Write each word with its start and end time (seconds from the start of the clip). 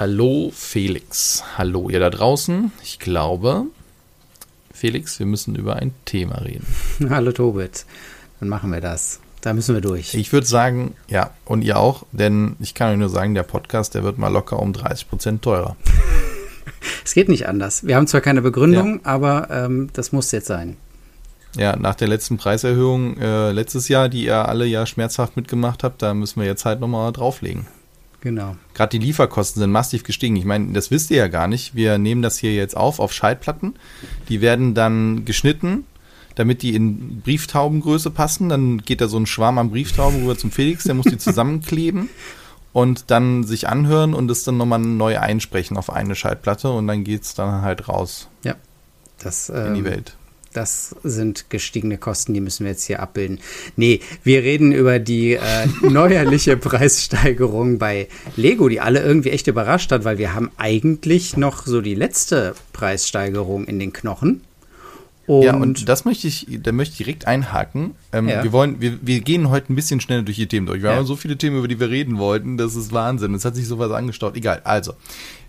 Hallo 0.00 0.52
Felix. 0.54 1.42
Hallo 1.56 1.90
ihr 1.90 1.98
da 1.98 2.08
draußen. 2.08 2.70
Ich 2.84 3.00
glaube, 3.00 3.64
Felix, 4.72 5.18
wir 5.18 5.26
müssen 5.26 5.56
über 5.56 5.74
ein 5.74 5.92
Thema 6.04 6.36
reden. 6.36 6.64
Hallo 7.10 7.32
Tobit. 7.32 7.84
Dann 8.38 8.48
machen 8.48 8.70
wir 8.70 8.80
das. 8.80 9.18
Da 9.40 9.52
müssen 9.52 9.74
wir 9.74 9.80
durch. 9.80 10.14
Ich 10.14 10.32
würde 10.32 10.46
sagen, 10.46 10.94
ja, 11.08 11.32
und 11.44 11.64
ihr 11.64 11.78
auch, 11.78 12.06
denn 12.12 12.54
ich 12.60 12.74
kann 12.74 12.92
euch 12.92 12.98
nur 12.98 13.08
sagen, 13.08 13.34
der 13.34 13.42
Podcast, 13.42 13.96
der 13.96 14.04
wird 14.04 14.18
mal 14.18 14.28
locker 14.28 14.60
um 14.60 14.72
30 14.72 15.08
Prozent 15.08 15.42
teurer. 15.42 15.74
es 17.04 17.12
geht 17.12 17.28
nicht 17.28 17.48
anders. 17.48 17.84
Wir 17.84 17.96
haben 17.96 18.06
zwar 18.06 18.20
keine 18.20 18.40
Begründung, 18.40 19.00
ja. 19.00 19.00
aber 19.02 19.48
ähm, 19.50 19.90
das 19.94 20.12
muss 20.12 20.30
jetzt 20.30 20.46
sein. 20.46 20.76
Ja, 21.56 21.74
nach 21.74 21.96
der 21.96 22.06
letzten 22.06 22.36
Preiserhöhung 22.36 23.16
äh, 23.16 23.50
letztes 23.50 23.88
Jahr, 23.88 24.08
die 24.08 24.26
ihr 24.26 24.46
alle 24.48 24.64
ja 24.64 24.86
schmerzhaft 24.86 25.34
mitgemacht 25.34 25.82
habt, 25.82 26.02
da 26.02 26.14
müssen 26.14 26.40
wir 26.40 26.46
jetzt 26.46 26.64
halt 26.64 26.78
nochmal 26.78 27.10
drauflegen. 27.10 27.66
Genau. 28.20 28.56
Gerade 28.74 28.98
die 28.98 29.04
Lieferkosten 29.04 29.60
sind 29.60 29.70
massiv 29.70 30.02
gestiegen. 30.02 30.36
Ich 30.36 30.44
meine, 30.44 30.72
das 30.72 30.90
wisst 30.90 31.10
ihr 31.10 31.18
ja 31.18 31.28
gar 31.28 31.46
nicht. 31.46 31.74
Wir 31.74 31.98
nehmen 31.98 32.22
das 32.22 32.38
hier 32.38 32.54
jetzt 32.54 32.76
auf 32.76 32.98
auf 32.98 33.12
Schallplatten. 33.12 33.74
Die 34.28 34.40
werden 34.40 34.74
dann 34.74 35.24
geschnitten, 35.24 35.84
damit 36.34 36.62
die 36.62 36.74
in 36.74 37.20
Brieftaubengröße 37.20 38.10
passen. 38.10 38.48
Dann 38.48 38.78
geht 38.78 39.00
da 39.00 39.08
so 39.08 39.18
ein 39.18 39.26
Schwarm 39.26 39.58
an 39.58 39.70
Brieftauben 39.70 40.20
rüber 40.22 40.36
zum 40.36 40.50
Felix, 40.50 40.84
der 40.84 40.94
muss 40.94 41.06
die 41.06 41.18
zusammenkleben 41.18 42.08
und 42.72 43.10
dann 43.10 43.44
sich 43.44 43.68
anhören 43.68 44.14
und 44.14 44.30
es 44.30 44.44
dann 44.44 44.56
nochmal 44.56 44.80
neu 44.80 45.18
einsprechen 45.18 45.76
auf 45.76 45.90
eine 45.90 46.16
Schallplatte 46.16 46.70
und 46.70 46.88
dann 46.88 47.04
geht 47.04 47.22
es 47.22 47.34
dann 47.34 47.62
halt 47.62 47.88
raus. 47.88 48.28
Ja. 48.42 48.56
Das, 49.20 49.48
ähm, 49.48 49.68
in 49.68 49.74
die 49.74 49.80
ähm, 49.80 49.86
Welt. 49.86 50.17
Das 50.52 50.96
sind 51.04 51.50
gestiegene 51.50 51.98
Kosten, 51.98 52.34
die 52.34 52.40
müssen 52.40 52.64
wir 52.64 52.72
jetzt 52.72 52.84
hier 52.84 53.00
abbilden. 53.00 53.38
Nee, 53.76 54.00
wir 54.24 54.42
reden 54.42 54.72
über 54.72 54.98
die 54.98 55.34
äh, 55.34 55.40
neuerliche 55.82 56.56
Preissteigerung 56.56 57.78
bei 57.78 58.08
Lego, 58.36 58.68
die 58.68 58.80
alle 58.80 59.02
irgendwie 59.02 59.30
echt 59.30 59.46
überrascht 59.46 59.92
hat, 59.92 60.04
weil 60.04 60.18
wir 60.18 60.34
haben 60.34 60.50
eigentlich 60.56 61.36
noch 61.36 61.66
so 61.66 61.80
die 61.80 61.94
letzte 61.94 62.54
Preissteigerung 62.72 63.66
in 63.66 63.78
den 63.78 63.92
Knochen. 63.92 64.42
Und 65.28 65.42
ja, 65.42 65.54
und 65.54 65.90
das 65.90 66.06
möchte 66.06 66.26
ich, 66.26 66.46
da 66.62 66.72
möchte 66.72 66.92
ich 66.92 66.98
direkt 66.98 67.26
einhaken. 67.26 67.94
Ähm, 68.12 68.30
ja. 68.30 68.42
Wir 68.42 68.50
wollen, 68.50 68.80
wir, 68.80 68.98
wir 69.02 69.20
gehen 69.20 69.50
heute 69.50 69.70
ein 69.70 69.76
bisschen 69.76 70.00
schneller 70.00 70.22
durch 70.22 70.38
die 70.38 70.46
Themen 70.46 70.66
durch. 70.66 70.82
Wir 70.82 70.90
ja. 70.90 70.96
haben 70.96 71.04
so 71.04 71.16
viele 71.16 71.36
Themen, 71.36 71.58
über 71.58 71.68
die 71.68 71.78
wir 71.78 71.90
reden 71.90 72.16
wollten, 72.16 72.56
das 72.56 72.74
ist 72.74 72.92
Wahnsinn. 72.92 73.34
Es 73.34 73.44
hat 73.44 73.54
sich 73.54 73.68
sowas 73.68 73.92
angestaut. 73.92 74.36
Egal. 74.36 74.62
Also, 74.64 74.94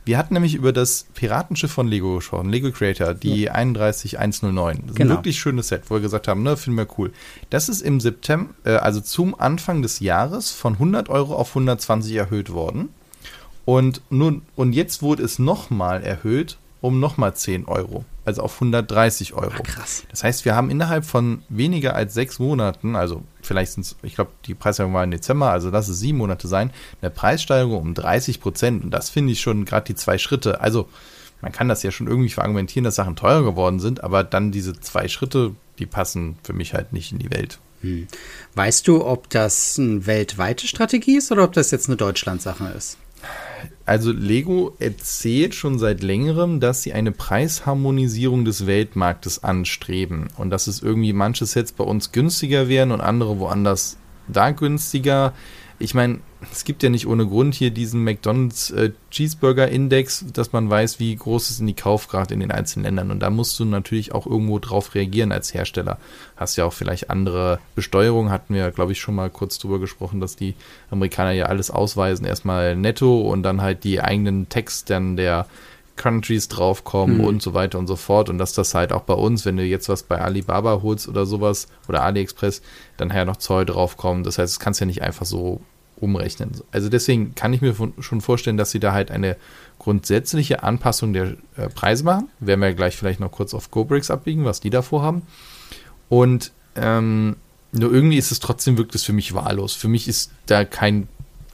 wir 0.03 0.17
hatten 0.17 0.33
nämlich 0.33 0.53
über 0.53 0.73
das 0.73 1.05
Piratenschiff 1.13 1.71
von 1.71 1.87
Lego 1.87 2.17
gesprochen, 2.17 2.49
Lego 2.49 2.71
Creator, 2.71 3.13
die 3.13 3.43
ja. 3.43 3.53
31109. 3.53 4.79
Das 4.81 4.89
ist 4.89 4.95
genau. 4.97 5.13
ein 5.13 5.17
wirklich 5.17 5.39
schönes 5.39 5.69
Set, 5.69 5.83
wo 5.87 5.95
wir 5.95 6.01
gesagt 6.01 6.27
haben, 6.27 6.43
ne, 6.43 6.57
finden 6.57 6.77
wir 6.77 6.87
cool. 6.97 7.13
Das 7.49 7.69
ist 7.69 7.81
im 7.81 8.01
September, 8.01 8.53
äh, 8.65 8.71
also 8.71 8.99
zum 8.99 9.39
Anfang 9.39 9.81
des 9.81 10.01
Jahres 10.01 10.51
von 10.51 10.73
100 10.73 11.07
Euro 11.07 11.35
auf 11.35 11.51
120 11.51 12.13
erhöht 12.15 12.51
worden. 12.51 12.89
Und 13.63 14.01
nun, 14.09 14.41
und 14.57 14.73
jetzt 14.73 15.01
wurde 15.01 15.23
es 15.23 15.39
nochmal 15.39 16.03
erhöht 16.03 16.57
um 16.81 16.99
nochmal 16.99 17.35
10 17.35 17.65
Euro 17.65 18.05
also 18.29 18.43
auf 18.43 18.53
130 18.55 19.33
Euro. 19.33 19.51
Ach, 19.55 19.63
krass. 19.63 20.03
Das 20.09 20.23
heißt, 20.23 20.45
wir 20.45 20.55
haben 20.55 20.69
innerhalb 20.69 21.03
von 21.03 21.43
weniger 21.49 21.95
als 21.95 22.13
sechs 22.13 22.39
Monaten, 22.39 22.95
also 22.95 23.23
vielleicht 23.41 23.73
sind 23.73 23.85
es, 23.85 23.95
ich 24.03 24.15
glaube, 24.15 24.31
die 24.45 24.53
Preissteigerung 24.53 24.93
war 24.93 25.03
im 25.03 25.11
Dezember, 25.11 25.49
also 25.49 25.69
lass 25.69 25.87
es 25.87 25.99
sieben 25.99 26.19
Monate 26.19 26.47
sein, 26.47 26.71
eine 27.01 27.09
Preissteigerung 27.09 27.81
um 27.81 27.93
30 27.93 28.39
Prozent. 28.39 28.83
Und 28.83 28.91
das 28.91 29.09
finde 29.09 29.33
ich 29.33 29.41
schon 29.41 29.65
gerade 29.65 29.85
die 29.85 29.95
zwei 29.95 30.17
Schritte. 30.17 30.61
Also 30.61 30.87
man 31.41 31.51
kann 31.51 31.67
das 31.67 31.83
ja 31.83 31.91
schon 31.91 32.07
irgendwie 32.07 32.29
verargumentieren, 32.29 32.83
dass 32.83 32.95
Sachen 32.95 33.15
teurer 33.15 33.43
geworden 33.43 33.79
sind, 33.79 34.03
aber 34.03 34.23
dann 34.23 34.51
diese 34.51 34.79
zwei 34.79 35.07
Schritte, 35.07 35.55
die 35.79 35.85
passen 35.85 36.37
für 36.43 36.53
mich 36.53 36.73
halt 36.73 36.93
nicht 36.93 37.11
in 37.11 37.19
die 37.19 37.31
Welt. 37.31 37.59
Hm. 37.81 38.07
Weißt 38.55 38.87
du, 38.87 39.05
ob 39.05 39.29
das 39.29 39.79
eine 39.79 40.05
weltweite 40.05 40.67
Strategie 40.67 41.17
ist 41.17 41.31
oder 41.31 41.43
ob 41.43 41.53
das 41.53 41.71
jetzt 41.71 41.87
eine 41.87 41.97
Deutschland-Sache 41.97 42.73
ist? 42.77 42.97
Also 43.89 44.11
Lego 44.11 44.75
erzählt 44.77 45.55
schon 45.55 45.79
seit 45.79 46.03
längerem, 46.03 46.59
dass 46.59 46.83
sie 46.83 46.93
eine 46.93 47.11
Preisharmonisierung 47.11 48.45
des 48.45 48.67
Weltmarktes 48.67 49.43
anstreben 49.43 50.27
und 50.37 50.51
dass 50.51 50.67
es 50.67 50.83
irgendwie 50.83 51.11
manche 51.11 51.47
Sets 51.47 51.71
bei 51.71 51.83
uns 51.83 52.11
günstiger 52.11 52.67
wären 52.69 52.91
und 52.91 53.01
andere 53.01 53.39
woanders 53.39 53.97
da 54.27 54.51
günstiger 54.51 55.33
ich 55.79 55.93
meine, 55.93 56.19
es 56.51 56.65
gibt 56.65 56.83
ja 56.83 56.89
nicht 56.89 57.07
ohne 57.07 57.25
Grund 57.25 57.55
hier 57.55 57.71
diesen 57.71 58.03
McDonald's 58.03 58.69
äh, 58.71 58.91
Cheeseburger 59.11 59.69
Index, 59.69 60.25
dass 60.33 60.51
man 60.51 60.69
weiß, 60.69 60.99
wie 60.99 61.15
groß 61.15 61.49
ist 61.49 61.61
in 61.61 61.67
die 61.67 61.73
Kaufgrad 61.73 62.31
in 62.31 62.41
den 62.41 62.51
einzelnen 62.51 62.83
Ländern. 62.83 63.11
Und 63.11 63.21
da 63.21 63.29
musst 63.29 63.57
du 63.59 63.65
natürlich 63.65 64.13
auch 64.13 64.25
irgendwo 64.25 64.59
drauf 64.59 64.93
reagieren 64.93 65.31
als 65.31 65.53
Hersteller. 65.53 65.97
Hast 66.35 66.57
ja 66.57 66.65
auch 66.65 66.73
vielleicht 66.73 67.09
andere 67.09 67.59
Besteuerung, 67.75 68.29
hatten 68.29 68.53
wir, 68.53 68.71
glaube 68.71 68.91
ich, 68.91 68.99
schon 68.99 69.15
mal 69.15 69.29
kurz 69.29 69.57
drüber 69.57 69.79
gesprochen, 69.79 70.19
dass 70.19 70.35
die 70.35 70.53
Amerikaner 70.91 71.31
ja 71.31 71.45
alles 71.45 71.71
ausweisen, 71.71 72.25
erstmal 72.25 72.75
netto 72.75 73.21
und 73.21 73.43
dann 73.43 73.61
halt 73.61 73.85
die 73.85 74.01
eigenen 74.01 74.49
Texte 74.49 74.99
der 75.15 75.45
Countries 75.99 76.47
draufkommen 76.47 77.17
mhm. 77.17 77.25
und 77.25 77.41
so 77.43 77.53
weiter 77.53 77.77
und 77.77 77.85
so 77.85 77.95
fort. 77.95 78.29
Und 78.29 78.39
dass 78.39 78.53
das 78.53 78.73
halt 78.73 78.91
auch 78.91 79.03
bei 79.03 79.13
uns, 79.13 79.45
wenn 79.45 79.57
du 79.57 79.63
jetzt 79.63 79.89
was 79.89 80.01
bei 80.01 80.19
Alibaba 80.19 80.81
holst 80.81 81.07
oder 81.07 81.27
sowas 81.27 81.67
oder 81.87 82.01
AliExpress, 82.01 82.63
dann 82.97 83.11
her 83.11 83.25
noch 83.25 83.37
Zoll 83.37 83.65
draufkommen. 83.65 84.23
Das 84.23 84.39
heißt, 84.39 84.55
das 84.55 84.59
kannst 84.59 84.79
du 84.79 84.85
ja 84.85 84.87
nicht 84.87 85.03
einfach 85.03 85.25
so 85.25 85.61
umrechnen. 85.97 86.51
Also 86.71 86.89
deswegen 86.89 87.35
kann 87.35 87.53
ich 87.53 87.61
mir 87.61 87.75
schon 87.99 88.21
vorstellen, 88.21 88.57
dass 88.57 88.71
sie 88.71 88.79
da 88.79 88.93
halt 88.93 89.11
eine 89.11 89.35
grundsätzliche 89.77 90.63
Anpassung 90.63 91.13
der 91.13 91.35
äh, 91.57 91.69
Preise 91.69 92.03
machen. 92.05 92.29
Werden 92.39 92.61
wir 92.61 92.73
gleich 92.73 92.95
vielleicht 92.95 93.19
noch 93.19 93.31
kurz 93.31 93.53
auf 93.53 93.69
GoBricks 93.69 94.09
abbiegen, 94.09 94.45
was 94.45 94.61
die 94.61 94.69
davor 94.69 95.03
haben. 95.03 95.23
Und 96.07 96.53
ähm, 96.75 97.35
nur 97.71 97.91
irgendwie 97.91 98.17
ist 98.17 98.31
es 98.31 98.39
trotzdem 98.39 98.77
wirkt 98.77 98.95
es 98.95 99.03
für 99.03 99.13
mich 99.13 99.33
wahllos. 99.33 99.73
Für 99.73 99.89
mich 99.89 100.07
ist 100.07 100.31
da 100.45 100.65
kein 100.65 101.07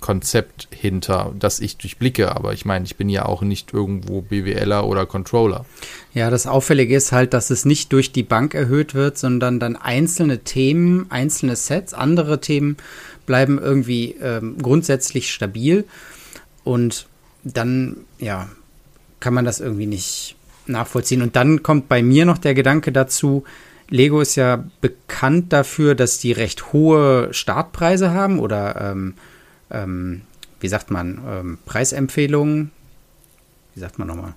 Konzept 0.05 0.67
hinter, 0.69 1.33
das 1.39 1.59
ich 1.59 1.77
durchblicke. 1.77 2.35
Aber 2.35 2.53
ich 2.53 2.63
meine, 2.63 2.85
ich 2.85 2.95
bin 2.95 3.09
ja 3.09 3.25
auch 3.25 3.41
nicht 3.41 3.73
irgendwo 3.73 4.21
BWLer 4.21 4.85
oder 4.85 5.07
Controller. 5.07 5.66
Ja, 6.13 6.29
das 6.29 6.45
Auffällige 6.45 6.95
ist 6.95 7.11
halt, 7.11 7.33
dass 7.33 7.49
es 7.49 7.66
nicht 7.66 7.91
durch 7.91 8.11
die 8.11 8.21
Bank 8.21 8.53
erhöht 8.53 8.93
wird, 8.93 9.17
sondern 9.17 9.59
dann 9.59 9.75
einzelne 9.75 10.43
Themen, 10.43 11.07
einzelne 11.09 11.55
Sets, 11.55 11.95
andere 11.95 12.39
Themen 12.39 12.77
bleiben 13.25 13.57
irgendwie 13.57 14.16
ähm, 14.21 14.57
grundsätzlich 14.61 15.33
stabil. 15.33 15.85
Und 16.63 17.07
dann, 17.43 17.97
ja, 18.19 18.47
kann 19.19 19.33
man 19.33 19.43
das 19.43 19.59
irgendwie 19.59 19.87
nicht 19.87 20.35
nachvollziehen. 20.67 21.23
Und 21.23 21.35
dann 21.35 21.63
kommt 21.63 21.89
bei 21.89 22.03
mir 22.03 22.25
noch 22.25 22.37
der 22.37 22.53
Gedanke 22.53 22.91
dazu, 22.91 23.43
Lego 23.89 24.22
ist 24.22 24.35
ja 24.35 24.66
bekannt 24.81 25.51
dafür, 25.51 25.95
dass 25.95 26.19
die 26.19 26.31
recht 26.31 26.73
hohe 26.73 27.33
Startpreise 27.33 28.11
haben 28.11 28.37
oder 28.37 28.91
ähm, 28.91 29.16
ähm, 29.72 30.22
wie 30.59 30.68
sagt 30.68 30.92
man, 30.92 31.22
ähm, 31.28 31.58
Preisempfehlungen. 31.66 32.72
Wie 33.74 33.80
sagt 33.80 34.00
man 34.00 34.08
nochmal? 34.08 34.34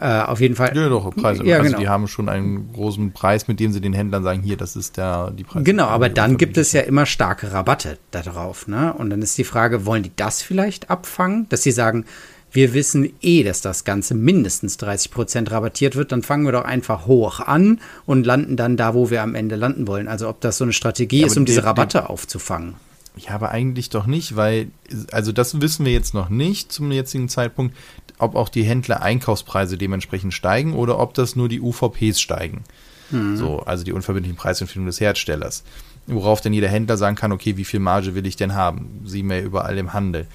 Äh, 0.00 0.22
auf 0.22 0.40
jeden 0.40 0.56
Fall. 0.56 0.74
Ja, 0.74 0.88
doch, 0.88 1.14
Preise. 1.14 1.44
Ja, 1.44 1.58
also 1.58 1.66
genau. 1.68 1.78
die 1.78 1.88
haben 1.88 2.08
schon 2.08 2.30
einen 2.30 2.72
großen 2.72 3.12
Preis, 3.12 3.48
mit 3.48 3.60
dem 3.60 3.70
sie 3.70 3.82
den 3.82 3.92
Händlern 3.92 4.22
sagen, 4.22 4.40
hier, 4.40 4.56
das 4.56 4.74
ist 4.74 4.96
der, 4.96 5.30
die 5.30 5.44
Preise. 5.44 5.64
Genau, 5.64 5.86
aber 5.88 6.08
dann 6.08 6.38
gibt 6.38 6.56
es 6.56 6.72
ja 6.72 6.80
immer 6.80 7.04
starke 7.04 7.52
Rabatte 7.52 7.98
darauf. 8.10 8.66
Ne? 8.66 8.94
Und 8.94 9.10
dann 9.10 9.20
ist 9.20 9.36
die 9.36 9.44
Frage, 9.44 9.84
wollen 9.84 10.02
die 10.02 10.12
das 10.16 10.40
vielleicht 10.40 10.88
abfangen? 10.88 11.46
Dass 11.50 11.62
sie 11.62 11.70
sagen, 11.70 12.06
wir 12.50 12.72
wissen 12.72 13.12
eh, 13.20 13.42
dass 13.42 13.60
das 13.60 13.84
Ganze 13.84 14.14
mindestens 14.14 14.78
30 14.78 15.10
Prozent 15.10 15.50
rabattiert 15.50 15.96
wird, 15.96 16.12
dann 16.12 16.22
fangen 16.22 16.46
wir 16.46 16.52
doch 16.52 16.64
einfach 16.64 17.06
hoch 17.06 17.40
an 17.40 17.78
und 18.06 18.24
landen 18.24 18.56
dann 18.56 18.78
da, 18.78 18.94
wo 18.94 19.10
wir 19.10 19.22
am 19.22 19.34
Ende 19.34 19.56
landen 19.56 19.86
wollen. 19.86 20.08
Also 20.08 20.30
ob 20.30 20.40
das 20.40 20.56
so 20.56 20.64
eine 20.64 20.72
Strategie 20.72 21.20
ja, 21.20 21.26
ist, 21.26 21.36
um 21.36 21.44
diese 21.44 21.62
Rabatte 21.62 22.08
aufzufangen. 22.08 22.74
Ja, 23.16 23.32
aber 23.32 23.50
eigentlich 23.50 23.90
doch 23.90 24.06
nicht, 24.06 24.36
weil, 24.36 24.70
also 25.12 25.32
das 25.32 25.60
wissen 25.60 25.84
wir 25.84 25.92
jetzt 25.92 26.14
noch 26.14 26.28
nicht 26.28 26.72
zum 26.72 26.90
jetzigen 26.92 27.28
Zeitpunkt, 27.28 27.76
ob 28.18 28.36
auch 28.36 28.48
die 28.48 28.62
Händler 28.62 29.02
Einkaufspreise 29.02 29.76
dementsprechend 29.76 30.32
steigen 30.32 30.74
oder 30.74 30.98
ob 30.98 31.14
das 31.14 31.36
nur 31.36 31.48
die 31.48 31.60
UVPs 31.60 32.20
steigen. 32.20 32.64
Mhm. 33.10 33.36
So, 33.36 33.60
also 33.60 33.84
die 33.84 33.92
unverbindlichen 33.92 34.36
Preisempfehlungen 34.36 34.86
des 34.86 35.00
Herstellers. 35.00 35.64
Worauf 36.06 36.40
dann 36.40 36.52
jeder 36.52 36.68
Händler 36.68 36.96
sagen 36.96 37.16
kann, 37.16 37.32
okay, 37.32 37.56
wie 37.56 37.64
viel 37.64 37.80
Marge 37.80 38.14
will 38.14 38.26
ich 38.26 38.36
denn 38.36 38.54
haben? 38.54 39.00
Sieh 39.04 39.22
mir 39.22 39.40
überall 39.40 39.76
im 39.78 39.92
Handel. 39.92 40.26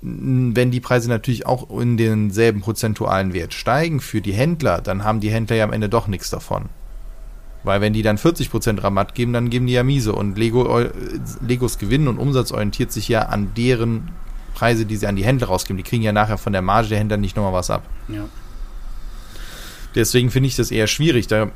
Wenn 0.00 0.70
die 0.70 0.80
Preise 0.80 1.08
natürlich 1.08 1.46
auch 1.46 1.70
in 1.80 1.96
denselben 1.96 2.60
prozentualen 2.60 3.32
Wert 3.32 3.54
steigen 3.54 4.00
für 4.00 4.20
die 4.20 4.34
Händler, 4.34 4.80
dann 4.80 5.04
haben 5.04 5.20
die 5.20 5.30
Händler 5.30 5.56
ja 5.56 5.64
am 5.64 5.72
Ende 5.72 5.88
doch 5.88 6.08
nichts 6.08 6.30
davon. 6.30 6.68
Weil 7.64 7.80
wenn 7.80 7.92
die 7.92 8.02
dann 8.02 8.18
40% 8.18 8.82
Rabatt 8.82 9.14
geben, 9.14 9.32
dann 9.32 9.50
geben 9.50 9.66
die 9.66 9.72
ja 9.72 9.82
miese. 9.82 10.12
Und 10.12 10.38
Lego, 10.38 10.80
äh, 10.80 10.90
Legos 11.40 11.78
Gewinn 11.78 12.08
und 12.08 12.18
Umsatz 12.18 12.52
orientiert 12.52 12.92
sich 12.92 13.08
ja 13.08 13.22
an 13.22 13.52
deren 13.56 14.10
Preise, 14.54 14.86
die 14.86 14.96
sie 14.96 15.06
an 15.06 15.16
die 15.16 15.24
Händler 15.24 15.48
rausgeben. 15.48 15.78
Die 15.78 15.82
kriegen 15.82 16.02
ja 16.02 16.12
nachher 16.12 16.38
von 16.38 16.52
der 16.52 16.62
Marge 16.62 16.88
der 16.90 16.98
Händler 16.98 17.16
nicht 17.16 17.36
nochmal 17.36 17.54
was 17.54 17.70
ab. 17.70 17.82
Ja. 18.08 18.26
Deswegen 19.94 20.30
finde 20.30 20.48
ich 20.48 20.56
das 20.56 20.70
eher 20.70 20.86
schwierig. 20.86 21.26
Da 21.26 21.50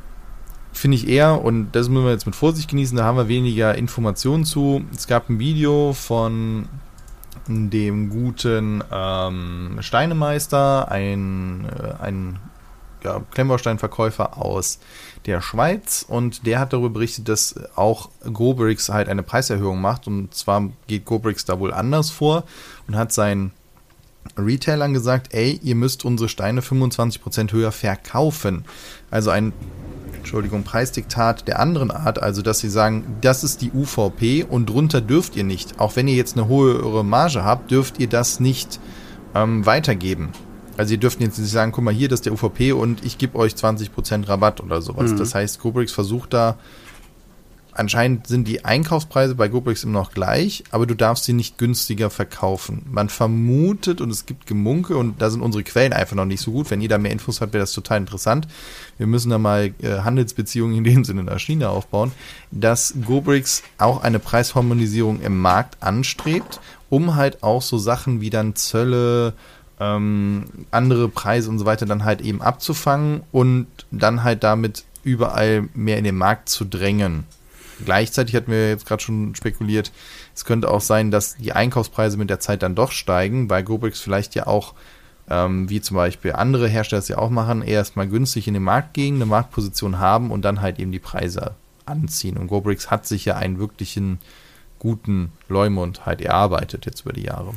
finde 0.73 0.97
ich 0.97 1.09
eher, 1.09 1.43
und 1.43 1.73
das 1.73 1.89
müssen 1.89 2.05
wir 2.05 2.13
jetzt 2.13 2.27
mit 2.27 2.37
Vorsicht 2.37 2.71
genießen, 2.71 2.97
da 2.97 3.05
haben 3.05 3.17
wir 3.17 3.29
weniger 3.29 3.75
Informationen 3.75 4.45
zu. 4.45 4.85
Es 4.95 5.07
gab 5.07 5.29
ein 5.29 5.39
Video 5.39 5.93
von 5.93 6.69
dem 7.49 8.11
guten 8.11 8.85
ähm, 8.93 9.79
Steinemeister, 9.81 10.91
ein, 10.91 11.67
äh, 11.67 12.03
ein 12.03 12.39
ja, 13.05 13.23
Klemmbausteinverkäufer 13.33 14.39
aus 14.39 14.79
der 15.27 15.41
Schweiz 15.41 16.05
und 16.07 16.47
der 16.47 16.61
hat 16.61 16.73
darüber 16.73 16.91
berichtet, 16.91 17.29
dass 17.29 17.55
auch 17.77 18.11
GoBricks 18.33 18.89
halt 18.89 19.09
eine 19.09 19.23
Preiserhöhung 19.23 19.81
macht 19.81 20.07
und 20.07 20.35
zwar 20.35 20.69
geht 20.87 21.05
GoBricks 21.05 21.45
da 21.45 21.59
wohl 21.59 21.73
anders 21.73 22.11
vor 22.11 22.45
und 22.87 22.97
hat 22.97 23.13
sein 23.13 23.53
Retailern 24.37 24.95
gesagt, 24.95 25.35
ey, 25.35 25.59
ihr 25.63 25.75
müsst 25.75 26.05
unsere 26.05 26.29
Steine 26.29 26.61
25% 26.61 27.53
höher 27.53 27.73
verkaufen. 27.73 28.65
Also 29.11 29.31
ein 29.31 29.53
Entschuldigung, 30.19 30.63
Preisdiktat 30.63 31.49
der 31.49 31.59
anderen 31.59 31.91
Art, 31.91 32.21
also 32.21 32.43
dass 32.43 32.59
sie 32.59 32.69
sagen, 32.69 33.17
das 33.23 33.45
ist 33.45 33.63
die 33.63 33.71
UVP 33.73 34.45
und 34.45 34.69
drunter 34.69 35.01
dürft 35.01 35.37
ihr 35.37 35.45
nicht. 35.45 35.81
Auch 35.81 35.97
wenn 35.97 36.07
ihr 36.07 36.17
jetzt 36.17 36.37
eine 36.37 36.49
hohe 36.49 37.03
Marge 37.03 37.45
habt, 37.45 37.71
dürft 37.71 37.99
ihr 37.99 38.09
das 38.09 38.39
nicht 38.39 38.79
ähm, 39.35 39.65
weitergeben. 39.65 40.31
Also 40.79 40.95
ihr 40.95 41.01
dürft 41.01 41.21
jetzt 41.21 41.39
nicht 41.39 41.51
sagen, 41.51 41.73
guck 41.73 41.85
mal 41.85 41.93
hier, 41.93 42.09
das 42.09 42.21
ist 42.21 42.27
der 42.27 42.33
UVP 42.33 42.73
und 42.73 43.05
ich 43.05 43.19
gebe 43.19 43.39
euch 43.39 43.53
20% 43.53 44.29
Rabatt 44.29 44.63
oder 44.63 44.81
sowas. 44.81 45.13
Mhm. 45.13 45.19
Das 45.19 45.35
heißt, 45.35 45.61
Kubricks 45.61 45.93
versucht 45.93 46.33
da 46.33 46.57
anscheinend 47.79 48.27
sind 48.27 48.49
die 48.49 48.65
Einkaufspreise 48.65 49.35
bei 49.35 49.49
GoPrix 49.49 49.85
immer 49.85 50.01
noch 50.01 50.13
gleich, 50.13 50.65
aber 50.71 50.87
du 50.87 50.95
darfst 50.95 51.25
sie 51.25 51.33
nicht 51.33 51.59
günstiger 51.59 52.11
verkaufen. 52.11 52.83
Man 52.91 53.09
vermutet 53.09 54.01
und 54.01 54.11
es 54.11 54.27
gibt 54.27 54.47
Gemunke 54.47 54.97
und 54.97 55.23
da 55.23 55.31
sind 55.31 55.43
unsere 55.43 55.63
Quellen 55.63 55.93
einfach 55.93 56.17
noch 56.17 56.25
nicht 56.25 56.41
so 56.41 56.51
gut. 56.51 56.71
Wenn 56.71 56.87
da 56.89 56.99
mehr 56.99 57.13
Infos 57.13 57.41
habt, 57.41 57.53
wäre 57.53 57.63
das 57.63 57.73
total 57.73 57.99
interessant. 57.99 58.49
Wir 58.97 59.07
müssen 59.07 59.31
da 59.31 59.39
mal 59.39 59.73
äh, 59.81 60.01
Handelsbeziehungen 60.01 60.77
in 60.77 60.85
dem 60.85 61.05
Sinne 61.05 61.23
nach 61.23 61.39
China 61.39 61.69
aufbauen, 61.69 62.13
dass 62.51 62.95
GoBricks 63.05 63.63
auch 63.79 64.03
eine 64.03 64.19
Preisharmonisierung 64.19 65.21
im 65.21 65.39
Markt 65.39 65.83
anstrebt, 65.83 66.61
um 66.91 67.15
halt 67.15 67.43
auch 67.43 67.63
so 67.63 67.79
Sachen 67.79 68.21
wie 68.21 68.31
dann 68.31 68.57
Zölle, 68.57 69.35
ähm, 69.81 70.45
andere 70.71 71.09
Preise 71.09 71.51
und 71.51 71.59
so 71.59 71.67
weiter 71.67 71.87
dann 71.87 72.05
halt 72.05 72.21
eben 72.21 72.43
abzufangen 72.43 73.23
und 73.33 73.67
dann 73.91 74.25
halt 74.25 74.43
damit 74.45 74.85
überall 75.05 75.69
mehr 75.75 75.99
in 75.99 76.05
den 76.05 76.17
Markt 76.17 76.49
zu 76.49 76.65
drängen. 76.65 77.25
Gleichzeitig 77.85 78.35
hatten 78.35 78.51
wir 78.51 78.69
jetzt 78.69 78.87
gerade 78.87 79.03
schon 79.03 79.35
spekuliert, 79.37 79.93
es 80.35 80.45
könnte 80.45 80.71
auch 80.71 80.81
sein, 80.81 81.11
dass 81.11 81.37
die 81.37 81.53
Einkaufspreise 81.53 82.17
mit 82.17 82.31
der 82.31 82.41
Zeit 82.41 82.63
dann 82.63 82.75
doch 82.75 82.91
steigen, 82.91 83.49
weil 83.51 83.63
GoBricks 83.63 84.01
vielleicht 84.01 84.35
ja 84.35 84.47
auch, 84.47 84.75
ähm, 85.31 85.71
wie 85.71 85.81
zum 85.81 85.97
Beispiel 85.97 86.33
andere 86.33 86.69
Hersteller 86.69 87.01
es 87.01 87.09
ja 87.09 87.19
auch 87.19 87.31
machen, 87.31 87.63
erstmal 87.63 88.09
günstig 88.09 88.49
in 88.49 88.55
den 88.55 88.65
Markt 88.65 88.95
gehen, 88.95 89.17
eine 89.17 89.27
Marktposition 89.27 89.99
haben 89.99 90.31
und 90.33 90.43
dann 90.43 90.61
halt 90.61 90.81
eben 90.81 90.91
die 90.91 90.99
Preise 90.99 91.55
anziehen. 91.87 92.37
Und 92.37 92.49
GoBricks 92.49 92.91
hat 92.91 93.07
sich 93.07 93.25
ja 93.25 93.37
einen 93.37 93.59
wirklichen 93.59 94.19
guten 94.79 95.33
Leumund 95.49 96.07
halt 96.07 96.21
erarbeitet 96.21 96.87
jetzt 96.87 97.03
über 97.03 97.13
die 97.13 97.25
Jahre. 97.25 97.55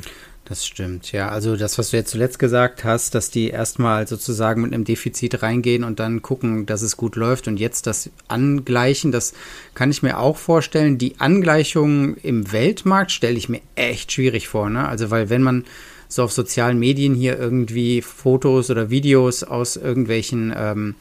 Das 0.51 0.65
stimmt, 0.65 1.13
ja. 1.13 1.29
Also 1.29 1.55
das, 1.55 1.77
was 1.77 1.91
du 1.91 1.95
jetzt 1.95 2.11
zuletzt 2.11 2.37
gesagt 2.37 2.83
hast, 2.83 3.15
dass 3.15 3.31
die 3.31 3.51
erstmal 3.51 4.05
sozusagen 4.05 4.61
mit 4.63 4.73
einem 4.73 4.83
Defizit 4.83 5.41
reingehen 5.41 5.85
und 5.85 6.01
dann 6.01 6.21
gucken, 6.21 6.65
dass 6.65 6.81
es 6.81 6.97
gut 6.97 7.15
läuft 7.15 7.47
und 7.47 7.57
jetzt 7.57 7.87
das 7.87 8.09
angleichen, 8.27 9.13
das 9.13 9.33
kann 9.75 9.91
ich 9.91 10.03
mir 10.03 10.19
auch 10.19 10.35
vorstellen. 10.35 10.97
Die 10.97 11.21
Angleichung 11.21 12.17
im 12.17 12.51
Weltmarkt 12.51 13.13
stelle 13.13 13.37
ich 13.37 13.47
mir 13.47 13.61
echt 13.75 14.11
schwierig 14.11 14.49
vor, 14.49 14.69
ne? 14.69 14.89
Also 14.89 15.09
weil 15.09 15.29
wenn 15.29 15.41
man 15.41 15.63
so 16.09 16.23
auf 16.23 16.33
sozialen 16.33 16.79
Medien 16.79 17.15
hier 17.15 17.39
irgendwie 17.39 18.01
Fotos 18.01 18.69
oder 18.69 18.89
Videos 18.89 19.45
aus 19.45 19.77
irgendwelchen 19.77 20.53
ähm, 20.53 20.95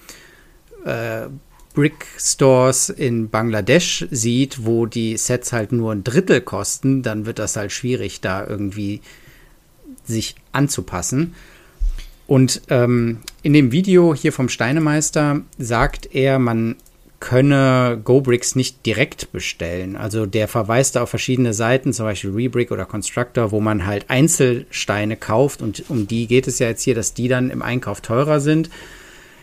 äh, 0.84 1.22
Brick 1.74 2.06
Stores 2.18 2.88
in 2.88 3.30
Bangladesch 3.30 4.06
sieht, 4.12 4.64
wo 4.64 4.86
die 4.86 5.16
Sets 5.16 5.52
halt 5.52 5.72
nur 5.72 5.90
ein 5.90 6.04
Drittel 6.04 6.40
kosten, 6.40 7.02
dann 7.02 7.26
wird 7.26 7.40
das 7.40 7.56
halt 7.56 7.72
schwierig, 7.72 8.20
da 8.20 8.46
irgendwie 8.46 9.00
sich 10.04 10.34
anzupassen. 10.52 11.34
Und 12.26 12.62
ähm, 12.68 13.18
in 13.42 13.52
dem 13.52 13.72
Video 13.72 14.14
hier 14.14 14.32
vom 14.32 14.48
Steinemeister 14.48 15.40
sagt 15.58 16.14
er, 16.14 16.38
man 16.38 16.76
könne 17.20 18.00
GoBricks 18.02 18.56
nicht 18.56 18.84
direkt 18.86 19.30
bestellen. 19.30 19.94
Also 19.94 20.26
der 20.26 20.48
verweist 20.48 20.96
auf 20.96 21.10
verschiedene 21.10 21.52
Seiten, 21.52 21.92
zum 21.92 22.06
Beispiel 22.06 22.30
Rebrick 22.30 22.70
oder 22.70 22.86
Constructor, 22.86 23.52
wo 23.52 23.60
man 23.60 23.84
halt 23.84 24.08
Einzelsteine 24.08 25.16
kauft 25.16 25.60
und 25.60 25.84
um 25.88 26.08
die 26.08 26.26
geht 26.26 26.48
es 26.48 26.58
ja 26.58 26.68
jetzt 26.68 26.82
hier, 26.82 26.94
dass 26.94 27.12
die 27.12 27.28
dann 27.28 27.50
im 27.50 27.62
Einkauf 27.62 28.00
teurer 28.00 28.40
sind. 28.40 28.70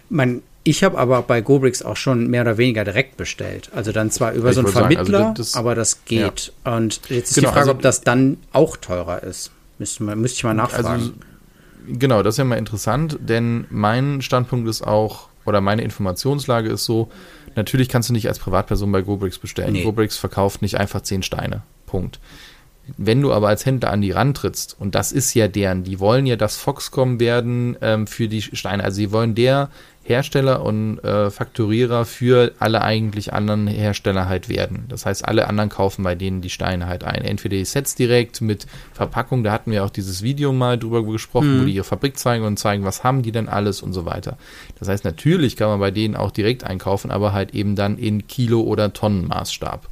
Man, 0.09 0.41
ich 0.63 0.83
habe 0.83 0.97
aber 0.97 1.21
bei 1.21 1.41
GoBricks 1.41 1.83
auch 1.83 1.97
schon 1.97 2.27
mehr 2.27 2.41
oder 2.41 2.57
weniger 2.57 2.83
direkt 2.83 3.15
bestellt. 3.15 3.69
Also 3.75 3.91
dann 3.91 4.09
zwar 4.09 4.33
über 4.33 4.49
ich 4.49 4.55
so 4.55 4.61
einen 4.61 4.71
Vermittler, 4.71 5.05
sagen, 5.05 5.23
also 5.25 5.33
das, 5.43 5.55
aber 5.55 5.75
das 5.75 6.03
geht. 6.05 6.53
Ja. 6.65 6.77
Und 6.77 7.01
jetzt 7.09 7.29
ist 7.29 7.35
genau, 7.35 7.49
die 7.49 7.53
Frage, 7.53 7.59
also, 7.59 7.71
ob 7.71 7.81
das 7.83 8.01
dann 8.01 8.37
auch 8.53 8.77
teurer 8.77 9.21
ist. 9.21 9.51
Müsste, 9.79 10.03
müsste 10.03 10.37
ich 10.37 10.43
mal 10.43 10.59
also, 10.59 10.61
nachfragen. 10.77 11.01
Also, 11.01 11.13
genau, 11.87 12.23
das 12.23 12.35
ist 12.35 12.39
ja 12.39 12.43
mal 12.43 12.57
interessant, 12.57 13.17
denn 13.21 13.65
mein 13.69 14.21
Standpunkt 14.21 14.67
ist 14.67 14.81
auch, 14.81 15.29
oder 15.45 15.61
meine 15.61 15.81
Informationslage 15.81 16.69
ist 16.69 16.85
so, 16.85 17.09
natürlich 17.55 17.89
kannst 17.89 18.09
du 18.09 18.13
nicht 18.13 18.27
als 18.27 18.39
Privatperson 18.39 18.91
bei 18.91 19.01
GoBricks 19.01 19.39
bestellen. 19.39 19.73
Nee. 19.73 19.83
GoBricks 19.83 20.17
verkauft 20.17 20.61
nicht 20.61 20.77
einfach 20.79 21.01
zehn 21.01 21.23
Steine. 21.23 21.63
Punkt. 21.85 22.19
Wenn 22.97 23.21
du 23.21 23.33
aber 23.33 23.49
als 23.49 23.65
Händler 23.65 23.91
an 23.91 24.01
die 24.01 24.11
rantrittst, 24.11 24.75
und 24.79 24.95
das 24.95 25.11
ist 25.11 25.33
ja 25.33 25.47
deren, 25.47 25.83
die 25.83 25.99
wollen 25.99 26.25
ja 26.25 26.35
das 26.35 26.57
Foxcom 26.57 27.19
werden 27.19 27.75
ähm, 27.81 28.07
für 28.07 28.27
die 28.27 28.41
Steine. 28.41 28.83
Also 28.83 28.95
sie 28.95 29.11
wollen 29.11 29.35
der 29.35 29.69
Hersteller 30.07 30.63
und 30.63 30.99
äh, 30.99 31.29
Fakturierer 31.29 32.05
für 32.05 32.53
alle 32.59 32.81
eigentlich 32.81 33.33
anderen 33.33 33.67
Hersteller 33.67 34.29
halt 34.29 34.47
werden. 34.47 34.85
Das 34.87 35.05
heißt, 35.05 35.27
alle 35.27 35.47
anderen 35.47 35.69
kaufen 35.69 36.03
bei 36.03 36.15
denen 36.15 36.39
die 36.39 36.49
Steine 36.49 36.87
halt 36.87 37.03
ein. 37.03 37.23
Entweder 37.23 37.57
die 37.57 37.65
Sets 37.65 37.93
direkt 37.93 38.39
mit 38.39 38.67
Verpackung, 38.93 39.43
da 39.43 39.51
hatten 39.51 39.71
wir 39.71 39.83
auch 39.83 39.89
dieses 39.89 40.21
Video 40.21 40.53
mal 40.53 40.79
drüber 40.79 41.03
gesprochen, 41.03 41.57
mhm. 41.57 41.61
wo 41.61 41.65
die 41.65 41.73
ihre 41.73 41.83
Fabrik 41.83 42.17
zeigen 42.17 42.45
und 42.45 42.57
zeigen, 42.57 42.85
was 42.85 43.03
haben 43.03 43.21
die 43.21 43.33
denn 43.33 43.49
alles 43.49 43.81
und 43.81 43.91
so 43.91 44.05
weiter. 44.05 44.37
Das 44.79 44.87
heißt, 44.87 45.03
natürlich 45.03 45.57
kann 45.57 45.67
man 45.67 45.79
bei 45.79 45.91
denen 45.91 46.15
auch 46.15 46.31
direkt 46.31 46.63
einkaufen, 46.63 47.11
aber 47.11 47.33
halt 47.33 47.53
eben 47.53 47.75
dann 47.75 47.97
in 47.97 48.27
Kilo- 48.27 48.61
oder 48.61 48.93
Tonnenmaßstab. 48.93 49.89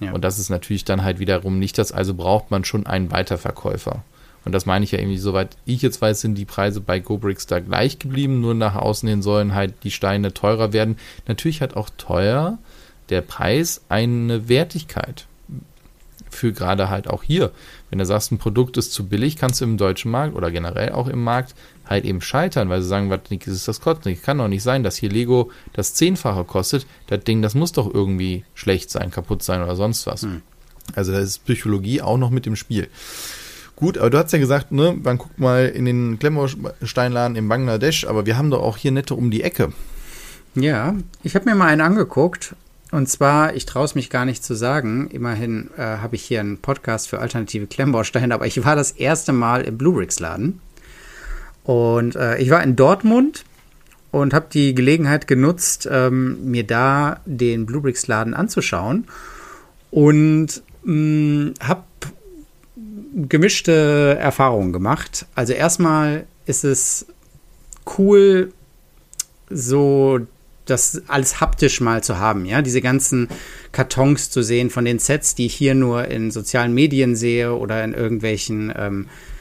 Und 0.00 0.22
das 0.24 0.38
ist 0.38 0.50
natürlich 0.50 0.84
dann 0.84 1.02
halt 1.02 1.18
wiederum 1.18 1.58
nicht 1.58 1.78
das, 1.78 1.92
also 1.92 2.14
braucht 2.14 2.50
man 2.50 2.64
schon 2.64 2.86
einen 2.86 3.10
Weiterverkäufer. 3.10 4.02
Und 4.44 4.52
das 4.52 4.66
meine 4.66 4.84
ich 4.84 4.92
ja 4.92 4.98
irgendwie, 4.98 5.18
soweit 5.18 5.56
ich 5.64 5.80
jetzt 5.82 6.02
weiß, 6.02 6.20
sind 6.20 6.36
die 6.36 6.44
Preise 6.44 6.80
bei 6.80 7.00
GoBricks 7.00 7.46
da 7.46 7.60
gleich 7.60 7.98
geblieben. 7.98 8.40
Nur 8.40 8.54
nach 8.54 8.74
außen 8.74 9.08
hin 9.08 9.22
sollen 9.22 9.54
halt 9.54 9.74
die 9.84 9.90
Steine 9.90 10.34
teurer 10.34 10.72
werden. 10.72 10.98
Natürlich 11.26 11.62
hat 11.62 11.76
auch 11.76 11.88
teuer 11.96 12.58
der 13.08 13.22
Preis 13.22 13.82
eine 13.88 14.48
Wertigkeit. 14.48 15.26
Für 16.28 16.52
gerade 16.52 16.90
halt 16.90 17.08
auch 17.08 17.22
hier. 17.22 17.52
Wenn 17.90 18.00
du 18.00 18.06
sagst, 18.06 18.32
ein 18.32 18.38
Produkt 18.38 18.76
ist 18.76 18.92
zu 18.92 19.06
billig, 19.06 19.36
kannst 19.36 19.60
du 19.60 19.64
im 19.64 19.78
deutschen 19.78 20.10
Markt 20.10 20.34
oder 20.34 20.50
generell 20.50 20.92
auch 20.92 21.08
im 21.08 21.22
Markt 21.22 21.54
halt 21.86 22.04
eben 22.04 22.20
scheitern, 22.20 22.68
weil 22.68 22.82
sie 22.82 22.88
sagen, 22.88 23.10
was 23.10 23.20
ist 23.30 23.68
das 23.68 23.80
kostet? 23.80 24.22
Kann 24.22 24.38
doch 24.38 24.48
nicht 24.48 24.62
sein, 24.62 24.82
dass 24.82 24.96
hier 24.96 25.10
Lego 25.10 25.50
das 25.72 25.94
Zehnfache 25.94 26.44
kostet. 26.44 26.86
Das 27.06 27.22
Ding, 27.24 27.42
das 27.42 27.54
muss 27.54 27.72
doch 27.72 27.92
irgendwie 27.92 28.44
schlecht 28.54 28.90
sein, 28.90 29.10
kaputt 29.10 29.42
sein 29.42 29.62
oder 29.62 29.76
sonst 29.76 30.06
was. 30.06 30.22
Hm. 30.22 30.42
Also 30.94 31.12
da 31.12 31.18
ist 31.18 31.44
Psychologie 31.44 32.02
auch 32.02 32.18
noch 32.18 32.30
mit 32.30 32.46
im 32.46 32.56
Spiel. 32.56 32.88
Gut, 33.76 33.98
aber 33.98 34.10
du 34.10 34.18
hast 34.18 34.32
ja 34.32 34.38
gesagt, 34.38 34.70
ne, 34.70 34.96
man 35.02 35.18
guckt 35.18 35.38
mal 35.38 35.66
in 35.66 35.84
den 35.84 36.18
Klemmbausteinladen 36.18 37.36
in 37.36 37.48
Bangladesch, 37.48 38.06
aber 38.06 38.24
wir 38.24 38.36
haben 38.36 38.50
doch 38.50 38.62
auch 38.62 38.76
hier 38.76 38.92
nette 38.92 39.14
um 39.14 39.30
die 39.30 39.42
Ecke. 39.42 39.72
Ja, 40.54 40.94
ich 41.22 41.34
habe 41.34 41.46
mir 41.46 41.56
mal 41.56 41.66
einen 41.66 41.80
angeguckt. 41.80 42.54
Und 42.92 43.08
zwar, 43.08 43.56
ich 43.56 43.66
traue 43.66 43.86
es 43.86 43.96
mich 43.96 44.08
gar 44.08 44.24
nicht 44.24 44.44
zu 44.44 44.54
sagen, 44.54 45.08
immerhin 45.10 45.70
äh, 45.76 45.82
habe 45.82 46.14
ich 46.14 46.22
hier 46.22 46.38
einen 46.38 46.58
Podcast 46.58 47.08
für 47.08 47.18
alternative 47.18 47.66
Klemmbausteine, 47.66 48.32
aber 48.32 48.46
ich 48.46 48.64
war 48.64 48.76
das 48.76 48.92
erste 48.92 49.32
Mal 49.32 49.62
im 49.62 49.76
Bluebricks-Laden. 49.76 50.60
Und 51.64 52.14
äh, 52.14 52.38
ich 52.38 52.50
war 52.50 52.62
in 52.62 52.76
Dortmund 52.76 53.44
und 54.10 54.32
habe 54.32 54.46
die 54.52 54.74
Gelegenheit 54.74 55.26
genutzt, 55.26 55.88
ähm, 55.90 56.50
mir 56.50 56.64
da 56.64 57.20
den 57.24 57.66
Bluebricks-Laden 57.66 58.34
anzuschauen. 58.34 59.06
Und 59.90 60.62
habe 60.86 61.84
gemischte 63.14 64.16
Erfahrungen 64.20 64.72
gemacht. 64.72 65.26
Also 65.34 65.52
erstmal 65.52 66.26
ist 66.46 66.64
es 66.64 67.06
cool, 67.96 68.52
so 69.48 70.20
das 70.66 71.02
alles 71.08 71.40
haptisch 71.40 71.80
mal 71.80 72.02
zu 72.02 72.18
haben, 72.18 72.46
ja, 72.46 72.62
diese 72.62 72.80
ganzen 72.80 73.28
Kartons 73.72 74.30
zu 74.30 74.42
sehen 74.42 74.70
von 74.70 74.84
den 74.84 74.98
Sets, 74.98 75.34
die 75.34 75.46
ich 75.46 75.54
hier 75.54 75.74
nur 75.74 76.08
in 76.08 76.30
sozialen 76.30 76.72
Medien 76.72 77.16
sehe 77.16 77.54
oder 77.54 77.84
in 77.84 77.92
irgendwelchen 77.92 78.72
ähm, 78.74 79.06
äh, 79.06 79.33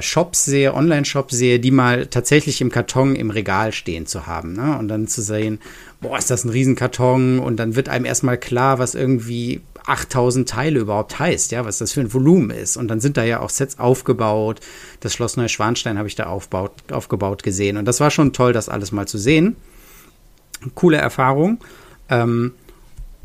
Shops 0.00 0.44
sehe, 0.44 0.74
Online-Shops 0.74 1.34
sehe, 1.34 1.58
die 1.58 1.72
mal 1.72 2.06
tatsächlich 2.06 2.60
im 2.60 2.70
Karton 2.70 3.16
im 3.16 3.30
Regal 3.30 3.72
stehen 3.72 4.06
zu 4.06 4.26
haben, 4.26 4.52
ne? 4.52 4.78
Und 4.78 4.88
dann 4.88 5.08
zu 5.08 5.22
sehen, 5.22 5.58
boah, 6.00 6.18
ist 6.18 6.30
das 6.30 6.44
ein 6.44 6.50
Riesenkarton 6.50 7.40
und 7.40 7.56
dann 7.56 7.74
wird 7.74 7.88
einem 7.88 8.04
erstmal 8.04 8.38
klar, 8.38 8.78
was 8.78 8.94
irgendwie 8.94 9.60
8000 9.86 10.48
Teile 10.48 10.80
überhaupt 10.80 11.18
heißt, 11.18 11.52
ja, 11.52 11.64
was 11.64 11.78
das 11.78 11.92
für 11.92 12.00
ein 12.00 12.12
Volumen 12.12 12.50
ist. 12.50 12.76
Und 12.76 12.88
dann 12.88 13.00
sind 13.00 13.16
da 13.16 13.24
ja 13.24 13.40
auch 13.40 13.50
Sets 13.50 13.78
aufgebaut. 13.78 14.60
Das 15.00 15.12
Schloss 15.12 15.36
Neuschwanstein 15.36 15.98
habe 15.98 16.08
ich 16.08 16.14
da 16.14 16.26
aufbaut, 16.26 16.72
aufgebaut 16.92 17.42
gesehen. 17.42 17.76
Und 17.76 17.86
das 17.86 18.00
war 18.00 18.10
schon 18.10 18.32
toll, 18.32 18.52
das 18.52 18.68
alles 18.68 18.92
mal 18.92 19.08
zu 19.08 19.18
sehen. 19.18 19.56
Coole 20.74 20.98
Erfahrung. 20.98 21.58
Ähm, 22.08 22.52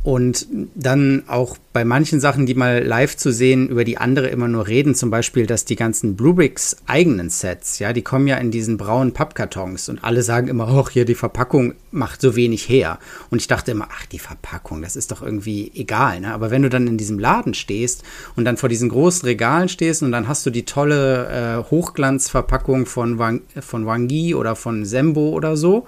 Und 0.08 0.48
dann 0.74 1.24
auch 1.28 1.58
bei 1.74 1.84
manchen 1.84 2.22
Sachen, 2.22 2.46
die 2.46 2.54
mal 2.54 2.82
live 2.82 3.18
zu 3.18 3.34
sehen, 3.34 3.68
über 3.68 3.84
die 3.84 3.98
andere 3.98 4.28
immer 4.28 4.48
nur 4.48 4.66
reden, 4.66 4.96
zum 4.96 5.10
Beispiel, 5.10 5.46
dass 5.46 5.66
die 5.66 5.76
ganzen 5.76 6.16
Bluebricks 6.16 6.78
eigenen 6.86 7.30
Sets, 7.30 7.80
ja, 7.80 7.92
die 7.92 8.04
kommen 8.04 8.26
ja 8.26 8.38
in 8.38 8.50
diesen 8.50 8.78
braunen 8.78 9.12
Pappkartons 9.12 9.90
und 9.90 10.06
alle 10.06 10.24
sagen 10.24 10.48
immer, 10.48 10.70
ach, 10.70 10.92
hier 10.92 11.04
die 11.04 11.14
Verpackung 11.14 11.74
macht 11.92 12.22
so 12.22 12.38
wenig 12.38 12.70
her. 12.70 13.00
Und 13.32 13.42
ich 13.42 13.50
dachte 13.50 13.72
immer, 13.72 13.90
ach, 13.92 14.06
die 14.06 14.20
Verpackung, 14.20 14.82
das 14.82 14.96
ist 14.96 15.12
doch 15.12 15.22
irgendwie 15.22 15.74
egal, 15.76 16.22
ne? 16.22 16.34
Aber 16.34 16.52
wenn 16.52 16.62
du 16.62 16.70
dann 16.70 16.88
in 16.88 16.98
diesem 16.98 17.20
Laden 17.20 17.54
stehst 17.54 18.04
und 18.38 18.46
dann 18.46 18.56
vor 18.56 18.70
diesen 18.70 18.88
großen 18.88 19.28
Regalen 19.28 19.68
stehst 19.68 20.04
und 20.04 20.14
dann 20.14 20.30
hast 20.30 20.46
du 20.46 20.52
die 20.52 20.64
tolle 20.64 21.28
äh, 21.28 21.70
Hochglanzverpackung 21.70 22.86
von, 22.86 23.20
Wang, 23.20 23.42
von 23.60 23.86
Wangi 23.86 24.36
oder 24.36 24.56
von 24.56 24.86
Sembo 24.86 25.32
oder 25.32 25.58
so 25.58 25.86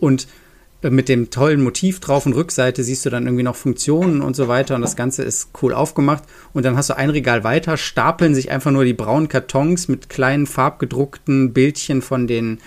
und 0.00 0.26
mit 0.82 1.08
dem 1.08 1.30
tollen 1.30 1.62
Motiv 1.62 1.98
drauf 1.98 2.24
und 2.24 2.34
Rückseite 2.34 2.84
siehst 2.84 3.04
du 3.04 3.10
dann 3.10 3.26
irgendwie 3.26 3.42
noch 3.42 3.56
Funktionen 3.56 4.20
und 4.20 4.36
so 4.36 4.46
weiter 4.46 4.76
und 4.76 4.82
das 4.82 4.94
Ganze 4.94 5.24
ist 5.24 5.50
cool 5.60 5.74
aufgemacht 5.74 6.22
und 6.52 6.64
dann 6.64 6.76
hast 6.76 6.90
du 6.90 6.96
ein 6.96 7.10
Regal 7.10 7.42
weiter, 7.42 7.76
stapeln 7.76 8.34
sich 8.34 8.50
einfach 8.50 8.70
nur 8.70 8.84
die 8.84 8.94
braunen 8.94 9.28
Kartons 9.28 9.88
mit 9.88 10.08
kleinen 10.08 10.46
farbgedruckten 10.46 11.52
Bildchen 11.52 12.00
von 12.00 12.28
den 12.28 12.58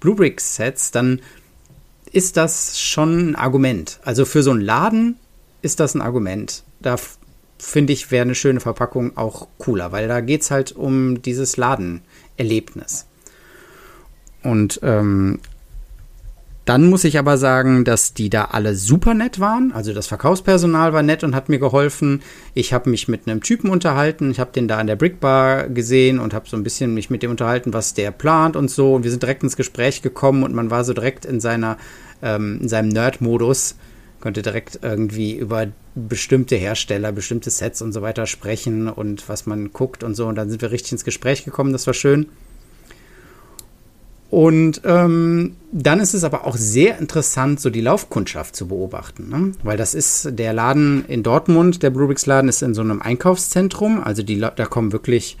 Bluebrick 0.00 0.40
Sets, 0.40 0.92
dann 0.92 1.20
ist 2.10 2.38
das 2.38 2.80
schon 2.80 3.30
ein 3.30 3.36
Argument. 3.36 4.00
Also 4.02 4.24
für 4.24 4.42
so 4.42 4.50
einen 4.50 4.62
Laden 4.62 5.16
ist 5.60 5.78
das 5.78 5.94
ein 5.94 6.00
Argument. 6.00 6.62
Da 6.80 6.96
finde 7.58 7.92
ich, 7.92 8.10
wäre 8.10 8.22
eine 8.22 8.34
schöne 8.34 8.60
Verpackung 8.60 9.16
auch 9.16 9.48
cooler, 9.58 9.92
weil 9.92 10.08
da 10.08 10.20
geht 10.20 10.42
es 10.42 10.50
halt 10.50 10.72
um 10.72 11.20
dieses 11.20 11.56
Ladenerlebnis. 11.58 13.06
Und 14.42 14.80
ähm, 14.82 15.40
dann 16.68 16.84
muss 16.84 17.04
ich 17.04 17.18
aber 17.18 17.38
sagen, 17.38 17.86
dass 17.86 18.12
die 18.12 18.28
da 18.28 18.44
alle 18.46 18.74
super 18.74 19.14
nett 19.14 19.40
waren. 19.40 19.72
Also 19.72 19.94
das 19.94 20.06
Verkaufspersonal 20.06 20.92
war 20.92 21.02
nett 21.02 21.24
und 21.24 21.34
hat 21.34 21.48
mir 21.48 21.58
geholfen. 21.58 22.20
Ich 22.52 22.74
habe 22.74 22.90
mich 22.90 23.08
mit 23.08 23.26
einem 23.26 23.42
Typen 23.42 23.70
unterhalten. 23.70 24.30
Ich 24.30 24.38
habe 24.38 24.52
den 24.52 24.68
da 24.68 24.76
an 24.76 24.86
der 24.86 24.96
Brickbar 24.96 25.68
gesehen 25.70 26.18
und 26.18 26.34
habe 26.34 26.46
so 26.46 26.58
ein 26.58 26.62
bisschen 26.62 26.92
mich 26.92 27.08
mit 27.08 27.22
dem 27.22 27.30
unterhalten, 27.30 27.72
was 27.72 27.94
der 27.94 28.10
plant 28.10 28.54
und 28.54 28.70
so. 28.70 28.96
Und 28.96 29.04
wir 29.04 29.10
sind 29.10 29.22
direkt 29.22 29.42
ins 29.42 29.56
Gespräch 29.56 30.02
gekommen 30.02 30.42
und 30.42 30.54
man 30.54 30.70
war 30.70 30.84
so 30.84 30.92
direkt 30.92 31.24
in 31.24 31.40
seiner 31.40 31.78
ähm, 32.20 32.58
in 32.60 32.68
seinem 32.68 32.90
Nerd-Modus. 32.90 33.76
Konnte 34.20 34.42
direkt 34.42 34.80
irgendwie 34.82 35.38
über 35.38 35.68
bestimmte 35.94 36.56
Hersteller, 36.56 37.12
bestimmte 37.12 37.48
Sets 37.48 37.80
und 37.80 37.92
so 37.94 38.02
weiter 38.02 38.26
sprechen 38.26 38.90
und 38.90 39.26
was 39.30 39.46
man 39.46 39.72
guckt 39.72 40.04
und 40.04 40.14
so. 40.14 40.26
Und 40.26 40.34
dann 40.34 40.50
sind 40.50 40.60
wir 40.60 40.70
richtig 40.70 40.92
ins 40.92 41.04
Gespräch 41.04 41.46
gekommen. 41.46 41.72
Das 41.72 41.86
war 41.86 41.94
schön. 41.94 42.26
Und 44.30 44.82
ähm, 44.84 45.56
dann 45.72 46.00
ist 46.00 46.12
es 46.12 46.22
aber 46.22 46.46
auch 46.46 46.56
sehr 46.56 46.98
interessant, 46.98 47.60
so 47.60 47.70
die 47.70 47.80
Laufkundschaft 47.80 48.54
zu 48.54 48.68
beobachten, 48.68 49.28
ne? 49.30 49.52
weil 49.62 49.78
das 49.78 49.94
ist 49.94 50.38
der 50.38 50.52
Laden 50.52 51.06
in 51.08 51.22
Dortmund, 51.22 51.82
der 51.82 51.90
Brubix 51.90 52.26
Laden 52.26 52.48
ist 52.48 52.62
in 52.62 52.74
so 52.74 52.82
einem 52.82 53.00
Einkaufszentrum, 53.00 54.02
also 54.02 54.22
die, 54.22 54.38
da 54.38 54.66
kommen 54.66 54.92
wirklich, 54.92 55.38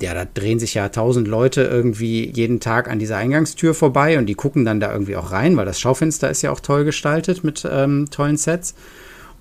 ja, 0.00 0.14
da 0.14 0.24
drehen 0.24 0.58
sich 0.58 0.74
ja 0.74 0.88
tausend 0.88 1.28
Leute 1.28 1.62
irgendwie 1.62 2.28
jeden 2.28 2.58
Tag 2.58 2.90
an 2.90 2.98
dieser 2.98 3.18
Eingangstür 3.18 3.72
vorbei 3.72 4.18
und 4.18 4.26
die 4.26 4.34
gucken 4.34 4.64
dann 4.64 4.80
da 4.80 4.92
irgendwie 4.92 5.14
auch 5.14 5.30
rein, 5.30 5.56
weil 5.56 5.66
das 5.66 5.78
Schaufenster 5.78 6.28
ist 6.28 6.42
ja 6.42 6.50
auch 6.50 6.60
toll 6.60 6.84
gestaltet 6.84 7.44
mit 7.44 7.66
ähm, 7.70 8.06
tollen 8.10 8.36
Sets. 8.36 8.74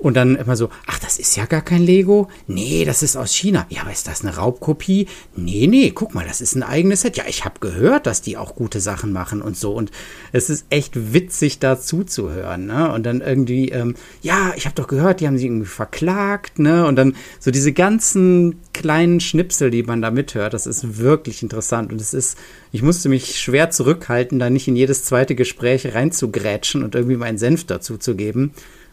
Und 0.01 0.15
dann 0.15 0.35
immer 0.35 0.55
so, 0.55 0.69
ach, 0.87 0.97
das 0.97 1.19
ist 1.19 1.37
ja 1.37 1.45
gar 1.45 1.61
kein 1.61 1.83
Lego. 1.83 2.27
Nee, 2.47 2.85
das 2.85 3.03
ist 3.03 3.15
aus 3.15 3.35
China. 3.35 3.67
Ja, 3.69 3.81
aber 3.81 3.91
ist 3.91 4.07
das 4.07 4.21
eine 4.21 4.35
Raubkopie? 4.35 5.05
Nee, 5.35 5.67
nee, 5.67 5.91
guck 5.91 6.15
mal, 6.15 6.25
das 6.25 6.41
ist 6.41 6.55
ein 6.55 6.63
eigenes 6.63 7.01
Set. 7.01 7.17
Ja, 7.17 7.25
ich 7.27 7.45
habe 7.45 7.59
gehört, 7.59 8.07
dass 8.07 8.23
die 8.23 8.35
auch 8.35 8.55
gute 8.55 8.79
Sachen 8.79 9.13
machen 9.13 9.43
und 9.43 9.55
so. 9.55 9.73
Und 9.73 9.91
es 10.31 10.49
ist 10.49 10.65
echt 10.71 11.13
witzig, 11.13 11.59
da 11.59 11.79
zuzuhören. 11.79 12.65
Ne? 12.65 12.91
Und 12.91 13.05
dann 13.05 13.21
irgendwie, 13.21 13.69
ähm, 13.69 13.93
ja, 14.23 14.53
ich 14.55 14.65
habe 14.65 14.73
doch 14.73 14.87
gehört, 14.87 15.19
die 15.19 15.27
haben 15.27 15.37
sie 15.37 15.45
irgendwie 15.45 15.67
verklagt. 15.67 16.57
Ne? 16.57 16.87
Und 16.87 16.95
dann 16.95 17.15
so 17.39 17.51
diese 17.51 17.71
ganzen 17.71 18.55
kleinen 18.73 19.19
Schnipsel, 19.19 19.69
die 19.69 19.83
man 19.83 20.01
da 20.01 20.09
mithört, 20.09 20.55
das 20.55 20.65
ist 20.65 20.97
wirklich 20.97 21.43
interessant. 21.43 21.91
Und 21.91 22.01
es 22.01 22.15
ist, 22.15 22.39
ich 22.71 22.81
musste 22.81 23.07
mich 23.07 23.39
schwer 23.39 23.69
zurückhalten, 23.69 24.39
da 24.39 24.49
nicht 24.49 24.67
in 24.67 24.75
jedes 24.75 25.05
zweite 25.05 25.35
Gespräch 25.35 25.93
reinzugrätschen 25.93 26.81
und 26.81 26.95
irgendwie 26.95 27.17
meinen 27.17 27.37
Senf 27.37 27.65
dazu 27.65 27.97
zu 27.97 28.15
geben 28.15 28.51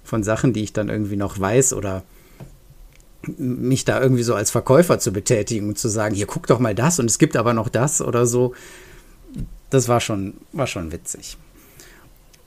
von 0.09 0.23
Sachen, 0.23 0.53
die 0.53 0.63
ich 0.63 0.73
dann 0.73 0.89
irgendwie 0.89 1.17
noch 1.17 1.39
weiß 1.39 1.75
oder 1.75 2.03
mich 3.37 3.85
da 3.85 4.01
irgendwie 4.01 4.23
so 4.23 4.35
als 4.35 4.51
Verkäufer 4.51 4.99
zu 4.99 5.13
betätigen 5.13 5.69
und 5.69 5.79
zu 5.79 5.89
sagen, 5.89 6.15
hier 6.15 6.27
guck 6.27 6.47
doch 6.47 6.59
mal 6.59 6.75
das 6.75 6.99
und 6.99 7.07
es 7.07 7.19
gibt 7.19 7.37
aber 7.37 7.53
noch 7.53 7.69
das 7.69 8.01
oder 8.01 8.27
so. 8.27 8.55
Das 9.71 9.89
war 9.89 10.01
schon, 10.01 10.35
war 10.53 10.67
schon 10.67 10.93
witzig. 10.93 11.37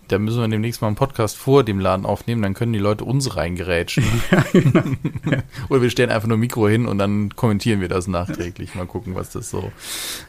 Da 0.08 0.20
müssen 0.20 0.42
wir 0.42 0.48
demnächst 0.50 0.82
mal 0.82 0.88
einen 0.88 0.98
Podcast 0.98 1.38
vor 1.38 1.64
dem 1.64 1.80
Laden 1.80 2.06
aufnehmen, 2.06 2.42
dann 2.42 2.54
können 2.54 2.74
die 2.74 2.80
Leute 2.80 3.06
uns 3.06 3.38
reingerätschen. 3.38 4.04
ja, 4.32 4.44
genau. 4.52 4.84
Oder 5.70 5.82
wir 5.84 5.90
stellen 5.90 6.10
einfach 6.10 6.28
nur 6.28 6.38
Mikro 6.38 6.68
hin 6.68 6.86
und 6.86 6.98
dann 6.98 7.34
kommentieren 7.38 7.80
wir 7.80 7.88
das 7.88 8.08
nachträglich. 8.08 8.76
Mal 8.76 8.88
gucken, 8.88 9.16
was 9.16 9.30
das 9.30 9.50
so, 9.50 9.72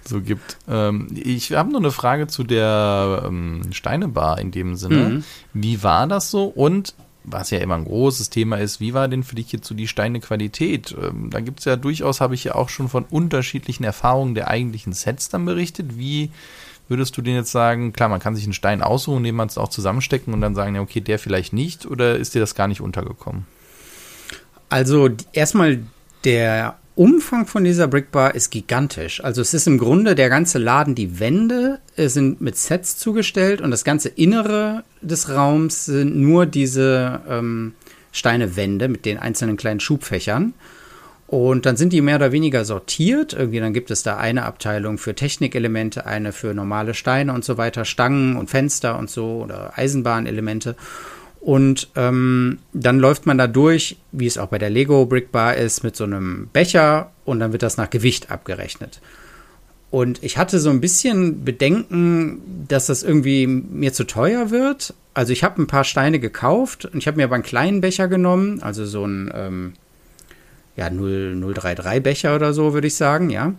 so 0.07 0.21
gibt. 0.21 0.57
Ähm, 0.69 1.09
ich 1.13 1.53
habe 1.53 1.73
noch 1.73 1.81
eine 1.81 1.91
Frage 1.91 2.29
zu 2.29 2.45
der 2.45 3.25
ähm, 3.27 3.63
Steinebar 3.73 4.39
in 4.39 4.53
dem 4.53 4.77
Sinne. 4.77 5.09
Mhm. 5.09 5.25
Wie 5.53 5.83
war 5.83 6.07
das 6.07 6.31
so? 6.31 6.45
Und 6.45 6.95
was 7.25 7.51
ja 7.51 7.59
immer 7.59 7.77
ein 7.77 7.85
großes 7.85 8.31
Thema 8.31 8.57
ist, 8.57 8.81
wie 8.81 8.95
war 8.95 9.09
denn 9.09 9.23
für 9.23 9.37
dich 9.37 9.53
jetzt 9.53 9.67
so 9.67 9.75
die 9.75 9.89
Steinequalität? 9.89 10.95
Ähm, 11.01 11.31
da 11.31 11.41
gibt 11.41 11.61
es 11.61 11.65
ja 11.65 11.77
durchaus, 11.77 12.21
habe 12.21 12.35
ich 12.35 12.45
ja 12.45 12.55
auch 12.55 12.69
schon 12.69 12.89
von 12.89 13.05
unterschiedlichen 13.05 13.85
Erfahrungen 13.85 14.35
der 14.35 14.49
eigentlichen 14.49 14.93
Sets 14.93 15.29
dann 15.29 15.45
berichtet. 15.45 15.99
Wie 15.99 16.31
würdest 16.89 17.17
du 17.17 17.23
denn 17.23 17.35
jetzt 17.35 17.53
sagen, 17.53 17.93
klar, 17.93 18.09
man 18.09 18.21
kann 18.21 18.35
sich 18.35 18.45
einen 18.45 18.53
Stein 18.53 18.83
aussuchen, 18.83 19.23
den 19.23 19.35
man 19.35 19.49
es 19.49 19.59
auch 19.59 19.69
zusammenstecken 19.69 20.35
und 20.35 20.41
dann 20.41 20.55
sagen, 20.55 20.75
ja, 20.75 20.81
okay, 20.81 21.01
der 21.01 21.19
vielleicht 21.19 21.53
nicht, 21.53 21.87
oder 21.87 22.17
ist 22.17 22.35
dir 22.35 22.41
das 22.41 22.55
gar 22.55 22.69
nicht 22.69 22.81
untergekommen? 22.81 23.47
Also 24.69 25.11
erstmal 25.33 25.83
der 26.25 26.77
Umfang 26.95 27.47
von 27.47 27.65
dieser 27.65 27.89
Brickbar 27.89 28.35
ist 28.35 28.51
gigantisch. 28.51 29.25
Also 29.25 29.41
es 29.41 29.55
ist 29.55 29.67
im 29.67 29.79
Grunde 29.79 30.15
der 30.15 30.29
ganze 30.29 30.59
Laden, 30.59 30.95
die 30.95 31.19
Wände 31.21 31.79
äh, 31.97 32.09
sind 32.09 32.41
mit 32.43 32.57
Sets 32.57 32.99
zugestellt 32.99 33.63
und 33.63 33.71
das 33.71 33.85
ganze 33.85 34.11
Innere 34.11 34.85
des 35.01 35.31
Raums 35.31 35.87
sind 35.87 36.17
nur 36.17 36.45
diese 36.45 37.21
ähm, 37.29 37.75
Steinewände 38.13 38.89
mit 38.89 39.07
den 39.07 39.19
einzelnen 39.19 39.57
kleinen 39.57 39.81
Schubfächern. 39.81 40.53
Und 41.27 41.65
dann 41.65 41.79
sind 41.79 41.95
die 41.95 42.03
mehr 42.03 42.17
oder 42.17 42.31
weniger 42.31 42.67
sortiert. 42.67 43.33
Irgendwie 43.33 43.61
dann 43.61 43.73
gibt 43.73 43.91
es 43.91 44.03
da 44.03 44.19
eine 44.19 44.45
Abteilung 44.45 44.99
für 44.99 45.15
Technikelemente, 45.15 46.05
eine 46.05 46.31
für 46.31 46.53
normale 46.53 46.93
Steine 46.93 47.33
und 47.33 47.43
so 47.43 47.57
weiter, 47.57 47.87
Stangen 47.87 48.37
und 48.37 48.51
Fenster 48.51 48.99
und 48.99 49.09
so 49.09 49.43
oder 49.43 49.73
Eisenbahnelemente. 49.79 50.77
Und 51.43 51.89
ähm, 51.97 52.61
dann 52.73 53.01
läuft 53.01 53.27
man 53.27 53.37
da 53.37 53.49
durch, 53.49 53.97
wie 54.13 54.29
es 54.29 54.39
auch 54.39 54.47
bei 54.47 54.59
der 54.59 54.71
Lego 54.71 55.07
Brick 55.07 55.33
Bar 55.33 55.57
ist, 55.57 55.83
mit 55.83 55.97
so 55.97 56.05
einem 56.05 56.49
Becher 56.53 57.11
und 57.25 57.41
dann 57.41 57.51
wird 57.51 57.65
das 57.65 57.77
nach 57.77 57.91
Gewicht 57.91 58.31
abgerechnet. 58.31 59.01
Und 59.91 60.23
ich 60.23 60.39
hatte 60.39 60.61
so 60.61 60.71
ein 60.71 60.81
bisschen 60.81 61.45
Bedenken, 61.45 62.65
dass 62.69 62.87
das 62.87 63.03
irgendwie 63.03 63.49
mir 63.49 63.93
zu 63.93 64.05
teuer 64.05 64.51
wird. 64.51 64.95
Also 65.15 65.33
ich 65.33 65.43
habe 65.43 65.61
ein 65.61 65.67
paar 65.67 65.83
Steine 65.83 66.21
gekauft 66.21 66.87
und 66.87 66.99
ich 66.99 67.09
habe 67.09 67.17
mir 67.17 67.25
aber 67.25 67.35
einen 67.35 67.45
kleinen 67.45 67.81
Becher 67.81 68.07
genommen, 68.07 68.63
also 68.63 68.87
so 68.87 69.05
ein 69.05 69.31
ähm, 69.35 69.73
ja, 70.77 70.89
033 70.89 72.03
Becher 72.03 72.37
oder 72.37 72.55
so, 72.55 72.73
würde 72.73 72.87
ich 72.87 72.95
sagen, 72.95 73.31
ja. 73.31 73.53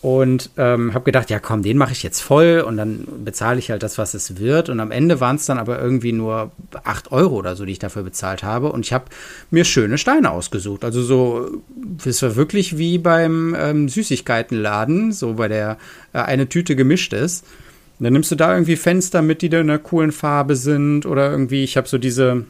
Und 0.00 0.50
ähm, 0.56 0.94
habe 0.94 1.04
gedacht, 1.04 1.28
ja 1.28 1.40
komm, 1.40 1.62
den 1.62 1.76
mache 1.76 1.90
ich 1.90 2.04
jetzt 2.04 2.20
voll 2.20 2.62
und 2.64 2.76
dann 2.76 3.04
bezahle 3.24 3.58
ich 3.58 3.72
halt 3.72 3.82
das, 3.82 3.98
was 3.98 4.14
es 4.14 4.38
wird. 4.38 4.68
Und 4.68 4.78
am 4.78 4.92
Ende 4.92 5.20
waren 5.20 5.36
es 5.36 5.46
dann 5.46 5.58
aber 5.58 5.80
irgendwie 5.80 6.12
nur 6.12 6.52
8 6.84 7.10
Euro 7.10 7.34
oder 7.34 7.56
so, 7.56 7.64
die 7.64 7.72
ich 7.72 7.80
dafür 7.80 8.04
bezahlt 8.04 8.44
habe. 8.44 8.70
Und 8.70 8.86
ich 8.86 8.92
habe 8.92 9.06
mir 9.50 9.64
schöne 9.64 9.98
Steine 9.98 10.30
ausgesucht. 10.30 10.84
Also 10.84 11.02
so, 11.02 11.50
es 12.04 12.22
war 12.22 12.36
wirklich 12.36 12.78
wie 12.78 12.98
beim 12.98 13.56
ähm, 13.58 13.88
Süßigkeitenladen, 13.88 15.10
so 15.10 15.34
bei 15.34 15.48
der 15.48 15.78
äh, 16.12 16.20
eine 16.20 16.48
Tüte 16.48 16.76
gemischt 16.76 17.12
ist. 17.12 17.44
Und 17.98 18.04
dann 18.04 18.12
nimmst 18.12 18.30
du 18.30 18.36
da 18.36 18.54
irgendwie 18.54 18.76
Fenster 18.76 19.20
mit, 19.20 19.42
die 19.42 19.48
da 19.48 19.58
in 19.58 19.68
einer 19.68 19.80
coolen 19.80 20.12
Farbe 20.12 20.54
sind. 20.54 21.06
Oder 21.06 21.32
irgendwie, 21.32 21.64
ich 21.64 21.76
habe 21.76 21.88
so 21.88 21.98
diese 21.98 22.44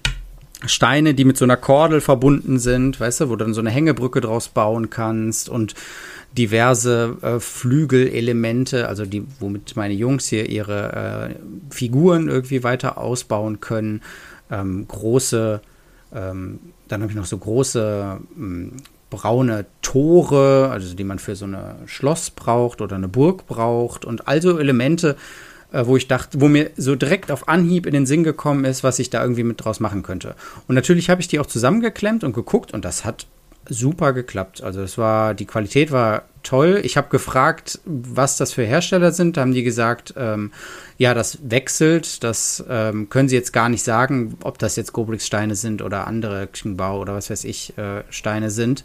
Steine, 0.66 1.14
die 1.14 1.24
mit 1.24 1.36
so 1.38 1.44
einer 1.44 1.56
Kordel 1.56 2.00
verbunden 2.00 2.58
sind, 2.58 2.98
weißt 3.00 3.20
du, 3.20 3.28
wo 3.28 3.36
du 3.36 3.44
dann 3.44 3.54
so 3.54 3.60
eine 3.60 3.70
Hängebrücke 3.70 4.20
draus 4.20 4.48
bauen 4.48 4.90
kannst 4.90 5.48
und 5.48 5.74
diverse 6.36 7.16
äh, 7.22 7.40
Flügelelemente, 7.40 8.88
also 8.88 9.04
die, 9.06 9.24
womit 9.40 9.76
meine 9.76 9.94
Jungs 9.94 10.28
hier 10.28 10.48
ihre 10.48 11.30
äh, 11.30 11.74
Figuren 11.74 12.28
irgendwie 12.28 12.62
weiter 12.62 12.98
ausbauen 12.98 13.60
können. 13.60 14.02
Ähm, 14.50 14.86
große, 14.86 15.60
ähm, 16.14 16.60
dann 16.88 17.02
habe 17.02 17.10
ich 17.10 17.16
noch 17.16 17.26
so 17.26 17.38
große 17.38 18.18
ähm, 18.36 18.72
braune 19.10 19.66
Tore, 19.82 20.68
also 20.70 20.94
die 20.94 21.04
man 21.04 21.18
für 21.18 21.34
so 21.34 21.46
ein 21.46 21.56
Schloss 21.86 22.30
braucht 22.30 22.80
oder 22.80 22.96
eine 22.96 23.08
Burg 23.08 23.46
braucht 23.46 24.04
und 24.04 24.28
also 24.28 24.58
Elemente, 24.58 25.16
äh, 25.72 25.86
wo 25.86 25.96
ich 25.96 26.08
dachte, 26.08 26.40
wo 26.40 26.48
mir 26.48 26.70
so 26.76 26.94
direkt 26.94 27.30
auf 27.30 27.48
Anhieb 27.48 27.86
in 27.86 27.94
den 27.94 28.06
Sinn 28.06 28.22
gekommen 28.22 28.64
ist, 28.64 28.84
was 28.84 28.98
ich 28.98 29.10
da 29.10 29.22
irgendwie 29.22 29.44
mit 29.44 29.64
draus 29.64 29.80
machen 29.80 30.02
könnte. 30.02 30.34
Und 30.66 30.74
natürlich 30.74 31.10
habe 31.10 31.20
ich 31.20 31.28
die 31.28 31.40
auch 31.40 31.46
zusammengeklemmt 31.46 32.22
und 32.22 32.32
geguckt 32.32 32.72
und 32.72 32.84
das 32.84 33.04
hat 33.04 33.26
super 33.68 34.12
geklappt. 34.12 34.62
Also 34.62 34.82
es 34.82 34.98
war, 34.98 35.34
die 35.34 35.46
Qualität 35.46 35.92
war 35.92 36.22
toll. 36.42 36.80
Ich 36.82 36.96
habe 36.96 37.08
gefragt, 37.08 37.80
was 37.84 38.36
das 38.36 38.52
für 38.52 38.64
Hersteller 38.64 39.12
sind. 39.12 39.36
Da 39.36 39.42
haben 39.42 39.52
die 39.52 39.62
gesagt, 39.62 40.14
ähm, 40.16 40.52
ja, 40.96 41.14
das 41.14 41.38
wechselt. 41.42 42.24
Das 42.24 42.64
ähm, 42.68 43.08
können 43.10 43.28
sie 43.28 43.36
jetzt 43.36 43.52
gar 43.52 43.68
nicht 43.68 43.82
sagen, 43.82 44.36
ob 44.42 44.58
das 44.58 44.76
jetzt 44.76 44.92
Gobrix-Steine 44.92 45.54
sind 45.54 45.82
oder 45.82 46.06
andere 46.06 46.46
Qingbao 46.46 47.00
oder 47.00 47.14
was 47.14 47.30
weiß 47.30 47.44
ich 47.44 47.76
äh, 47.78 48.02
Steine 48.10 48.50
sind. 48.50 48.84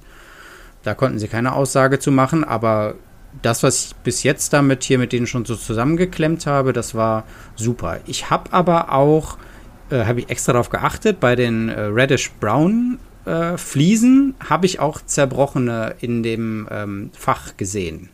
Da 0.84 0.94
konnten 0.94 1.20
sie 1.20 1.28
keine 1.28 1.54
Aussage 1.54 2.00
zu 2.00 2.12
machen, 2.12 2.44
aber 2.44 2.96
das, 3.42 3.64
was 3.64 3.86
ich 3.86 3.96
bis 3.98 4.24
jetzt 4.24 4.54
damit 4.54 4.84
hier 4.84 5.00
mit 5.00 5.12
denen 5.14 5.28
schon 5.28 5.46
so 5.46 5.56
zusammengeklemmt 5.56 6.46
habe, 6.46 6.74
das 6.74 6.94
war 6.94 7.24
super. 7.56 8.00
Ich 8.06 8.30
habe 8.30 8.52
aber 8.54 8.92
auch, 8.92 9.38
äh, 9.90 10.06
habe 10.06 10.20
ich 10.20 10.30
extra 10.30 10.54
darauf 10.54 10.70
geachtet, 10.70 11.20
bei 11.20 11.36
den 11.36 11.70
äh, 11.70 11.80
Reddish 11.82 12.32
Brown 12.40 13.00
äh, 13.26 13.58
Fliesen 13.58 14.36
habe 14.50 14.66
ich 14.66 14.80
auch 14.80 15.02
zerbrochene 15.02 15.96
in 16.00 16.24
dem 16.24 16.68
ähm, 16.72 17.10
Fach 17.18 17.58
gesehen. 17.58 18.10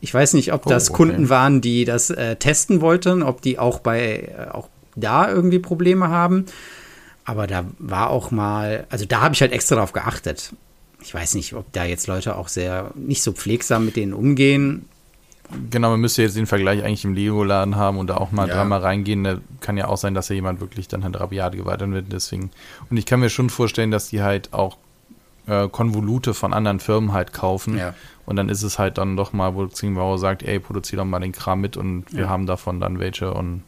Ich 0.00 0.14
weiß 0.14 0.34
nicht, 0.34 0.52
ob 0.52 0.64
das 0.64 0.90
oh, 0.90 0.94
okay. 0.94 0.96
Kunden 0.96 1.28
waren, 1.28 1.60
die 1.60 1.84
das 1.84 2.10
äh, 2.10 2.36
testen 2.36 2.80
wollten, 2.80 3.22
ob 3.22 3.42
die 3.42 3.58
auch 3.58 3.80
bei 3.80 4.30
äh, 4.36 4.50
auch 4.50 4.68
da 4.96 5.30
irgendwie 5.30 5.58
Probleme 5.58 6.08
haben. 6.08 6.46
Aber 7.24 7.46
da 7.46 7.64
war 7.78 8.10
auch 8.10 8.30
mal, 8.30 8.86
also 8.90 9.04
da 9.04 9.20
habe 9.20 9.34
ich 9.34 9.40
halt 9.40 9.52
extra 9.52 9.76
drauf 9.76 9.92
geachtet. 9.92 10.52
Ich 11.02 11.14
weiß 11.14 11.34
nicht, 11.34 11.54
ob 11.54 11.72
da 11.72 11.84
jetzt 11.84 12.06
Leute 12.06 12.36
auch 12.36 12.48
sehr 12.48 12.92
nicht 12.94 13.22
so 13.22 13.32
pflegsam 13.32 13.84
mit 13.84 13.96
denen 13.96 14.12
umgehen. 14.12 14.86
Genau, 15.70 15.90
man 15.90 16.00
müsste 16.00 16.22
jetzt 16.22 16.36
den 16.36 16.46
Vergleich 16.46 16.84
eigentlich 16.84 17.04
im 17.04 17.14
Lego-Laden 17.14 17.76
haben 17.76 17.98
und 17.98 18.08
da 18.08 18.16
auch 18.16 18.30
mal 18.32 18.48
ja. 18.48 18.54
dreimal 18.54 18.80
reingehen. 18.80 19.24
Da 19.24 19.38
kann 19.60 19.76
ja 19.76 19.88
auch 19.88 19.96
sein, 19.96 20.14
dass 20.14 20.28
ja 20.28 20.34
jemand 20.34 20.60
wirklich 20.60 20.88
dann 20.88 21.04
halt 21.04 21.18
rabiat 21.18 21.56
geweitert 21.56 21.90
wird. 21.90 22.12
Deswegen. 22.12 22.50
Und 22.88 22.96
ich 22.96 23.06
kann 23.06 23.20
mir 23.20 23.30
schon 23.30 23.50
vorstellen, 23.50 23.90
dass 23.90 24.08
die 24.08 24.22
halt 24.22 24.52
auch 24.52 24.76
äh, 25.46 25.68
Konvolute 25.68 26.34
von 26.34 26.52
anderen 26.52 26.80
Firmen 26.80 27.12
halt 27.12 27.32
kaufen. 27.32 27.78
Ja. 27.78 27.94
Und 28.26 28.36
dann 28.36 28.48
ist 28.48 28.62
es 28.62 28.78
halt 28.78 28.98
dann 28.98 29.16
doch 29.16 29.32
mal, 29.32 29.54
wo 29.54 29.66
Zingbauer 29.66 30.18
sagt, 30.18 30.42
ey, 30.42 30.60
produzier 30.60 30.98
doch 30.98 31.04
mal 31.04 31.20
den 31.20 31.32
Kram 31.32 31.60
mit 31.60 31.76
und 31.76 32.04
wir 32.12 32.22
ja. 32.22 32.28
haben 32.28 32.46
davon 32.46 32.80
dann 32.80 33.00
welche 33.00 33.32
und 33.34 33.62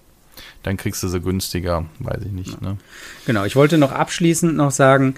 dann 0.62 0.76
kriegst 0.76 1.02
du 1.02 1.08
sie 1.08 1.20
günstiger, 1.20 1.86
weiß 1.98 2.22
ich 2.24 2.32
nicht. 2.32 2.62
Ne? 2.62 2.78
Genau, 3.26 3.44
ich 3.44 3.56
wollte 3.56 3.78
noch 3.78 3.92
abschließend 3.92 4.54
noch 4.54 4.70
sagen, 4.70 5.16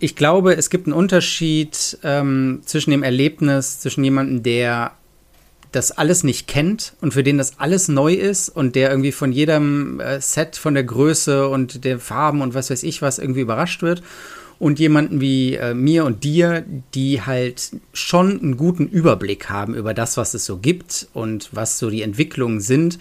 ich 0.00 0.16
glaube, 0.16 0.54
es 0.54 0.70
gibt 0.70 0.86
einen 0.86 0.94
Unterschied 0.94 1.98
ähm, 2.02 2.62
zwischen 2.64 2.90
dem 2.90 3.02
Erlebnis, 3.02 3.80
zwischen 3.80 4.02
jemandem, 4.02 4.42
der 4.42 4.92
das 5.72 5.92
alles 5.92 6.24
nicht 6.24 6.48
kennt 6.48 6.94
und 7.00 7.14
für 7.14 7.22
den 7.22 7.38
das 7.38 7.58
alles 7.58 7.88
neu 7.88 8.14
ist 8.14 8.48
und 8.48 8.74
der 8.74 8.90
irgendwie 8.90 9.12
von 9.12 9.32
jedem 9.32 10.00
äh, 10.00 10.20
Set, 10.20 10.56
von 10.56 10.74
der 10.74 10.84
Größe 10.84 11.48
und 11.48 11.84
der 11.84 11.98
Farben 11.98 12.42
und 12.42 12.54
was 12.54 12.70
weiß 12.70 12.82
ich 12.82 13.02
was 13.02 13.18
irgendwie 13.18 13.40
überrascht 13.40 13.82
wird 13.82 14.02
und 14.60 14.78
jemanden 14.78 15.20
wie 15.20 15.56
äh, 15.56 15.74
mir 15.74 16.04
und 16.04 16.22
dir, 16.22 16.64
die 16.94 17.22
halt 17.22 17.72
schon 17.94 18.40
einen 18.40 18.56
guten 18.58 18.86
Überblick 18.86 19.48
haben 19.48 19.74
über 19.74 19.94
das, 19.94 20.16
was 20.18 20.34
es 20.34 20.44
so 20.44 20.58
gibt 20.58 21.08
und 21.14 21.48
was 21.52 21.78
so 21.78 21.88
die 21.88 22.02
Entwicklungen 22.02 22.60
sind, 22.60 22.98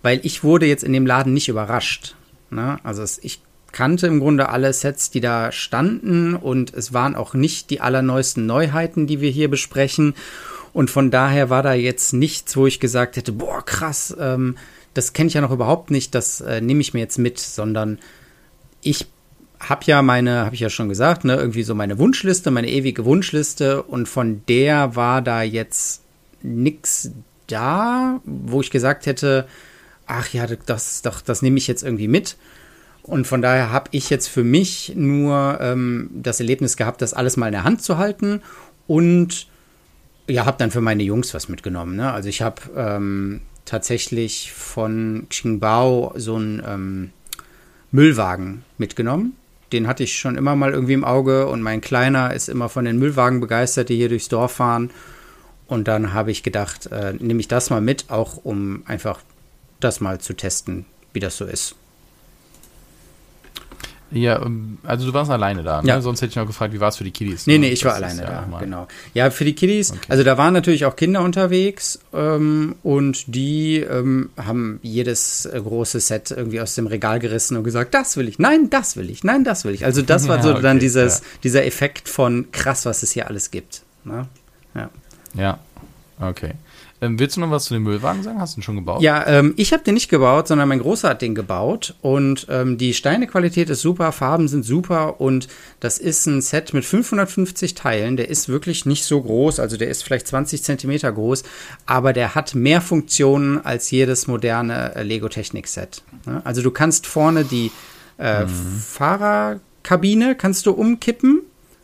weil 0.00 0.20
ich 0.22 0.42
wurde 0.42 0.66
jetzt 0.66 0.82
in 0.82 0.92
dem 0.92 1.06
Laden 1.06 1.34
nicht 1.34 1.48
überrascht. 1.48 2.16
Ne? 2.50 2.78
Also 2.82 3.02
es, 3.02 3.18
ich 3.22 3.40
kannte 3.72 4.06
im 4.06 4.20
Grunde 4.20 4.48
alle 4.48 4.72
Sets, 4.72 5.10
die 5.10 5.20
da 5.20 5.52
standen 5.52 6.34
und 6.34 6.72
es 6.72 6.94
waren 6.94 7.14
auch 7.14 7.34
nicht 7.34 7.68
die 7.68 7.80
allerneuesten 7.82 8.46
Neuheiten, 8.46 9.06
die 9.06 9.20
wir 9.20 9.30
hier 9.30 9.50
besprechen. 9.50 10.14
Und 10.72 10.90
von 10.90 11.10
daher 11.10 11.50
war 11.50 11.62
da 11.62 11.74
jetzt 11.74 12.12
nichts, 12.12 12.56
wo 12.56 12.66
ich 12.66 12.80
gesagt 12.80 13.16
hätte, 13.16 13.32
boah, 13.32 13.64
krass, 13.64 14.16
ähm, 14.18 14.56
das 14.94 15.12
kenne 15.12 15.28
ich 15.28 15.34
ja 15.34 15.40
noch 15.40 15.50
überhaupt 15.50 15.90
nicht, 15.90 16.14
das 16.14 16.40
äh, 16.40 16.60
nehme 16.60 16.80
ich 16.80 16.94
mir 16.94 17.00
jetzt 17.00 17.18
mit, 17.18 17.38
sondern 17.38 17.98
ich 18.82 19.06
habe 19.60 19.82
ja 19.86 20.02
meine, 20.02 20.44
habe 20.44 20.54
ich 20.54 20.60
ja 20.60 20.70
schon 20.70 20.88
gesagt, 20.88 21.24
ne, 21.24 21.36
irgendwie 21.36 21.62
so 21.62 21.74
meine 21.74 21.98
Wunschliste, 21.98 22.50
meine 22.50 22.68
ewige 22.68 23.04
Wunschliste 23.04 23.82
und 23.82 24.08
von 24.08 24.42
der 24.48 24.96
war 24.96 25.22
da 25.22 25.42
jetzt 25.42 26.02
nichts 26.42 27.12
da, 27.46 28.20
wo 28.24 28.60
ich 28.60 28.70
gesagt 28.70 29.06
hätte, 29.06 29.46
ach 30.06 30.32
ja, 30.32 30.46
das, 30.46 31.02
doch, 31.02 31.20
das 31.20 31.42
nehme 31.42 31.58
ich 31.58 31.68
jetzt 31.68 31.82
irgendwie 31.82 32.08
mit. 32.08 32.36
Und 33.02 33.26
von 33.26 33.42
daher 33.42 33.70
habe 33.70 33.88
ich 33.92 34.10
jetzt 34.10 34.28
für 34.28 34.44
mich 34.44 34.92
nur 34.94 35.58
ähm, 35.60 36.10
das 36.12 36.40
Erlebnis 36.40 36.76
gehabt, 36.76 37.02
das 37.02 37.14
alles 37.14 37.36
mal 37.36 37.46
in 37.46 37.52
der 37.52 37.64
Hand 37.64 37.82
zu 37.82 37.98
halten 37.98 38.42
und 38.86 39.48
ja, 40.32 40.46
habe 40.46 40.58
dann 40.58 40.70
für 40.70 40.80
meine 40.80 41.02
Jungs 41.02 41.34
was 41.34 41.48
mitgenommen. 41.48 41.96
Ne? 41.96 42.12
Also 42.12 42.28
ich 42.28 42.42
habe 42.42 42.62
ähm, 42.76 43.42
tatsächlich 43.64 44.52
von 44.52 45.26
Qingbao 45.30 46.14
so 46.16 46.36
einen 46.36 46.62
ähm, 46.66 47.10
Müllwagen 47.90 48.64
mitgenommen 48.78 49.36
den 49.72 49.86
hatte 49.86 50.04
ich 50.04 50.18
schon 50.18 50.36
immer 50.36 50.54
mal 50.54 50.72
irgendwie 50.72 50.92
im 50.92 51.04
Auge 51.04 51.46
und 51.46 51.62
mein 51.62 51.80
Kleiner 51.80 52.34
ist 52.34 52.48
immer 52.48 52.68
von 52.68 52.84
den 52.84 52.98
Müllwagen 52.98 53.40
begeistert, 53.40 53.88
die 53.88 53.96
hier 53.96 54.08
durchs 54.08 54.28
Dorf 54.28 54.52
fahren. 54.52 54.90
Und 55.66 55.88
dann 55.88 56.12
habe 56.12 56.30
ich 56.30 56.42
gedacht, 56.42 56.86
äh, 56.86 57.14
nehme 57.18 57.40
ich 57.40 57.48
das 57.48 57.70
mal 57.70 57.80
mit, 57.80 58.10
auch 58.10 58.36
um 58.44 58.82
einfach 58.86 59.20
das 59.80 60.00
mal 60.00 60.20
zu 60.20 60.34
testen, 60.34 60.84
wie 61.12 61.20
das 61.20 61.36
so 61.36 61.46
ist. 61.46 61.74
Ja, 64.12 64.42
ähm, 64.44 64.78
also 64.82 65.06
du 65.06 65.14
warst 65.14 65.30
alleine 65.30 65.62
da, 65.62 65.80
ne? 65.80 65.88
ja. 65.88 66.00
Sonst 66.00 66.20
hätte 66.20 66.30
ich 66.30 66.36
noch 66.36 66.46
gefragt, 66.46 66.74
wie 66.74 66.80
war 66.80 66.88
es 66.88 66.96
für 66.96 67.04
die 67.04 67.10
Kiddies? 67.10 67.46
Nee, 67.46 67.54
ne? 67.54 67.66
nee, 67.66 67.72
ich 67.72 67.80
das 67.80 67.88
war 67.88 67.94
alleine 67.94 68.22
da, 68.22 68.46
ja 68.50 68.58
genau. 68.58 68.88
Ja, 69.14 69.30
für 69.30 69.44
die 69.44 69.54
Kiddies, 69.54 69.92
okay. 69.92 70.00
also 70.08 70.22
da 70.22 70.36
waren 70.36 70.52
natürlich 70.52 70.84
auch 70.84 70.96
Kinder 70.96 71.22
unterwegs 71.22 71.98
ähm, 72.12 72.74
und 72.82 73.34
die 73.34 73.78
ähm, 73.78 74.30
haben 74.36 74.80
jedes 74.82 75.46
äh, 75.46 75.60
große 75.60 76.00
Set 76.00 76.30
irgendwie 76.30 76.60
aus 76.60 76.74
dem 76.74 76.86
Regal 76.86 77.20
gerissen 77.20 77.56
und 77.56 77.64
gesagt, 77.64 77.94
das 77.94 78.16
will 78.16 78.28
ich, 78.28 78.38
nein, 78.38 78.68
das 78.70 78.96
will 78.96 79.08
ich, 79.08 79.24
nein, 79.24 79.44
das 79.44 79.64
will 79.64 79.74
ich. 79.74 79.84
Also 79.84 80.02
das 80.02 80.28
war 80.28 80.36
ja, 80.38 80.42
so 80.42 80.50
okay, 80.52 80.62
dann 80.62 80.78
dieses, 80.78 81.22
dieser 81.42 81.64
Effekt 81.64 82.08
von 82.08 82.50
krass, 82.52 82.84
was 82.84 83.02
es 83.02 83.12
hier 83.12 83.28
alles 83.28 83.50
gibt. 83.50 83.82
Ne? 84.04 84.28
Ja. 84.74 84.90
Ja, 85.34 85.58
okay. 86.20 86.52
Ähm, 87.02 87.18
willst 87.18 87.36
du 87.36 87.40
noch 87.40 87.50
was 87.50 87.64
zu 87.64 87.74
dem 87.74 87.82
Müllwagen 87.82 88.22
sagen? 88.22 88.40
Hast 88.40 88.56
du 88.56 88.60
ihn 88.60 88.62
schon 88.62 88.76
gebaut? 88.76 89.02
Ja, 89.02 89.26
ähm, 89.26 89.54
ich 89.56 89.72
habe 89.72 89.82
den 89.82 89.94
nicht 89.94 90.08
gebaut, 90.08 90.46
sondern 90.46 90.68
mein 90.68 90.78
Großer 90.78 91.08
hat 91.08 91.20
den 91.20 91.34
gebaut. 91.34 91.96
Und 92.00 92.46
ähm, 92.48 92.78
die 92.78 92.94
Steinequalität 92.94 93.68
ist 93.70 93.80
super, 93.80 94.12
Farben 94.12 94.46
sind 94.46 94.64
super. 94.64 95.20
Und 95.20 95.48
das 95.80 95.98
ist 95.98 96.26
ein 96.26 96.40
Set 96.40 96.72
mit 96.72 96.84
550 96.84 97.74
Teilen. 97.74 98.16
Der 98.16 98.30
ist 98.30 98.48
wirklich 98.48 98.86
nicht 98.86 99.04
so 99.04 99.20
groß. 99.20 99.58
Also 99.58 99.76
der 99.76 99.88
ist 99.88 100.04
vielleicht 100.04 100.28
20 100.28 100.62
Zentimeter 100.62 101.10
groß. 101.10 101.42
Aber 101.86 102.12
der 102.12 102.36
hat 102.36 102.54
mehr 102.54 102.80
Funktionen 102.80 103.58
als 103.58 103.90
jedes 103.90 104.28
moderne 104.28 104.94
äh, 104.94 105.02
Lego-Technik-Set. 105.02 106.04
Ja? 106.26 106.42
Also 106.44 106.62
du 106.62 106.70
kannst 106.70 107.08
vorne 107.08 107.44
die 107.44 107.72
äh, 108.18 108.44
mhm. 108.44 108.48
Fahrerkabine 108.48 110.36
kannst 110.36 110.66
du 110.66 110.70
umkippen. 110.70 111.40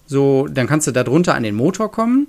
So, 0.07 0.46
dann 0.46 0.68
kannst 0.68 0.87
du 0.87 0.92
da 0.92 1.02
drunter 1.02 1.35
an 1.35 1.42
den 1.42 1.57
Motor 1.57 1.90
kommen. 1.90 2.28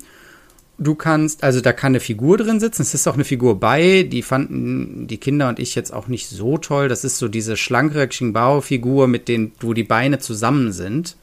Du 0.81 0.95
kannst, 0.95 1.43
also 1.43 1.59
da 1.59 1.73
kann 1.73 1.91
eine 1.91 1.99
Figur 1.99 2.37
drin 2.37 2.61
sitzen. 2.61 2.83
Es 2.83 2.93
ist 2.93 3.05
auch 3.07 3.15
eine 3.15 3.25
Figur 3.25 3.59
bei, 3.59 4.03
die 4.03 4.21
fanden 4.21 5.07
die 5.07 5.17
Kinder 5.17 5.49
und 5.49 5.59
ich 5.59 5.75
jetzt 5.75 5.93
auch 5.93 6.07
nicht 6.07 6.29
so 6.29 6.57
toll. 6.57 6.87
Das 6.87 7.03
ist 7.03 7.17
so 7.17 7.27
diese 7.27 7.57
schlankere 7.57 8.07
Xingbao-Figur, 8.07 9.07
mit 9.07 9.27
denen, 9.27 9.51
wo 9.59 9.73
die 9.73 9.83
Beine 9.83 10.19
zusammen 10.19 10.71
sind. 10.71 11.17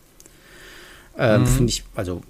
Ähm, 1.16 1.40
mhm. 1.42 1.46
Finde 1.46 1.70
ich, 1.70 1.84
also 1.94 2.20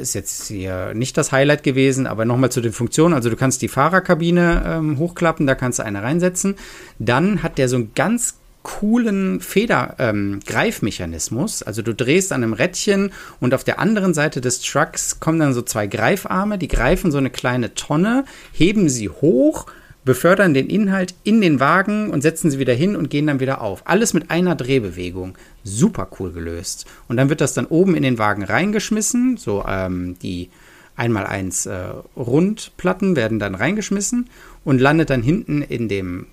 ist 0.00 0.14
jetzt 0.14 0.46
hier 0.46 0.94
nicht 0.94 1.16
das 1.16 1.32
Highlight 1.32 1.62
gewesen, 1.62 2.06
aber 2.06 2.24
nochmal 2.24 2.50
zu 2.50 2.60
den 2.60 2.72
Funktionen. 2.72 3.14
Also 3.14 3.28
du 3.28 3.36
kannst 3.36 3.60
die 3.62 3.68
Fahrerkabine 3.68 4.62
ähm, 4.64 4.98
hochklappen, 4.98 5.46
da 5.46 5.54
kannst 5.54 5.80
du 5.80 5.84
eine 5.84 6.02
reinsetzen. 6.02 6.54
Dann 6.98 7.42
hat 7.42 7.58
der 7.58 7.68
so 7.68 7.76
ein 7.76 7.90
ganz 7.94 8.36
coolen 8.68 9.40
Federgreifmechanismus. 9.40 11.62
Ähm, 11.62 11.66
also 11.66 11.80
du 11.80 11.94
drehst 11.94 12.32
an 12.32 12.42
einem 12.42 12.52
Rädchen 12.52 13.12
und 13.40 13.54
auf 13.54 13.64
der 13.64 13.78
anderen 13.78 14.12
Seite 14.12 14.42
des 14.42 14.60
Trucks 14.60 15.20
kommen 15.20 15.38
dann 15.38 15.54
so 15.54 15.62
zwei 15.62 15.86
Greifarme, 15.86 16.58
die 16.58 16.68
greifen 16.68 17.10
so 17.10 17.16
eine 17.16 17.30
kleine 17.30 17.72
Tonne, 17.74 18.26
heben 18.52 18.90
sie 18.90 19.08
hoch, 19.08 19.64
befördern 20.04 20.52
den 20.52 20.68
Inhalt 20.68 21.14
in 21.24 21.40
den 21.40 21.60
Wagen 21.60 22.10
und 22.10 22.20
setzen 22.20 22.50
sie 22.50 22.58
wieder 22.58 22.74
hin 22.74 22.94
und 22.94 23.08
gehen 23.08 23.26
dann 23.26 23.40
wieder 23.40 23.62
auf. 23.62 23.84
Alles 23.86 24.12
mit 24.12 24.30
einer 24.30 24.54
Drehbewegung. 24.54 25.38
Super 25.64 26.08
cool 26.18 26.32
gelöst. 26.32 26.84
Und 27.08 27.16
dann 27.16 27.30
wird 27.30 27.40
das 27.40 27.54
dann 27.54 27.64
oben 27.64 27.94
in 27.94 28.02
den 28.02 28.18
Wagen 28.18 28.44
reingeschmissen, 28.44 29.38
so 29.38 29.64
ähm, 29.66 30.18
die 30.22 30.50
einmal 30.94 31.26
eins 31.26 31.64
äh, 31.64 31.86
Rundplatten 32.16 33.16
werden 33.16 33.38
dann 33.38 33.54
reingeschmissen 33.54 34.28
und 34.62 34.78
landet 34.78 35.08
dann 35.08 35.22
hinten 35.22 35.62
in 35.62 35.88
dem 35.88 36.26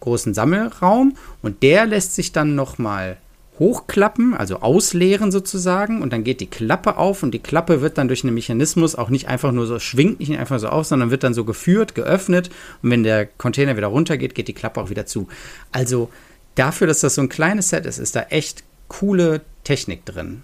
großen 0.00 0.34
Sammelraum 0.34 1.16
und 1.42 1.62
der 1.62 1.86
lässt 1.86 2.14
sich 2.14 2.32
dann 2.32 2.54
nochmal 2.54 3.18
hochklappen, 3.60 4.34
also 4.34 4.60
ausleeren 4.60 5.30
sozusagen 5.30 6.00
und 6.00 6.12
dann 6.14 6.24
geht 6.24 6.40
die 6.40 6.46
Klappe 6.46 6.96
auf 6.96 7.22
und 7.22 7.32
die 7.32 7.38
Klappe 7.38 7.82
wird 7.82 7.98
dann 7.98 8.08
durch 8.08 8.24
einen 8.24 8.34
Mechanismus 8.34 8.94
auch 8.94 9.10
nicht 9.10 9.28
einfach 9.28 9.52
nur 9.52 9.66
so, 9.66 9.78
schwingt 9.78 10.18
nicht 10.18 10.36
einfach 10.38 10.58
so 10.58 10.68
auf, 10.68 10.86
sondern 10.86 11.10
wird 11.10 11.22
dann 11.22 11.34
so 11.34 11.44
geführt, 11.44 11.94
geöffnet 11.94 12.48
und 12.82 12.90
wenn 12.90 13.02
der 13.02 13.26
Container 13.26 13.76
wieder 13.76 13.88
runtergeht, 13.88 14.34
geht 14.34 14.48
die 14.48 14.54
Klappe 14.54 14.80
auch 14.80 14.88
wieder 14.88 15.04
zu. 15.04 15.28
Also 15.72 16.10
dafür, 16.54 16.86
dass 16.86 17.00
das 17.00 17.14
so 17.14 17.20
ein 17.20 17.28
kleines 17.28 17.68
Set 17.68 17.84
ist, 17.84 17.98
ist 17.98 18.16
da 18.16 18.22
echt 18.22 18.64
coole 18.88 19.42
Technik 19.62 20.06
drin. 20.06 20.42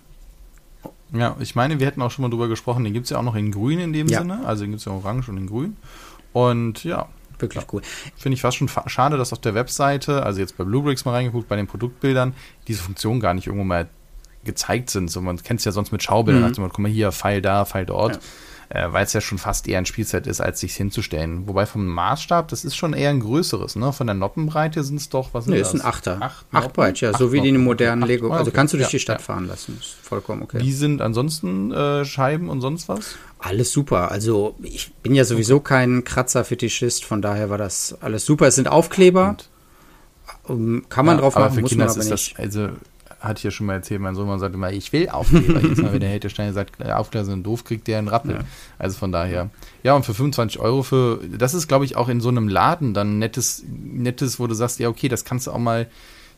Ja, 1.12 1.36
ich 1.40 1.54
meine, 1.54 1.80
wir 1.80 1.86
hätten 1.86 2.02
auch 2.02 2.10
schon 2.10 2.22
mal 2.22 2.28
drüber 2.28 2.48
gesprochen, 2.48 2.84
den 2.84 2.92
gibt 2.92 3.04
es 3.04 3.10
ja 3.10 3.18
auch 3.18 3.22
noch 3.22 3.34
in 3.34 3.50
grün 3.50 3.78
in 3.78 3.92
dem 3.94 4.08
ja. 4.08 4.20
Sinne, 4.20 4.44
also 4.44 4.64
den 4.64 4.72
gibt 4.72 4.80
es 4.80 4.84
ja 4.84 4.92
orange 4.92 5.30
und 5.30 5.38
in 5.38 5.46
grün. 5.46 5.76
Und 6.34 6.84
ja, 6.84 7.08
Wirklich 7.38 7.62
ja. 7.62 7.68
cool. 7.72 7.82
Finde 8.16 8.34
ich 8.34 8.42
fast 8.42 8.56
schon 8.56 8.70
schade, 8.86 9.16
dass 9.16 9.32
auf 9.32 9.40
der 9.40 9.54
Webseite, 9.54 10.22
also 10.22 10.40
jetzt 10.40 10.56
bei 10.56 10.64
Bluebricks 10.64 11.04
mal 11.04 11.12
reingeguckt, 11.12 11.48
bei 11.48 11.56
den 11.56 11.66
Produktbildern, 11.66 12.34
diese 12.68 12.82
Funktion 12.82 13.20
gar 13.20 13.34
nicht 13.34 13.46
irgendwo 13.46 13.64
mal 13.64 13.88
gezeigt 14.44 14.90
sind. 14.90 15.10
So, 15.10 15.20
man 15.20 15.42
kennt 15.42 15.60
es 15.60 15.64
ja 15.64 15.72
sonst 15.72 15.92
mit 15.92 16.02
Schaubildern, 16.02 16.52
mhm. 16.52 16.60
man, 16.60 16.70
guck 16.70 16.78
mal 16.78 16.90
hier, 16.90 17.12
Pfeil 17.12 17.42
da, 17.42 17.64
Pfeil 17.64 17.86
dort. 17.86 18.14
Ja 18.14 18.20
äh, 18.68 18.86
weil 18.92 19.04
es 19.04 19.12
ja 19.12 19.20
schon 19.20 19.38
fast 19.38 19.68
eher 19.68 19.78
ein 19.78 19.86
Spielset 19.86 20.26
ist, 20.26 20.40
als 20.40 20.60
sich 20.60 20.74
hinzustellen. 20.74 21.46
Wobei 21.46 21.66
vom 21.66 21.86
Maßstab, 21.86 22.48
das 22.48 22.64
ist 22.64 22.76
schon 22.76 22.92
eher 22.92 23.10
ein 23.10 23.20
größeres, 23.20 23.76
ne? 23.76 23.92
Von 23.92 24.06
der 24.06 24.14
Noppenbreite 24.14 24.82
sind 24.82 24.96
es 24.96 25.08
doch, 25.08 25.34
was 25.34 25.46
nee, 25.46 25.58
ist 25.58 25.72
das? 25.72 25.80
ein 25.80 25.86
Achter. 25.86 26.18
Acht, 26.20 26.46
Acht 26.52 26.72
Byte, 26.72 27.00
ja, 27.00 27.10
Acht 27.10 27.18
so 27.18 27.32
wie 27.32 27.40
die 27.40 27.52
modernen 27.52 28.02
Acht, 28.02 28.08
Lego. 28.08 28.30
Also 28.30 28.42
okay. 28.42 28.50
kannst 28.54 28.74
du 28.74 28.78
durch 28.78 28.88
ja, 28.88 28.96
die 28.96 29.00
Stadt 29.00 29.22
fahren 29.22 29.46
lassen, 29.46 29.78
ist 29.78 29.96
vollkommen 30.02 30.42
okay. 30.42 30.60
Wie 30.60 30.72
sind 30.72 31.00
ansonsten 31.00 31.72
äh, 31.72 32.04
Scheiben 32.04 32.48
und 32.48 32.60
sonst 32.60 32.88
was? 32.88 33.16
Alles 33.46 33.70
super. 33.70 34.10
Also 34.10 34.56
ich 34.60 34.92
bin 35.04 35.14
ja 35.14 35.24
sowieso 35.24 35.60
kein 35.60 36.02
Kratzer-Fetischist, 36.02 37.04
von 37.04 37.22
daher 37.22 37.48
war 37.48 37.58
das 37.58 37.96
alles 38.00 38.26
super. 38.26 38.48
Es 38.48 38.56
sind 38.56 38.66
Aufkleber. 38.66 39.28
Und? 39.28 39.48
Ähm, 40.48 40.84
kann 40.88 41.06
man 41.06 41.16
ja, 41.16 41.20
drauf 41.22 41.36
machen, 41.36 41.60
muss 41.60 41.70
Kinder 41.70 41.86
man 41.86 41.94
aber 41.94 42.04
nicht. 42.04 42.32
Das, 42.32 42.40
also 42.40 42.70
hatte 43.20 43.38
ich 43.38 43.44
ja 43.44 43.52
schon 43.52 43.66
mal 43.66 43.74
erzählt, 43.74 44.00
mein 44.00 44.16
Sohn 44.16 44.36
sagt 44.40 44.54
immer, 44.54 44.72
ich 44.72 44.92
will 44.92 45.08
Aufkleber. 45.08 45.60
Jetzt 45.60 45.80
mal, 45.80 45.92
wenn 45.92 46.00
der 46.00 46.08
Hälterstein 46.08 46.52
sagt, 46.54 46.80
äh, 46.80 46.90
Aufkleber 46.90 47.24
sind 47.24 47.44
doof, 47.44 47.62
kriegt 47.62 47.86
der 47.86 47.98
einen 47.98 48.08
Rappel. 48.08 48.34
Ja. 48.34 48.40
Also 48.80 48.98
von 48.98 49.12
daher. 49.12 49.50
Ja, 49.84 49.94
und 49.94 50.04
für 50.04 50.12
25 50.12 50.58
Euro 50.58 50.82
für, 50.82 51.20
das 51.38 51.54
ist, 51.54 51.68
glaube 51.68 51.84
ich, 51.84 51.94
auch 51.94 52.08
in 52.08 52.20
so 52.20 52.28
einem 52.28 52.48
Laden 52.48 52.94
dann 52.94 53.20
nettes, 53.20 53.62
nettes, 53.68 54.40
wo 54.40 54.48
du 54.48 54.54
sagst, 54.54 54.80
ja, 54.80 54.88
okay, 54.88 55.06
das 55.06 55.24
kannst 55.24 55.46
du 55.46 55.52
auch 55.52 55.58
mal 55.58 55.88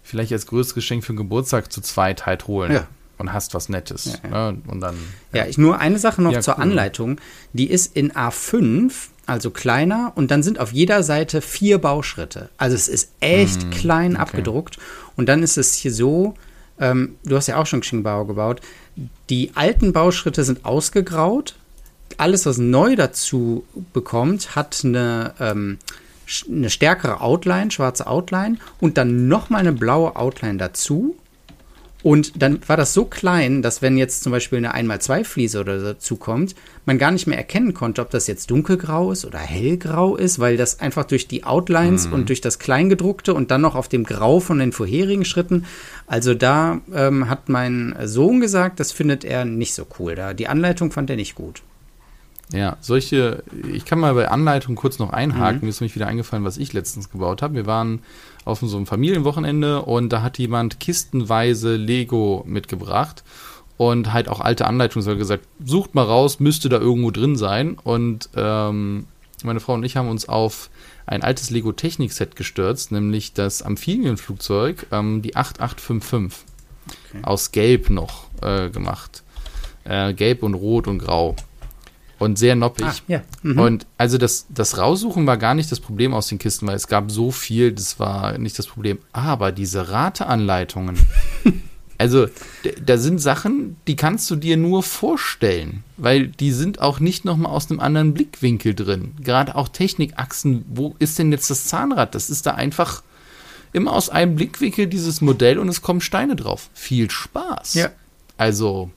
vielleicht 0.03 0.33
als 0.33 0.47
größtes 0.47 0.75
Geschenk 0.75 1.05
für 1.05 1.15
den 1.15 1.19
Geburtstag 1.19 1.73
zu 1.73 1.81
zweit 1.81 2.27
halt 2.27 2.47
holen. 2.47 2.73
Ja. 2.73 2.87
Und 3.19 3.33
hast 3.33 3.53
was 3.55 3.69
Nettes. 3.69 4.21
Ja, 4.23 4.31
ja. 4.31 4.53
Ne? 4.53 4.63
Und 4.69 4.81
dann. 4.81 4.97
Ja, 5.33 5.47
ich 5.47 5.59
nur 5.59 5.79
eine 5.79 5.99
Sache 5.99 6.23
noch 6.23 6.39
zur 6.41 6.55
cool. 6.55 6.63
Anleitung. 6.63 7.21
Die 7.53 7.69
ist 7.69 7.97
in 7.97 8.13
A5 8.13 8.93
also 9.29 9.51
kleiner 9.51 10.13
und 10.15 10.31
dann 10.31 10.43
sind 10.43 10.59
auf 10.59 10.73
jeder 10.73 11.03
Seite 11.03 11.43
vier 11.43 11.79
Bauschritte. 11.79 12.49
Also 12.57 12.75
es 12.75 12.89
ist 12.89 13.13
echt 13.21 13.67
mm, 13.67 13.71
klein 13.71 14.13
okay. 14.13 14.23
abgedruckt 14.23 14.79
und 15.17 15.29
dann 15.29 15.43
ist 15.43 15.59
es 15.59 15.75
hier 15.75 15.93
so, 15.93 16.35
ähm, 16.81 17.17
du 17.25 17.37
hast 17.37 17.47
ja 17.47 17.59
auch 17.59 17.67
schon 17.67 17.83
Xingbao 17.83 18.25
gebaut. 18.25 18.63
Die 19.29 19.51
alten 19.55 19.93
Bauschritte 19.93 20.45
sind 20.45 20.65
ausgegraut. 20.65 21.57
Alles, 22.17 22.47
was 22.47 22.57
neu 22.57 22.97
dazu 22.97 23.67
bekommt, 23.93 24.57
hat 24.57 24.81
eine, 24.83 25.35
ähm, 25.41 25.79
eine 26.49 26.71
stärkere 26.71 27.21
Outline, 27.21 27.71
schwarze 27.71 28.07
Outline 28.07 28.57
und 28.81 28.97
dann 28.97 29.29
nochmal 29.29 29.61
eine 29.61 29.73
blaue 29.73 30.17
Outline 30.17 30.57
dazu. 30.57 31.17
Und 32.03 32.41
dann 32.41 32.61
war 32.69 32.77
das 32.77 32.95
so 32.95 33.05
klein, 33.05 33.61
dass 33.61 33.83
wenn 33.83 33.97
jetzt 33.97 34.23
zum 34.23 34.31
Beispiel 34.31 34.59
eine 34.59 34.75
1x2-Fliese 34.75 35.61
oder 35.61 35.81
dazu 35.81 36.17
kommt, 36.17 36.55
man 36.87 36.97
gar 36.97 37.11
nicht 37.11 37.27
mehr 37.27 37.37
erkennen 37.37 37.75
konnte, 37.75 38.01
ob 38.01 38.11
das 38.11 38.29
jetzt 38.29 38.51
dunkelgrau 38.53 39.11
ist 39.11 39.25
oder 39.25 39.39
hellgrau 39.39 40.17
ist, 40.17 40.39
weil 40.39 40.57
das 40.57 40.79
einfach 40.79 41.05
durch 41.05 41.27
die 41.27 41.43
Outlines 41.43 42.07
mhm. 42.07 42.13
und 42.13 42.29
durch 42.29 42.41
das 42.41 42.61
Kleingedruckte 42.61 43.35
und 43.35 43.51
dann 43.51 43.63
noch 43.63 43.75
auf 43.75 43.89
dem 43.89 44.05
Grau 44.05 44.39
von 44.39 44.61
den 44.61 44.73
vorherigen 44.73 45.25
Schritten. 45.25 45.67
Also 46.07 46.35
da 46.35 46.81
ähm, 46.95 47.29
hat 47.29 47.49
mein 47.49 47.97
Sohn 48.05 48.41
gesagt, 48.41 48.79
das 48.79 48.93
findet 48.93 49.25
er 49.25 49.45
nicht 49.45 49.75
so 49.75 49.85
cool. 49.99 50.15
Da 50.15 50.35
die 50.35 50.47
Anleitung 50.47 50.93
fand 50.93 51.11
er 51.11 51.17
nicht 51.17 51.35
gut. 51.35 51.63
Ja, 52.53 52.79
solche, 52.81 53.43
ich 53.71 53.85
kann 53.85 53.99
mal 53.99 54.15
bei 54.15 54.29
Anleitung 54.29 54.75
kurz 54.75 54.99
noch 54.99 55.11
einhaken. 55.11 55.59
Mhm. 55.59 55.65
Mir 55.65 55.69
ist 55.69 55.81
nämlich 55.81 55.95
wieder 55.95 56.07
eingefallen, 56.07 56.45
was 56.45 56.57
ich 56.57 56.73
letztens 56.73 57.11
gebaut 57.11 57.43
habe. 57.43 57.55
Wir 57.55 57.67
waren 57.67 58.01
auf 58.45 58.61
so 58.61 58.77
einem 58.77 58.87
Familienwochenende 58.87 59.83
und 59.83 60.11
da 60.11 60.23
hat 60.23 60.39
jemand 60.39 60.81
kistenweise 60.81 61.77
Lego 61.77 62.45
mitgebracht 62.47 63.23
und 63.77 64.13
halt 64.15 64.29
auch 64.29 64.41
alte 64.41 64.67
Anleitungen. 64.67 65.05
So 65.05 65.17
gesagt, 65.17 65.45
sucht 65.63 65.95
mal 65.95 66.05
raus, 66.05 66.41
müsste 66.41 66.71
da 66.71 66.79
irgendwo 66.79 67.11
drin 67.11 67.37
sein. 67.37 67.77
Und 67.83 68.31
ähm, 68.35 69.07
meine 69.45 69.61
Frau 69.61 69.75
und 69.75 69.85
ich 69.85 69.97
haben 69.97 70.09
uns 70.09 70.29
auf 70.29 70.71
ein 71.07 71.23
altes 71.23 71.51
Lego 71.51 71.73
Technik-Set 71.73 72.35
gestürzt, 72.35 72.93
nämlich 72.93 73.35
das 73.35 73.63
Amphibienflugzeug, 73.63 74.87
ähm, 74.91 75.21
die 75.21 75.37
8855. 75.37 76.47
Okay. 77.11 77.23
Aus 77.23 77.53
Gelb 77.53 77.91
noch 77.91 78.27
äh, 78.41 78.71
gemacht. 78.71 79.23
Äh, 79.85 80.15
Gelb 80.15 80.43
und 80.43 80.55
Rot 80.55 80.87
und 80.87 80.99
Grau 80.99 81.37
und 82.19 82.39
sehr 82.39 82.57
noppig. 82.57 82.87
Ah, 82.87 82.95
ja. 83.07 83.23
mhm. 83.43 83.59
Und 83.59 83.87
also 83.97 84.19
das, 84.19 84.47
das 84.49 84.79
Raussuchen 84.79 85.27
war 85.27 85.37
gar 85.37 85.55
nicht 85.55 85.71
das 85.71 85.81
Problem 85.81 86.15
aus 86.15 86.29
den 86.29 86.39
Kisten, 86.39 86.67
weil 86.67 86.77
es 86.77 86.89
gab 86.89 87.11
so 87.11 87.31
viel, 87.31 87.73
das 87.73 87.99
war 87.99 88.39
nicht 88.39 88.59
das 88.59 88.67
Problem. 88.67 88.99
Aber 89.13 89.53
diese 89.53 89.91
Rateanleitungen, 89.91 90.99
also 91.99 92.27
da 92.85 92.99
sind 92.99 93.21
Sachen, 93.21 93.77
die 93.87 93.97
kannst 93.97 94.31
du 94.31 94.37
dir 94.37 94.57
nur 94.57 94.83
vorstellen, 94.83 95.85
weil 95.97 96.29
die 96.29 96.53
sind 96.53 96.81
auch 96.81 97.01
nicht 97.01 97.25
nochmal 97.25 97.53
aus 97.53 97.71
einem 97.71 97.81
anderen 97.81 98.15
Blickwinkel 98.15 98.75
drin. 98.75 99.15
Gerade 99.23 99.55
auch 99.55 99.69
Technikachsen, 99.69 100.65
wo 100.69 100.97
ist 100.99 101.19
denn 101.19 101.33
jetzt 101.33 101.51
das 101.51 101.67
Zahnrad? 101.67 102.15
Das 102.15 102.31
ist 102.31 102.47
da 102.47 102.55
einfach 102.55 103.03
immer 103.73 103.93
aus 103.93 104.09
einem 104.09 104.35
Blickwinkel 104.35 104.87
dieses 104.87 105.21
Modell 105.21 105.59
und 105.59 105.69
es 105.69 105.83
kommen 105.83 106.01
Steine 106.01 106.37
drauf. 106.37 106.71
Viel 106.75 107.11
Spaß. 107.11 107.75
Ja. 107.75 107.91
Also, 108.37 108.91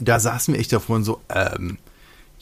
da 0.00 0.20
saßen 0.20 0.54
wir 0.54 0.60
echt 0.60 0.72
davor 0.72 0.96
und 0.96 1.04
so, 1.04 1.20
ähm, 1.28 1.78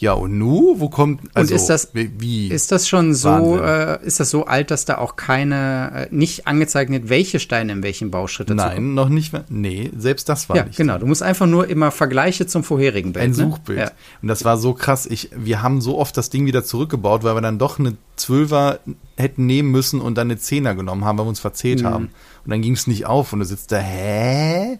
ja, 0.01 0.15
und 0.15 0.39
nu, 0.39 0.77
wo 0.79 0.89
kommt, 0.89 1.21
also, 1.35 1.53
und 1.53 1.61
ist 1.61 1.67
das, 1.67 1.91
wie? 1.93 2.49
Ist 2.49 2.73
das 2.73 2.89
schon 2.89 3.13
so, 3.13 3.59
äh, 3.59 4.03
ist 4.03 4.19
das 4.19 4.31
so 4.31 4.47
alt, 4.47 4.71
dass 4.71 4.87
da 4.87 4.97
auch 4.97 5.15
keine, 5.17 6.09
äh, 6.11 6.15
nicht 6.15 6.47
angezeigt 6.47 6.91
wird, 6.91 7.11
welche 7.11 7.39
Steine 7.39 7.73
in 7.73 7.83
welchem 7.83 8.11
Bauschritt 8.11 8.49
dazu 8.49 8.57
Nein, 8.57 8.77
kommen? 8.77 8.95
noch 8.95 9.11
nicht, 9.11 9.35
nee, 9.51 9.91
selbst 9.95 10.31
das 10.31 10.49
war 10.49 10.57
ja, 10.57 10.65
nicht. 10.65 10.79
genau, 10.79 10.97
du 10.97 11.05
musst 11.05 11.23
einfach 11.23 11.47
nur 11.47 11.69
immer 11.69 11.91
Vergleiche 11.91 12.47
zum 12.47 12.65
vorherigen 12.65 13.13
Bild. 13.13 13.25
Ein 13.27 13.31
ne? 13.33 13.37
Suchbild. 13.37 13.79
Ja. 13.79 13.91
Und 14.23 14.29
das 14.29 14.43
war 14.43 14.57
so 14.57 14.73
krass, 14.73 15.05
ich, 15.05 15.29
wir 15.37 15.61
haben 15.61 15.83
so 15.83 15.99
oft 15.99 16.17
das 16.17 16.31
Ding 16.31 16.47
wieder 16.47 16.65
zurückgebaut, 16.65 17.23
weil 17.23 17.35
wir 17.35 17.43
dann 17.43 17.59
doch 17.59 17.79
eine 17.79 17.99
Zwölfer 18.17 18.81
hätten 19.19 19.45
nehmen 19.45 19.71
müssen 19.71 20.01
und 20.01 20.17
dann 20.17 20.29
eine 20.29 20.39
Zehner 20.39 20.75
genommen 20.75 21.05
haben, 21.05 21.19
weil 21.19 21.27
wir 21.27 21.31
uns 21.31 21.41
verzählt 21.41 21.83
mhm. 21.83 21.87
haben. 21.87 22.05
Und 22.47 22.51
dann 22.53 22.63
ging 22.63 22.73
es 22.73 22.87
nicht 22.87 23.05
auf 23.05 23.35
und 23.35 23.41
du 23.41 23.45
sitzt 23.45 23.71
da, 23.71 23.77
hä? 23.77 24.79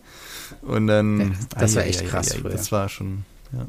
Und 0.63 0.87
dann. 0.87 1.21
Ja, 1.21 1.27
das 1.59 1.77
war 1.77 1.85
echt 1.85 2.07
krass. 2.07 2.35
Ja, 2.43 2.49
das 2.49 2.73
war 2.73 2.89
schon, 2.89 3.25
ja. 3.53 3.67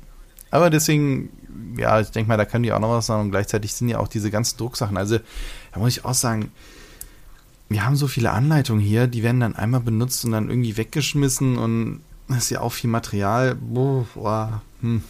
Aber 0.51 0.69
deswegen 0.69 1.29
ja, 1.77 1.99
ich 1.99 2.09
denke 2.09 2.29
mal, 2.29 2.37
da 2.37 2.45
können 2.45 2.63
die 2.63 2.73
auch 2.73 2.79
noch 2.79 2.91
was 2.91 3.07
sagen. 3.07 3.21
Und 3.21 3.31
gleichzeitig 3.31 3.73
sind 3.73 3.89
ja 3.89 3.99
auch 3.99 4.07
diese 4.07 4.31
ganzen 4.31 4.57
Drucksachen. 4.57 4.97
Also, 4.97 5.19
da 5.73 5.79
muss 5.79 5.97
ich 5.97 6.05
auch 6.05 6.13
sagen, 6.13 6.51
wir 7.69 7.85
haben 7.85 7.95
so 7.95 8.07
viele 8.07 8.31
Anleitungen 8.31 8.83
hier, 8.83 9.07
die 9.07 9.23
werden 9.23 9.39
dann 9.39 9.55
einmal 9.55 9.79
benutzt 9.79 10.25
und 10.25 10.31
dann 10.31 10.49
irgendwie 10.49 10.75
weggeschmissen 10.75 11.57
und 11.57 12.01
das 12.27 12.45
ist 12.45 12.49
ja 12.49 12.61
auch 12.61 12.73
viel 12.73 12.89
Material. 12.89 13.55
Boah, 13.55 14.61
hm. 14.81 15.03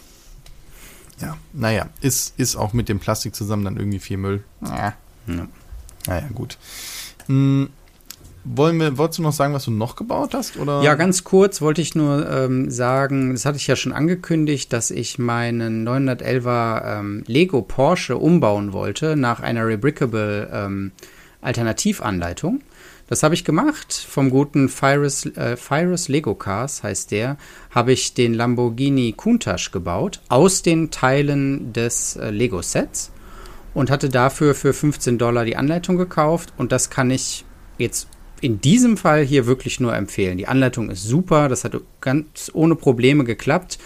Ja, 1.20 1.38
naja, 1.54 1.90
ist, 2.02 2.40
ist 2.40 2.56
auch 2.56 2.74
mit 2.74 2.90
dem 2.90 3.00
Plastik 3.00 3.36
zusammen 3.36 3.66
dann 3.66 3.78
irgendwie 3.78 4.00
viel 4.00 4.18
Müll. 4.18 4.44
Ja. 4.62 4.94
ja. 5.28 5.48
Naja, 6.08 6.28
gut. 6.34 6.58
Hm, 7.28 7.70
wollen 8.44 8.80
wir, 8.80 8.98
wolltest 8.98 9.20
du 9.20 9.24
noch 9.24 9.34
sagen, 9.34 9.54
was 9.54 9.66
du 9.66 9.72
noch 9.72 9.96
gebaut 9.96 10.34
hast? 10.34 10.58
Oder? 10.58 10.82
Ja, 10.82 10.96
ganz 10.96 11.24
kurz 11.24 11.62
wollte 11.62 11.82
ich 11.82 11.96
nur 11.96 12.30
ähm, 12.30 12.72
sagen, 12.72 13.34
das 13.34 13.46
hatte 13.46 13.58
ich 13.58 13.68
ja 13.68 13.76
schon 13.76 13.94
angekündigt, 13.94 14.74
dass 14.74 14.92
ich 14.92 15.20
meinen 15.20 15.88
911er 15.88 17.00
ähm, 17.00 17.24
Lego 17.28 17.62
Porsche 17.62 18.18
umbauen 18.18 18.74
wollte 18.74 19.16
nach 19.16 19.42
einer 19.42 19.68
Rebrickable 19.68 20.50
ähm, 20.52 20.92
Alternativanleitung. 21.42 22.62
Das 23.08 23.24
habe 23.24 23.36
ich 23.36 23.44
gemacht. 23.44 23.94
Vom 23.94 24.30
guten 24.30 24.70
Fyrus, 24.70 25.26
äh, 25.26 25.58
Fyrus 25.58 26.08
Lego 26.08 26.34
Cars 26.34 26.82
heißt 26.82 27.12
der, 27.12 27.38
habe 27.70 27.92
ich 27.92 28.14
den 28.14 28.34
Lamborghini 28.34 29.14
Countach 29.16 29.72
gebaut 29.72 30.22
aus 30.30 30.62
den 30.62 30.92
Teilen 30.92 31.74
des 31.74 32.16
äh, 32.16 32.30
Lego 32.30 32.62
Sets 32.62 33.12
und 33.74 33.92
hatte 33.92 34.10
dafür 34.10 34.56
für 34.56 34.74
15 34.74 35.18
Dollar 35.18 35.46
die 35.46 35.58
Anleitung 35.58 35.98
gekauft 35.98 36.54
und 36.58 36.72
das 36.72 36.90
kann 36.90 37.12
ich 37.12 37.46
jetzt 37.78 38.08
in 38.42 38.60
diesem 38.60 38.98
Fall 38.98 39.24
hier 39.24 39.46
wirklich 39.46 39.80
nur 39.80 39.96
empfehlen. 39.96 40.38
Die 40.38 40.48
Anleitung 40.48 40.90
ist 40.90 41.04
super, 41.04 41.48
das 41.48 41.64
hat 41.64 41.80
ganz 42.02 42.52
ohne 42.54 42.76
Probleme 42.76 43.24
geklappt. 43.24 43.78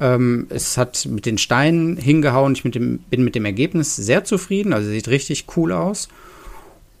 Ähm, 0.00 0.46
es 0.50 0.78
hat 0.78 1.06
mit 1.06 1.26
den 1.26 1.38
Steinen 1.38 1.96
hingehauen. 1.96 2.52
Ich 2.52 2.64
mit 2.64 2.74
dem, 2.74 3.00
bin 3.10 3.24
mit 3.24 3.34
dem 3.34 3.44
Ergebnis 3.44 3.96
sehr 3.96 4.24
zufrieden. 4.24 4.72
Also 4.72 4.88
sieht 4.88 5.08
richtig 5.08 5.46
cool 5.56 5.72
aus. 5.72 6.08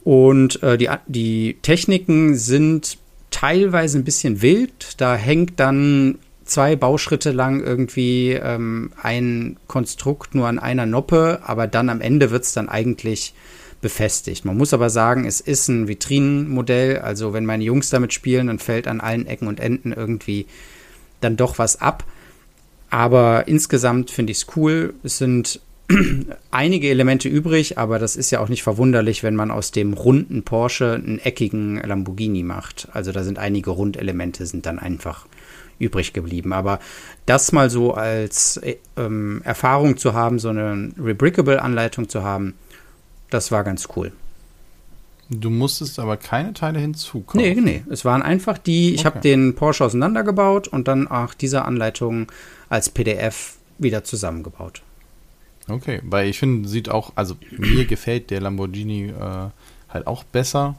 Und 0.02 0.62
äh, 0.62 0.76
die, 0.76 0.90
die 1.06 1.56
Techniken 1.62 2.34
sind 2.34 2.98
teilweise 3.30 3.98
ein 3.98 4.04
bisschen 4.04 4.42
wild. 4.42 5.00
Da 5.00 5.14
hängt 5.14 5.60
dann 5.60 6.18
zwei 6.44 6.76
Bauschritte 6.76 7.30
lang 7.30 7.62
irgendwie 7.62 8.32
ähm, 8.32 8.90
ein 9.00 9.58
Konstrukt 9.68 10.34
nur 10.34 10.48
an 10.48 10.58
einer 10.58 10.86
Noppe, 10.86 11.40
aber 11.44 11.66
dann 11.66 11.90
am 11.90 12.00
Ende 12.00 12.30
wird 12.30 12.44
es 12.44 12.52
dann 12.52 12.68
eigentlich 12.68 13.34
befestigt. 13.80 14.44
Man 14.44 14.56
muss 14.56 14.74
aber 14.74 14.90
sagen, 14.90 15.24
es 15.24 15.40
ist 15.40 15.68
ein 15.68 15.88
Vitrinenmodell. 15.88 16.98
Also 16.98 17.32
wenn 17.32 17.46
meine 17.46 17.64
Jungs 17.64 17.90
damit 17.90 18.12
spielen, 18.12 18.48
dann 18.48 18.58
fällt 18.58 18.88
an 18.88 19.00
allen 19.00 19.26
Ecken 19.26 19.48
und 19.48 19.60
Enden 19.60 19.92
irgendwie 19.92 20.46
dann 21.20 21.36
doch 21.36 21.58
was 21.58 21.80
ab. 21.80 22.04
Aber 22.90 23.46
insgesamt 23.48 24.10
finde 24.10 24.32
ich 24.32 24.38
es 24.38 24.46
cool. 24.56 24.94
Es 25.02 25.18
sind 25.18 25.60
einige 26.50 26.88
Elemente 26.88 27.28
übrig, 27.28 27.78
aber 27.78 27.98
das 27.98 28.16
ist 28.16 28.30
ja 28.30 28.40
auch 28.40 28.48
nicht 28.48 28.62
verwunderlich, 28.62 29.22
wenn 29.22 29.36
man 29.36 29.50
aus 29.50 29.70
dem 29.70 29.94
runden 29.94 30.42
Porsche 30.42 30.94
einen 30.94 31.18
eckigen 31.18 31.76
Lamborghini 31.76 32.42
macht. 32.42 32.88
Also 32.92 33.12
da 33.12 33.24
sind 33.24 33.38
einige 33.38 33.70
Rundelemente 33.70 34.46
sind 34.46 34.66
dann 34.66 34.78
einfach 34.78 35.26
übrig 35.78 36.12
geblieben. 36.12 36.52
Aber 36.52 36.80
das 37.26 37.52
mal 37.52 37.70
so 37.70 37.94
als 37.94 38.56
äh, 38.58 38.76
ähm, 38.96 39.40
Erfahrung 39.44 39.96
zu 39.96 40.12
haben, 40.12 40.38
so 40.38 40.48
eine 40.48 40.90
Rebrickable-Anleitung 40.98 42.08
zu 42.08 42.22
haben, 42.22 42.54
das 43.30 43.52
war 43.52 43.64
ganz 43.64 43.88
cool. 43.96 44.12
Du 45.30 45.50
musstest 45.50 45.98
aber 45.98 46.16
keine 46.16 46.54
Teile 46.54 46.78
hinzukaufen. 46.78 47.40
Nee, 47.40 47.54
nee. 47.60 47.84
Es 47.90 48.04
waren 48.04 48.22
einfach 48.22 48.56
die, 48.56 48.94
ich 48.94 49.00
okay. 49.00 49.06
habe 49.08 49.20
den 49.20 49.54
Porsche 49.54 49.84
auseinandergebaut 49.84 50.68
und 50.68 50.88
dann 50.88 51.06
auch 51.06 51.34
diese 51.34 51.66
Anleitung 51.66 52.32
als 52.70 52.88
PDF 52.88 53.56
wieder 53.76 54.04
zusammengebaut. 54.04 54.82
Okay, 55.68 56.00
weil 56.02 56.28
ich 56.28 56.38
finde, 56.38 56.66
sieht 56.66 56.88
auch, 56.88 57.12
also 57.14 57.36
mir 57.58 57.84
gefällt 57.84 58.30
der 58.30 58.40
Lamborghini 58.40 59.08
äh, 59.08 59.48
halt 59.90 60.06
auch 60.06 60.24
besser 60.24 60.76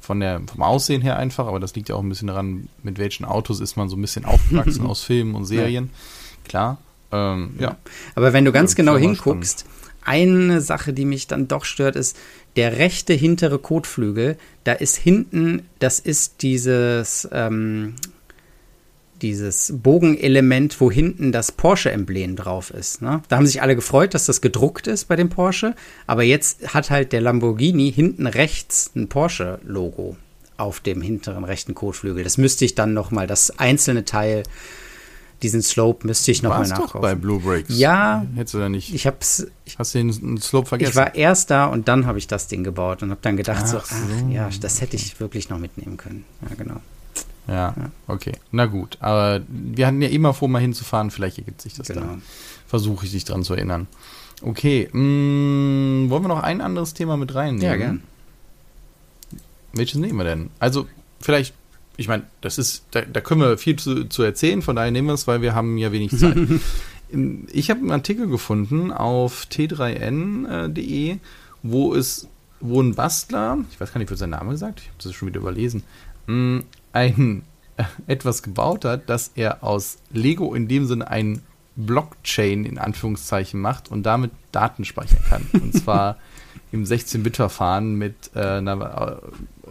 von 0.00 0.18
der, 0.18 0.40
vom 0.46 0.62
Aussehen 0.62 1.02
her 1.02 1.16
einfach, 1.16 1.46
aber 1.46 1.60
das 1.60 1.74
liegt 1.76 1.88
ja 1.88 1.94
auch 1.94 2.02
ein 2.02 2.08
bisschen 2.08 2.28
daran, 2.28 2.68
mit 2.82 2.98
welchen 2.98 3.24
Autos 3.24 3.60
ist 3.60 3.76
man 3.76 3.88
so 3.88 3.96
ein 3.96 4.00
bisschen 4.00 4.24
aufgewachsen 4.26 4.84
aus 4.84 5.02
Filmen 5.02 5.36
und 5.36 5.44
Serien. 5.44 5.90
Ja. 5.92 6.48
Klar. 6.48 6.78
Ähm, 7.12 7.54
ja. 7.58 7.76
Aber 8.16 8.32
wenn 8.32 8.44
du 8.44 8.50
ganz 8.50 8.72
ja, 8.72 8.76
genau 8.76 8.96
hinguckst, 8.96 9.60
spannend. 9.60 9.85
Eine 10.06 10.60
Sache, 10.60 10.92
die 10.92 11.04
mich 11.04 11.26
dann 11.26 11.48
doch 11.48 11.64
stört, 11.64 11.96
ist, 11.96 12.16
der 12.56 12.78
rechte 12.78 13.12
hintere 13.12 13.58
Kotflügel, 13.58 14.36
da 14.64 14.72
ist 14.72 14.96
hinten, 14.96 15.62
das 15.78 15.98
ist 15.98 16.42
dieses, 16.42 17.28
ähm, 17.32 17.94
dieses 19.22 19.72
Bogenelement, 19.76 20.80
wo 20.80 20.90
hinten 20.90 21.32
das 21.32 21.52
Porsche-Emblem 21.52 22.36
drauf 22.36 22.70
ist. 22.70 23.02
Ne? 23.02 23.22
Da 23.28 23.36
haben 23.36 23.46
sich 23.46 23.62
alle 23.62 23.76
gefreut, 23.76 24.14
dass 24.14 24.26
das 24.26 24.40
gedruckt 24.40 24.86
ist 24.86 25.06
bei 25.06 25.16
dem 25.16 25.28
Porsche, 25.28 25.74
aber 26.06 26.22
jetzt 26.22 26.74
hat 26.74 26.90
halt 26.90 27.12
der 27.12 27.20
Lamborghini 27.20 27.92
hinten 27.92 28.26
rechts 28.26 28.90
ein 28.94 29.08
Porsche-Logo 29.08 30.16
auf 30.56 30.80
dem 30.80 31.02
hinteren 31.02 31.44
rechten 31.44 31.74
Kotflügel. 31.74 32.24
Das 32.24 32.38
müsste 32.38 32.64
ich 32.64 32.74
dann 32.74 32.94
noch 32.94 33.10
mal, 33.10 33.26
das 33.26 33.58
einzelne 33.58 34.04
Teil, 34.04 34.42
diesen 35.42 35.62
Slope 35.62 36.06
müsste 36.06 36.30
ich 36.30 36.42
noch 36.42 36.50
Warst 36.50 36.70
mal 36.70 36.76
nachkaufen. 36.76 36.92
doch 36.94 37.00
bei 37.00 37.14
Blue 37.14 37.40
Breaks. 37.40 37.76
Ja. 37.76 38.24
Hättest 38.34 38.54
du 38.54 38.58
da 38.58 38.68
nicht. 38.68 38.94
Ich 38.94 39.06
hab's. 39.06 39.46
Hast 39.78 39.94
du 39.94 39.98
den 39.98 40.38
Slope 40.38 40.68
vergessen? 40.68 40.90
Ich 40.90 40.96
war 40.96 41.14
erst 41.14 41.50
da 41.50 41.66
und 41.66 41.88
dann 41.88 42.06
habe 42.06 42.18
ich 42.18 42.26
das 42.26 42.48
Ding 42.48 42.64
gebaut 42.64 43.02
und 43.02 43.10
habe 43.10 43.20
dann 43.22 43.36
gedacht 43.36 43.62
ach 43.64 43.66
so, 43.66 43.78
ach 43.78 43.86
so. 43.86 44.28
ja, 44.30 44.48
das 44.60 44.80
hätte 44.80 44.96
ich 44.96 45.20
wirklich 45.20 45.48
noch 45.50 45.58
mitnehmen 45.58 45.96
können. 45.96 46.24
Ja, 46.42 46.54
genau. 46.56 46.80
Ja, 47.48 47.74
ja, 47.76 47.90
okay. 48.08 48.32
Na 48.50 48.66
gut. 48.66 48.96
Aber 49.00 49.40
wir 49.48 49.86
hatten 49.86 50.02
ja 50.02 50.08
immer 50.08 50.34
vor, 50.34 50.48
mal 50.48 50.60
hinzufahren. 50.60 51.10
Vielleicht 51.10 51.38
ergibt 51.38 51.60
sich 51.60 51.74
das 51.74 51.88
genau. 51.88 52.00
dann. 52.00 52.22
Versuche 52.66 53.06
ich 53.06 53.12
dich 53.12 53.24
dran 53.24 53.44
zu 53.44 53.54
erinnern. 53.54 53.86
Okay. 54.42 54.88
Mh, 54.92 55.00
mm, 55.00 56.10
wollen 56.10 56.24
wir 56.24 56.28
noch 56.28 56.42
ein 56.42 56.60
anderes 56.60 56.94
Thema 56.94 57.16
mit 57.16 57.34
reinnehmen? 57.34 57.62
Ja, 57.62 57.76
gern. 57.76 58.02
Welches 59.72 59.96
nehmen 59.96 60.18
wir 60.18 60.24
denn? 60.24 60.50
Also, 60.58 60.86
vielleicht, 61.20 61.54
ich 61.96 62.08
meine, 62.08 62.24
das 62.40 62.58
ist, 62.58 62.84
da, 62.90 63.02
da, 63.02 63.20
können 63.20 63.40
wir 63.40 63.58
viel 63.58 63.76
zu, 63.76 64.04
zu 64.04 64.22
erzählen, 64.22 64.62
von 64.62 64.76
daher 64.76 64.90
nehmen 64.90 65.08
wir 65.08 65.14
es, 65.14 65.26
weil 65.26 65.42
wir 65.42 65.54
haben 65.54 65.78
ja 65.78 65.92
wenig 65.92 66.16
Zeit. 66.16 66.36
ich 67.52 67.70
habe 67.70 67.80
einen 67.80 67.90
Artikel 67.90 68.28
gefunden 68.28 68.92
auf 68.92 69.46
t3n.de, 69.50 71.18
wo 71.62 71.94
es, 71.94 72.28
wo 72.60 72.82
ein 72.82 72.94
Bastler, 72.94 73.58
ich 73.70 73.80
weiß 73.80 73.92
gar 73.92 73.98
nicht, 73.98 74.10
wird 74.10 74.18
sein 74.18 74.30
Name 74.30 74.50
gesagt, 74.50 74.80
ich 74.80 74.88
habe 74.88 74.98
das 75.02 75.14
schon 75.14 75.28
wieder 75.28 75.40
überlesen, 75.40 75.82
mm, 76.26 76.58
ein 76.92 77.42
äh, 77.76 77.84
etwas 78.06 78.42
gebaut 78.42 78.84
hat, 78.84 79.08
dass 79.08 79.32
er 79.34 79.62
aus 79.62 79.98
Lego 80.10 80.54
in 80.54 80.68
dem 80.68 80.86
Sinne 80.86 81.08
ein 81.10 81.42
Blockchain 81.76 82.64
in 82.64 82.78
Anführungszeichen 82.78 83.60
macht 83.60 83.90
und 83.90 84.04
damit 84.04 84.30
Daten 84.52 84.84
speichern 84.84 85.24
kann. 85.28 85.46
Und 85.52 85.74
zwar 85.82 86.16
im 86.76 86.84
16-Bit-Verfahren 86.84 87.96
mit, 87.96 88.30
äh, 88.34 88.58
äh, 88.58 89.16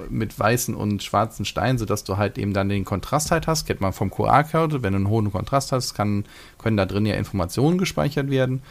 mit 0.10 0.38
weißen 0.38 0.76
und 0.76 1.04
schwarzen 1.04 1.46
Steinen, 1.46 1.78
sodass 1.78 2.04
du 2.04 2.18
halt 2.18 2.38
eben 2.38 2.54
dann 2.54 2.70
den 2.70 2.86
Kontrast 2.86 3.32
halt 3.32 3.48
hast. 3.48 3.66
Kennt 3.66 3.82
man 3.82 3.94
vom 3.94 4.12
QR-Code. 4.12 4.84
Wenn 4.84 4.94
du 4.94 4.98
einen 4.98 5.10
hohen 5.10 5.32
Kontrast 5.32 5.72
hast, 5.72 5.94
kann, 5.94 6.26
können 6.58 6.78
da 6.78 6.86
drin 6.86 7.06
ja 7.06 7.16
Informationen 7.16 7.78
gespeichert 7.78 8.30
werden. 8.30 8.62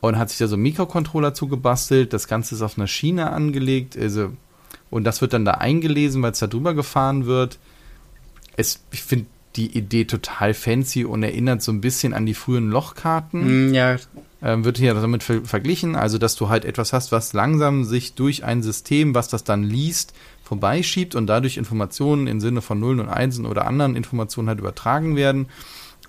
Und 0.00 0.18
hat 0.18 0.30
sich 0.30 0.38
da 0.38 0.48
so 0.48 0.56
einen 0.56 0.62
Mikrocontroller 0.62 1.34
zugebastelt. 1.34 2.12
Das 2.12 2.28
Ganze 2.28 2.54
ist 2.54 2.62
auf 2.62 2.76
einer 2.76 2.86
Schiene 2.86 3.30
angelegt. 3.30 3.96
Also, 3.96 4.32
und 4.90 5.04
das 5.04 5.20
wird 5.20 5.32
dann 5.32 5.44
da 5.44 5.52
eingelesen, 5.52 6.22
weil 6.22 6.32
es 6.32 6.38
da 6.38 6.46
drüber 6.46 6.74
gefahren 6.74 7.26
wird 7.26 7.58
es, 8.56 8.80
ich 8.90 9.02
finde 9.02 9.26
die 9.56 9.76
Idee 9.76 10.04
total 10.04 10.54
fancy 10.54 11.04
und 11.04 11.22
erinnert 11.22 11.62
so 11.62 11.72
ein 11.72 11.80
bisschen 11.80 12.12
an 12.12 12.26
die 12.26 12.34
frühen 12.34 12.70
Lochkarten. 12.70 13.70
Mm, 13.70 13.74
ja. 13.74 13.96
Ähm, 14.42 14.64
wird 14.64 14.76
hier 14.76 14.92
damit 14.92 15.22
ver 15.22 15.42
verglichen, 15.44 15.96
also 15.96 16.18
dass 16.18 16.36
du 16.36 16.50
halt 16.50 16.64
etwas 16.66 16.92
hast, 16.92 17.12
was 17.12 17.32
langsam 17.32 17.84
sich 17.84 18.14
durch 18.14 18.44
ein 18.44 18.62
System, 18.62 19.14
was 19.14 19.28
das 19.28 19.42
dann 19.42 19.62
liest, 19.62 20.12
vorbeischiebt 20.42 21.14
und 21.14 21.26
dadurch 21.26 21.56
Informationen 21.56 22.26
im 22.26 22.40
Sinne 22.40 22.60
von 22.60 22.78
Nullen 22.78 23.00
und 23.00 23.08
Einsen 23.08 23.46
oder 23.46 23.66
anderen 23.66 23.96
Informationen 23.96 24.48
halt 24.48 24.58
übertragen 24.58 25.16
werden. 25.16 25.46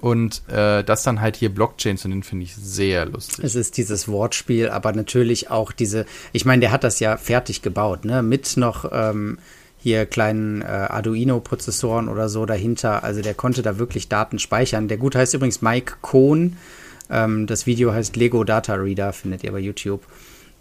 Und 0.01 0.43
äh, 0.49 0.83
das 0.83 1.03
dann 1.03 1.21
halt 1.21 1.37
hier 1.37 1.53
Blockchains 1.53 2.03
und 2.03 2.11
den 2.11 2.23
finde 2.23 2.43
ich 2.43 2.55
sehr 2.55 3.05
lustig. 3.05 3.45
Es 3.45 3.55
ist 3.55 3.77
dieses 3.77 4.09
Wortspiel, 4.09 4.69
aber 4.69 4.91
natürlich 4.91 5.49
auch 5.49 5.71
diese, 5.71 6.05
ich 6.33 6.43
meine, 6.43 6.59
der 6.59 6.71
hat 6.71 6.83
das 6.83 6.99
ja 6.99 7.15
fertig 7.15 7.61
gebaut, 7.61 8.03
ne? 8.03 8.21
Mit 8.21 8.57
noch 8.57 8.91
ähm, 8.91 9.37
hier 9.85 10.07
kleinen 10.07 10.63
äh, 10.63 10.65
Arduino-Prozessoren 10.65 12.09
oder 12.09 12.27
so 12.27 12.47
dahinter. 12.47 13.03
Also 13.03 13.21
der 13.21 13.35
konnte 13.35 13.61
da 13.61 13.77
wirklich 13.77 14.09
Daten 14.09 14.39
speichern. 14.39 14.87
Der 14.87 14.97
Gute 14.97 15.19
heißt 15.19 15.35
übrigens 15.35 15.61
Mike 15.61 15.97
Kohn. 16.01 16.57
Ähm, 17.07 17.45
das 17.45 17.67
Video 17.67 17.93
heißt 17.93 18.15
Lego 18.15 18.43
Data 18.43 18.73
Reader, 18.73 19.13
findet 19.13 19.43
ihr 19.43 19.51
bei 19.51 19.59
YouTube. 19.59 20.01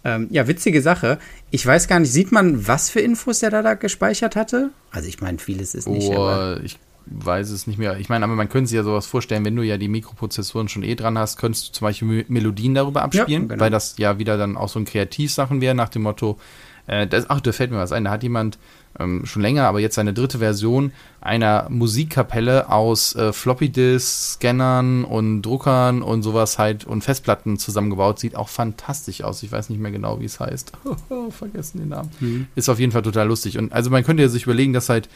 Ähm, 0.03 0.27
ja, 0.29 0.47
witzige 0.47 0.79
Sache. 0.79 1.17
Ich 1.49 1.65
weiß 1.65 1.87
gar 1.87 1.99
nicht, 1.99 2.11
sieht 2.11 2.31
man, 2.31 2.67
was 2.67 2.91
für 2.91 2.99
Infos 2.99 3.39
der 3.39 3.49
da, 3.49 3.63
da 3.63 3.73
gespeichert 3.73 4.35
hatte? 4.35 4.69
Also 4.91 5.09
ich 5.09 5.19
meine, 5.19 5.39
vieles 5.39 5.73
ist 5.73 5.89
nicht. 5.89 6.07
Oh, 6.07 6.57
ich 6.63 6.77
weiß 7.07 7.49
es 7.49 7.65
nicht 7.65 7.79
mehr. 7.79 7.97
Ich 7.97 8.09
meine, 8.09 8.25
aber 8.25 8.35
man 8.35 8.47
könnte 8.47 8.67
sich 8.67 8.75
ja 8.75 8.83
sowas 8.83 9.07
vorstellen, 9.07 9.43
wenn 9.43 9.55
du 9.55 9.63
ja 9.63 9.79
die 9.79 9.87
Mikroprozessoren 9.87 10.69
schon 10.69 10.83
eh 10.83 10.93
dran 10.93 11.17
hast, 11.17 11.37
könntest 11.37 11.69
du 11.69 11.71
zum 11.71 11.85
Beispiel 11.85 12.25
Melodien 12.27 12.75
darüber 12.75 13.01
abspielen, 13.01 13.41
ja, 13.41 13.47
genau. 13.47 13.59
weil 13.59 13.71
das 13.71 13.95
ja 13.97 14.19
wieder 14.19 14.37
dann 14.37 14.55
auch 14.55 14.69
so 14.69 14.77
ein 14.77 14.85
Kreativsachen 14.85 15.61
wäre, 15.61 15.73
nach 15.73 15.89
dem 15.89 16.03
Motto, 16.03 16.37
äh, 16.85 17.07
das, 17.07 17.27
ach, 17.27 17.41
da 17.41 17.51
fällt 17.51 17.71
mir 17.71 17.77
was 17.77 17.91
ein, 17.91 18.03
da 18.03 18.11
hat 18.11 18.21
jemand 18.21 18.59
ähm, 18.99 19.25
schon 19.25 19.41
länger, 19.41 19.67
aber 19.67 19.79
jetzt 19.79 19.95
seine 19.95 20.13
dritte 20.13 20.39
Version 20.39 20.91
einer 21.21 21.67
Musikkapelle 21.69 22.69
aus 22.69 23.15
äh, 23.15 23.33
Floppy-Disk-Scannern 23.33 25.03
und 25.03 25.41
Druckern 25.41 26.01
und 26.01 26.23
sowas 26.23 26.59
halt 26.59 26.85
und 26.85 27.03
Festplatten 27.03 27.57
zusammengebaut. 27.57 28.19
Sieht 28.19 28.35
auch 28.35 28.49
fantastisch 28.49 29.23
aus. 29.23 29.43
Ich 29.43 29.51
weiß 29.51 29.69
nicht 29.69 29.79
mehr 29.79 29.91
genau, 29.91 30.19
wie 30.19 30.25
es 30.25 30.39
heißt. 30.39 30.71
Vergessen 31.31 31.79
den 31.79 31.89
Namen. 31.89 32.11
Mhm. 32.19 32.47
Ist 32.55 32.69
auf 32.69 32.79
jeden 32.79 32.91
Fall 32.91 33.01
total 33.01 33.27
lustig. 33.27 33.57
Und 33.57 33.73
also 33.73 33.89
man 33.89 34.03
könnte 34.03 34.23
ja 34.23 34.29
sich 34.29 34.43
überlegen, 34.43 34.73
dass 34.73 34.89
halt 34.89 35.09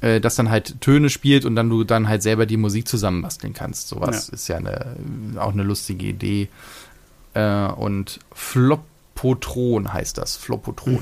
äh, 0.00 0.20
das 0.20 0.36
dann 0.36 0.50
halt 0.50 0.80
Töne 0.80 1.10
spielt 1.10 1.44
und 1.44 1.56
dann 1.56 1.68
du 1.68 1.84
dann 1.84 2.08
halt 2.08 2.22
selber 2.22 2.46
die 2.46 2.56
Musik 2.56 2.88
zusammenbasteln 2.88 3.52
kannst. 3.52 3.88
Sowas 3.88 4.28
ja. 4.28 4.34
ist 4.34 4.48
ja 4.48 4.56
eine, 4.56 4.96
auch 5.36 5.52
eine 5.52 5.62
lustige 5.62 6.06
Idee. 6.06 6.48
Äh, 7.34 7.66
und 7.66 8.20
Flopotron 8.32 9.92
heißt 9.92 10.16
das. 10.16 10.36
Flopotron. 10.36 10.94
Mhm. 10.94 11.00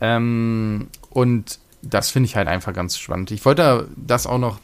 Ähm, 0.00 0.86
und 1.12 1.58
das 1.82 2.10
finde 2.10 2.26
ich 2.26 2.36
halt 2.36 2.48
einfach 2.48 2.72
ganz 2.72 2.96
spannend. 2.96 3.30
Ich 3.30 3.44
wollte 3.44 3.88
das 3.96 4.26
auch 4.26 4.38
noch 4.38 4.60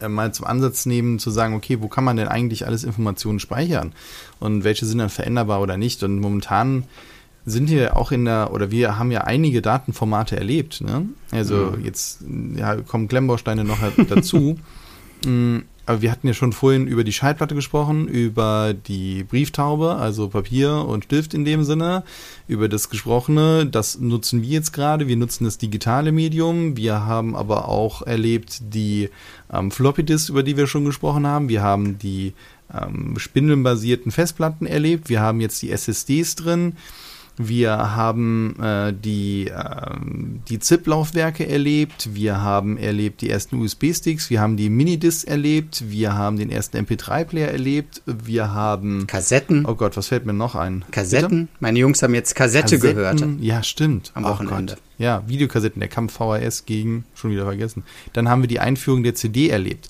äh, 0.00 0.08
mal 0.08 0.32
zum 0.32 0.46
Ansatz 0.46 0.86
nehmen, 0.86 1.18
zu 1.18 1.30
sagen, 1.30 1.54
okay, 1.54 1.78
wo 1.80 1.88
kann 1.88 2.04
man 2.04 2.16
denn 2.16 2.28
eigentlich 2.28 2.66
alles 2.66 2.84
Informationen 2.84 3.40
speichern 3.40 3.92
und 4.40 4.64
welche 4.64 4.86
sind 4.86 4.98
dann 4.98 5.10
veränderbar 5.10 5.60
oder 5.60 5.76
nicht. 5.76 6.02
Und 6.02 6.20
momentan 6.20 6.84
sind 7.44 7.70
wir 7.70 7.96
auch 7.96 8.12
in 8.12 8.24
der, 8.24 8.52
oder 8.52 8.70
wir 8.70 8.98
haben 8.98 9.10
ja 9.10 9.22
einige 9.22 9.62
Datenformate 9.62 10.36
erlebt. 10.36 10.80
Ne? 10.80 11.06
Also 11.30 11.72
mhm. 11.76 11.84
jetzt 11.84 12.20
ja, 12.56 12.76
kommen 12.76 13.08
Klemmbausteine 13.08 13.64
noch 13.64 13.78
dazu. 14.08 14.58
Aber 15.88 16.02
wir 16.02 16.10
hatten 16.10 16.26
ja 16.26 16.34
schon 16.34 16.52
vorhin 16.52 16.86
über 16.86 17.02
die 17.02 17.14
Schallplatte 17.14 17.54
gesprochen, 17.54 18.08
über 18.08 18.74
die 18.74 19.24
Brieftaube, 19.24 19.94
also 19.94 20.28
Papier 20.28 20.84
und 20.86 21.04
Stift 21.04 21.32
in 21.32 21.46
dem 21.46 21.64
Sinne, 21.64 22.04
über 22.46 22.68
das 22.68 22.90
Gesprochene. 22.90 23.64
Das 23.64 23.98
nutzen 23.98 24.42
wir 24.42 24.50
jetzt 24.50 24.74
gerade. 24.74 25.08
Wir 25.08 25.16
nutzen 25.16 25.44
das 25.44 25.56
digitale 25.56 26.12
Medium. 26.12 26.76
Wir 26.76 27.06
haben 27.06 27.34
aber 27.34 27.70
auch 27.70 28.02
erlebt 28.02 28.58
die 28.74 29.08
ähm, 29.50 29.70
Floppy 29.70 30.04
Disks, 30.04 30.28
über 30.28 30.42
die 30.42 30.58
wir 30.58 30.66
schon 30.66 30.84
gesprochen 30.84 31.26
haben. 31.26 31.48
Wir 31.48 31.62
haben 31.62 31.98
die 31.98 32.34
ähm, 32.70 33.18
spindelbasierten 33.18 34.12
Festplatten 34.12 34.66
erlebt. 34.66 35.08
Wir 35.08 35.22
haben 35.22 35.40
jetzt 35.40 35.62
die 35.62 35.70
SSDs 35.70 36.34
drin. 36.34 36.74
Wir 37.38 37.94
haben 37.94 38.56
äh, 38.60 38.92
die, 38.92 39.46
äh, 39.46 39.96
die 40.48 40.58
ZIP-Laufwerke 40.58 41.48
erlebt. 41.48 42.10
Wir 42.12 42.42
haben 42.42 42.76
erlebt 42.76 43.20
die 43.20 43.30
ersten 43.30 43.60
USB-Sticks. 43.60 44.28
Wir 44.28 44.40
haben 44.40 44.56
die 44.56 44.68
Minidiscs 44.68 45.22
erlebt. 45.24 45.84
Wir 45.88 46.14
haben 46.14 46.36
den 46.36 46.50
ersten 46.50 46.76
MP3-Player 46.78 47.48
erlebt. 47.48 48.02
Wir 48.06 48.52
haben 48.52 49.06
Kassetten. 49.06 49.66
Oh 49.66 49.76
Gott, 49.76 49.96
was 49.96 50.08
fällt 50.08 50.26
mir 50.26 50.32
noch 50.32 50.56
ein? 50.56 50.84
Kassetten. 50.90 51.46
Bitte? 51.46 51.48
Meine 51.60 51.78
Jungs 51.78 52.02
haben 52.02 52.14
jetzt 52.14 52.34
Kassette 52.34 52.76
Kassetten. 52.76 52.96
gehört. 52.96 53.24
Ja, 53.40 53.62
stimmt. 53.62 54.10
Am 54.14 54.24
Wochenende. 54.24 54.74
Gott. 54.74 54.82
Ja, 54.98 55.22
Videokassetten, 55.28 55.78
der 55.78 55.88
Kampf 55.88 56.14
VHS 56.14 56.66
gegen, 56.66 57.04
schon 57.14 57.30
wieder 57.30 57.44
vergessen. 57.44 57.84
Dann 58.14 58.28
haben 58.28 58.42
wir 58.42 58.48
die 58.48 58.58
Einführung 58.58 59.04
der 59.04 59.14
CD 59.14 59.48
erlebt. 59.48 59.88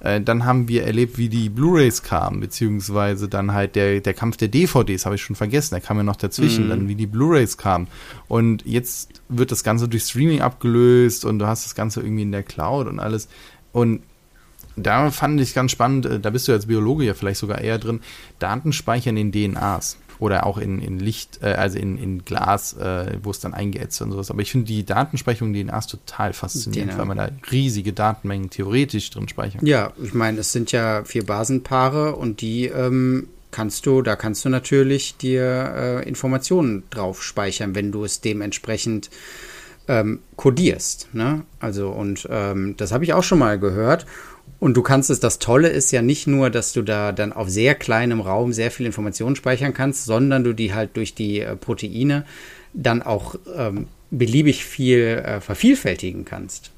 Äh, 0.00 0.20
dann 0.20 0.44
haben 0.44 0.68
wir 0.68 0.84
erlebt, 0.84 1.18
wie 1.18 1.28
die 1.28 1.48
Blu-rays 1.48 2.02
kamen, 2.02 2.40
beziehungsweise 2.40 3.28
dann 3.28 3.52
halt 3.52 3.76
der, 3.76 4.00
der 4.00 4.14
Kampf 4.14 4.36
der 4.36 4.48
DVDs, 4.48 5.04
habe 5.04 5.16
ich 5.16 5.22
schon 5.22 5.36
vergessen, 5.36 5.74
der 5.74 5.80
kam 5.80 5.96
ja 5.96 6.02
noch 6.02 6.16
dazwischen, 6.16 6.66
mhm. 6.66 6.70
dann 6.70 6.88
wie 6.88 6.94
die 6.94 7.06
Blu-rays 7.06 7.56
kamen. 7.56 7.88
Und 8.28 8.64
jetzt 8.64 9.22
wird 9.28 9.50
das 9.50 9.64
Ganze 9.64 9.88
durch 9.88 10.04
Streaming 10.04 10.40
abgelöst 10.40 11.24
und 11.24 11.38
du 11.38 11.46
hast 11.46 11.64
das 11.64 11.74
Ganze 11.74 12.00
irgendwie 12.00 12.22
in 12.22 12.32
der 12.32 12.42
Cloud 12.42 12.86
und 12.86 13.00
alles. 13.00 13.28
Und 13.72 14.02
da 14.76 15.10
fand 15.10 15.40
ich 15.40 15.54
ganz 15.54 15.72
spannend, 15.72 16.06
äh, 16.06 16.20
da 16.20 16.30
bist 16.30 16.48
du 16.48 16.52
als 16.52 16.66
Biologe 16.66 17.04
ja 17.04 17.14
vielleicht 17.14 17.40
sogar 17.40 17.60
eher 17.60 17.78
drin, 17.78 18.00
Daten 18.38 18.72
speichern 18.72 19.16
in 19.16 19.32
DNAs. 19.32 19.98
Oder 20.18 20.46
auch 20.46 20.58
in, 20.58 20.80
in 20.80 20.98
Licht, 20.98 21.40
äh, 21.42 21.52
also 21.52 21.78
in, 21.78 21.98
in 21.98 22.24
Glas, 22.24 22.74
äh, 22.74 23.18
wo 23.22 23.30
es 23.30 23.40
dann 23.40 23.54
eingeätzt 23.54 24.00
und 24.02 24.10
sowas. 24.10 24.30
Aber 24.30 24.42
ich 24.42 24.50
finde 24.50 24.66
die 24.66 24.84
Datenspeicherung 24.84 25.52
DNA 25.52 25.76
ist 25.78 25.90
total 25.90 26.32
faszinierend, 26.32 26.92
DNA. 26.92 26.98
weil 26.98 27.06
man 27.06 27.16
da 27.16 27.30
riesige 27.50 27.92
Datenmengen 27.92 28.50
theoretisch 28.50 29.10
drin 29.10 29.28
speichern 29.28 29.60
kann. 29.60 29.66
Ja, 29.66 29.92
ich 30.02 30.14
meine, 30.14 30.40
es 30.40 30.52
sind 30.52 30.72
ja 30.72 31.04
vier 31.04 31.24
Basenpaare 31.24 32.16
und 32.16 32.40
die 32.40 32.66
ähm, 32.66 33.28
kannst 33.50 33.86
du, 33.86 34.02
da 34.02 34.16
kannst 34.16 34.44
du 34.44 34.48
natürlich 34.48 35.16
dir 35.16 36.02
äh, 36.04 36.08
Informationen 36.08 36.84
drauf 36.90 37.22
speichern, 37.22 37.74
wenn 37.74 37.92
du 37.92 38.04
es 38.04 38.20
dementsprechend 38.20 39.10
ähm, 39.88 40.20
kodierst. 40.36 41.08
Ne? 41.12 41.42
Also, 41.60 41.88
und 41.88 42.28
ähm, 42.30 42.74
das 42.76 42.92
habe 42.92 43.04
ich 43.04 43.14
auch 43.14 43.22
schon 43.22 43.38
mal 43.38 43.58
gehört. 43.58 44.06
Und 44.60 44.76
du 44.76 44.82
kannst 44.82 45.08
es, 45.10 45.20
das 45.20 45.38
Tolle 45.38 45.68
ist 45.68 45.92
ja 45.92 46.02
nicht 46.02 46.26
nur, 46.26 46.50
dass 46.50 46.72
du 46.72 46.82
da 46.82 47.12
dann 47.12 47.32
auf 47.32 47.48
sehr 47.48 47.74
kleinem 47.74 48.20
Raum 48.20 48.52
sehr 48.52 48.70
viel 48.70 48.86
Informationen 48.86 49.36
speichern 49.36 49.72
kannst, 49.72 50.04
sondern 50.04 50.42
du 50.42 50.52
die 50.52 50.74
halt 50.74 50.96
durch 50.96 51.14
die 51.14 51.40
äh, 51.40 51.54
Proteine 51.54 52.24
dann 52.74 53.02
auch 53.02 53.36
ähm, 53.56 53.86
beliebig 54.10 54.64
viel 54.64 55.22
äh, 55.24 55.40
vervielfältigen 55.40 56.24
kannst. 56.24 56.72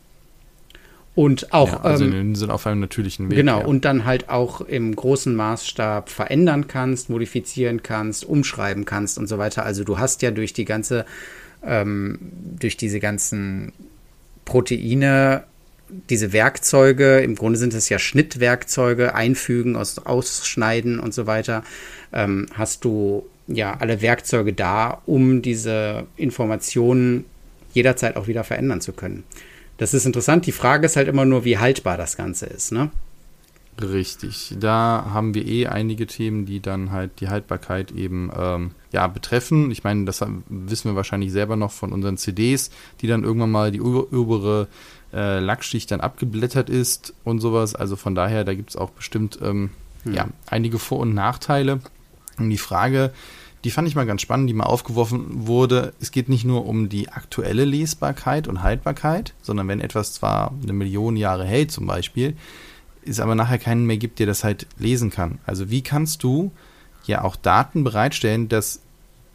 Und 1.14 1.52
auch. 1.52 1.72
Ja, 1.72 1.80
also 1.80 2.04
ähm, 2.04 2.12
in 2.12 2.34
sind 2.34 2.50
auf 2.50 2.66
einem 2.66 2.80
natürlichen 2.80 3.30
Weg. 3.30 3.36
Genau, 3.36 3.60
ja. 3.60 3.66
und 3.66 3.84
dann 3.84 4.04
halt 4.04 4.28
auch 4.28 4.60
im 4.60 4.94
großen 4.94 5.34
Maßstab 5.34 6.08
verändern 6.08 6.68
kannst, 6.68 7.10
modifizieren 7.10 7.82
kannst, 7.82 8.24
umschreiben 8.24 8.84
kannst 8.84 9.18
und 9.18 9.26
so 9.26 9.38
weiter. 9.38 9.64
Also 9.64 9.84
du 9.84 9.98
hast 9.98 10.22
ja 10.22 10.30
durch 10.30 10.52
die 10.52 10.64
ganze, 10.64 11.04
ähm, 11.64 12.18
durch 12.58 12.76
diese 12.76 13.00
ganzen 13.00 13.72
Proteine, 14.44 15.44
diese 16.08 16.32
Werkzeuge, 16.32 17.20
im 17.20 17.34
Grunde 17.34 17.58
sind 17.58 17.74
es 17.74 17.88
ja 17.88 17.98
Schnittwerkzeuge, 17.98 19.14
einfügen, 19.14 19.76
aus, 19.76 19.98
ausschneiden 19.98 20.98
und 20.98 21.14
so 21.14 21.26
weiter, 21.26 21.64
ähm, 22.12 22.46
hast 22.54 22.84
du 22.84 23.26
ja 23.46 23.76
alle 23.78 24.02
Werkzeuge 24.02 24.52
da, 24.52 25.02
um 25.06 25.42
diese 25.42 26.06
Informationen 26.16 27.24
jederzeit 27.72 28.16
auch 28.16 28.26
wieder 28.26 28.44
verändern 28.44 28.80
zu 28.80 28.92
können. 28.92 29.24
Das 29.78 29.94
ist 29.94 30.04
interessant. 30.04 30.46
Die 30.46 30.52
Frage 30.52 30.86
ist 30.86 30.96
halt 30.96 31.08
immer 31.08 31.24
nur, 31.24 31.44
wie 31.44 31.58
haltbar 31.58 31.96
das 31.96 32.16
Ganze 32.16 32.46
ist, 32.46 32.72
ne? 32.72 32.90
Richtig. 33.80 34.54
Da 34.58 35.06
haben 35.12 35.34
wir 35.34 35.46
eh 35.46 35.66
einige 35.66 36.06
Themen, 36.06 36.44
die 36.44 36.60
dann 36.60 36.92
halt 36.92 37.20
die 37.20 37.28
Haltbarkeit 37.28 37.92
eben 37.92 38.30
ähm, 38.36 38.72
ja 38.92 39.06
betreffen. 39.06 39.70
Ich 39.70 39.84
meine, 39.84 40.04
das 40.04 40.20
wissen 40.48 40.90
wir 40.90 40.96
wahrscheinlich 40.96 41.32
selber 41.32 41.56
noch 41.56 41.70
von 41.70 41.92
unseren 41.92 42.18
CDs, 42.18 42.70
die 43.00 43.06
dann 43.06 43.24
irgendwann 43.24 43.50
mal 43.50 43.70
die 43.70 43.80
obere 43.80 44.68
äh, 45.12 45.40
Lackschicht 45.40 45.90
dann 45.90 46.00
abgeblättert 46.00 46.70
ist 46.70 47.14
und 47.24 47.40
sowas. 47.40 47.74
Also 47.74 47.96
von 47.96 48.14
daher, 48.14 48.44
da 48.44 48.54
gibt 48.54 48.70
es 48.70 48.76
auch 48.76 48.90
bestimmt 48.90 49.38
ähm, 49.42 49.70
hm. 50.04 50.14
ja 50.14 50.28
einige 50.46 50.78
Vor- 50.78 51.00
und 51.00 51.14
Nachteile. 51.14 51.80
Und 52.38 52.50
die 52.50 52.58
Frage, 52.58 53.12
die 53.64 53.70
fand 53.70 53.86
ich 53.88 53.94
mal 53.94 54.06
ganz 54.06 54.22
spannend, 54.22 54.48
die 54.48 54.54
mal 54.54 54.64
aufgeworfen 54.64 55.46
wurde. 55.46 55.92
Es 56.00 56.12
geht 56.12 56.28
nicht 56.28 56.44
nur 56.44 56.66
um 56.66 56.88
die 56.88 57.10
aktuelle 57.10 57.64
Lesbarkeit 57.64 58.48
und 58.48 58.62
Haltbarkeit, 58.62 59.34
sondern 59.42 59.68
wenn 59.68 59.80
etwas 59.80 60.14
zwar 60.14 60.54
eine 60.62 60.72
Million 60.72 61.16
Jahre 61.16 61.44
hält 61.44 61.70
zum 61.70 61.86
Beispiel, 61.86 62.36
es 63.04 63.20
aber 63.20 63.34
nachher 63.34 63.58
keinen 63.58 63.86
mehr 63.86 63.96
gibt, 63.96 64.18
der 64.18 64.26
das 64.26 64.44
halt 64.44 64.66
lesen 64.78 65.10
kann. 65.10 65.38
Also 65.44 65.70
wie 65.70 65.82
kannst 65.82 66.22
du 66.22 66.52
ja 67.06 67.22
auch 67.22 67.36
Daten 67.36 67.84
bereitstellen, 67.84 68.48
dass 68.48 68.80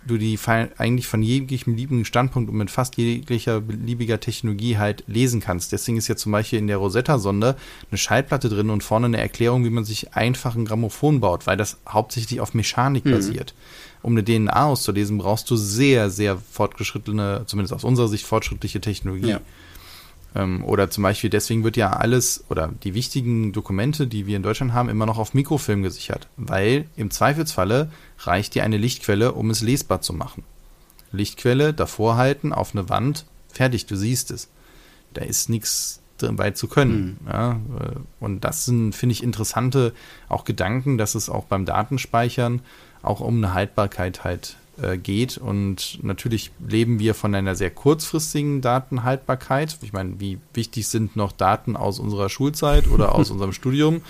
du 0.05 0.17
die 0.17 0.39
eigentlich 0.77 1.07
von 1.07 1.21
jeglichem 1.21 1.73
beliebigen 1.73 2.05
Standpunkt 2.05 2.49
und 2.49 2.57
mit 2.57 2.71
fast 2.71 2.97
jeglicher 2.97 3.61
beliebiger 3.61 4.19
Technologie 4.19 4.77
halt 4.77 5.03
lesen 5.07 5.41
kannst. 5.41 5.71
Deswegen 5.71 5.97
ist 5.97 6.07
ja 6.07 6.15
zum 6.15 6.31
Beispiel 6.31 6.59
in 6.59 6.67
der 6.67 6.77
Rosetta-Sonde 6.77 7.55
eine 7.89 7.97
Schallplatte 7.97 8.49
drin 8.49 8.69
und 8.69 8.83
vorne 8.83 9.07
eine 9.07 9.17
Erklärung, 9.17 9.65
wie 9.65 9.69
man 9.69 9.85
sich 9.85 10.13
einfach 10.13 10.55
ein 10.55 10.65
Grammophon 10.65 11.19
baut, 11.19 11.47
weil 11.47 11.57
das 11.57 11.77
hauptsächlich 11.87 12.39
auf 12.39 12.53
Mechanik 12.53 13.05
mhm. 13.05 13.11
basiert. 13.11 13.53
Um 14.01 14.13
eine 14.13 14.23
DNA 14.23 14.65
auszulesen, 14.65 15.17
brauchst 15.17 15.49
du 15.49 15.55
sehr, 15.55 16.11
sehr 16.11 16.37
fortgeschrittene, 16.37 17.43
zumindest 17.47 17.73
aus 17.73 17.83
unserer 17.83 18.07
Sicht 18.07 18.25
fortschrittliche 18.25 18.79
Technologie. 18.79 19.29
Ja. 19.29 19.41
Ähm, 20.35 20.63
oder 20.63 20.89
zum 20.89 21.03
Beispiel, 21.03 21.29
deswegen 21.29 21.63
wird 21.63 21.77
ja 21.77 21.93
alles 21.93 22.43
oder 22.49 22.71
die 22.83 22.93
wichtigen 22.93 23.53
Dokumente, 23.53 24.05
die 24.05 24.27
wir 24.27 24.35
in 24.35 24.43
Deutschland 24.43 24.73
haben, 24.73 24.89
immer 24.89 25.05
noch 25.05 25.17
auf 25.17 25.33
Mikrofilm 25.33 25.81
gesichert. 25.81 26.27
Weil 26.35 26.85
im 26.97 27.09
Zweifelsfalle 27.09 27.89
reicht 28.19 28.53
dir 28.53 28.63
eine 28.63 28.77
Lichtquelle, 28.77 29.31
um 29.31 29.49
es 29.49 29.61
lesbar 29.61 30.01
zu 30.01 30.13
machen. 30.13 30.43
Lichtquelle 31.11 31.73
davor 31.73 32.17
halten, 32.17 32.51
auf 32.51 32.75
eine 32.75 32.89
Wand, 32.89 33.25
fertig, 33.47 33.85
du 33.85 33.95
siehst 33.95 34.31
es. 34.31 34.49
Da 35.13 35.21
ist 35.21 35.49
nichts 35.49 36.01
dabei 36.17 36.51
zu 36.51 36.67
können. 36.67 37.17
Mhm. 37.21 37.27
Ja, 37.27 37.59
und 38.19 38.43
das 38.43 38.65
sind, 38.65 38.93
finde 38.93 39.13
ich, 39.13 39.23
interessante 39.23 39.93
auch 40.27 40.43
Gedanken, 40.43 40.97
dass 40.97 41.15
es 41.15 41.29
auch 41.29 41.45
beim 41.45 41.65
Datenspeichern 41.65 42.61
auch 43.01 43.21
um 43.21 43.37
eine 43.37 43.53
Haltbarkeit 43.53 44.23
halt 44.23 44.57
äh, 44.81 44.97
geht. 44.97 45.37
Und 45.37 45.99
natürlich 46.03 46.51
leben 46.65 46.99
wir 46.99 47.13
von 47.13 47.33
einer 47.33 47.55
sehr 47.55 47.71
kurzfristigen 47.71 48.61
Datenhaltbarkeit. 48.61 49.77
Ich 49.81 49.93
meine, 49.93 50.19
wie 50.19 50.39
wichtig 50.53 50.87
sind 50.87 51.15
noch 51.15 51.31
Daten 51.31 51.75
aus 51.75 51.99
unserer 51.99 52.29
Schulzeit 52.29 52.87
oder 52.87 53.15
aus 53.15 53.29
unserem 53.31 53.53
Studium? 53.53 54.01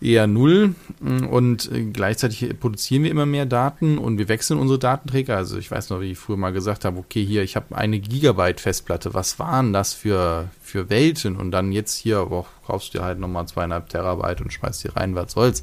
Eher 0.00 0.26
null. 0.26 0.74
Und 1.00 1.70
äh, 1.72 1.84
gleichzeitig 1.84 2.58
produzieren 2.58 3.04
wir 3.04 3.10
immer 3.10 3.26
mehr 3.26 3.46
Daten 3.46 3.98
und 3.98 4.18
wir 4.18 4.28
wechseln 4.28 4.58
unsere 4.58 4.78
Datenträger. 4.78 5.36
Also 5.36 5.56
ich 5.56 5.70
weiß 5.70 5.90
noch, 5.90 6.00
wie 6.00 6.12
ich 6.12 6.18
früher 6.18 6.36
mal 6.36 6.52
gesagt 6.52 6.84
habe, 6.84 6.98
okay, 6.98 7.24
hier, 7.24 7.42
ich 7.42 7.56
habe 7.56 7.76
eine 7.76 8.00
Gigabyte 8.00 8.60
Festplatte. 8.60 9.14
Was 9.14 9.38
waren 9.38 9.72
das 9.72 9.94
für, 9.94 10.48
für 10.62 10.90
Welten? 10.90 11.36
Und 11.36 11.52
dann 11.52 11.72
jetzt 11.72 11.96
hier, 11.96 12.26
boah, 12.26 12.46
kaufst 12.66 12.92
du 12.94 12.98
dir 12.98 13.04
halt 13.04 13.18
nochmal 13.18 13.46
zweieinhalb 13.46 13.88
Terabyte 13.88 14.40
und 14.40 14.52
schmeißt 14.52 14.84
die 14.84 14.88
rein, 14.88 15.14
was 15.14 15.32
soll's. 15.32 15.62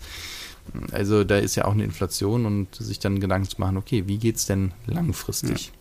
Also 0.92 1.24
da 1.24 1.38
ist 1.38 1.56
ja 1.56 1.66
auch 1.66 1.74
eine 1.74 1.84
Inflation 1.84 2.46
und 2.46 2.76
sich 2.76 3.00
dann 3.00 3.20
Gedanken 3.20 3.50
zu 3.50 3.60
machen, 3.60 3.78
okay, 3.78 4.04
wie 4.08 4.18
geht 4.18 4.38
es 4.38 4.46
denn 4.46 4.72
langfristig? 4.86 5.68
Ja. 5.68 5.72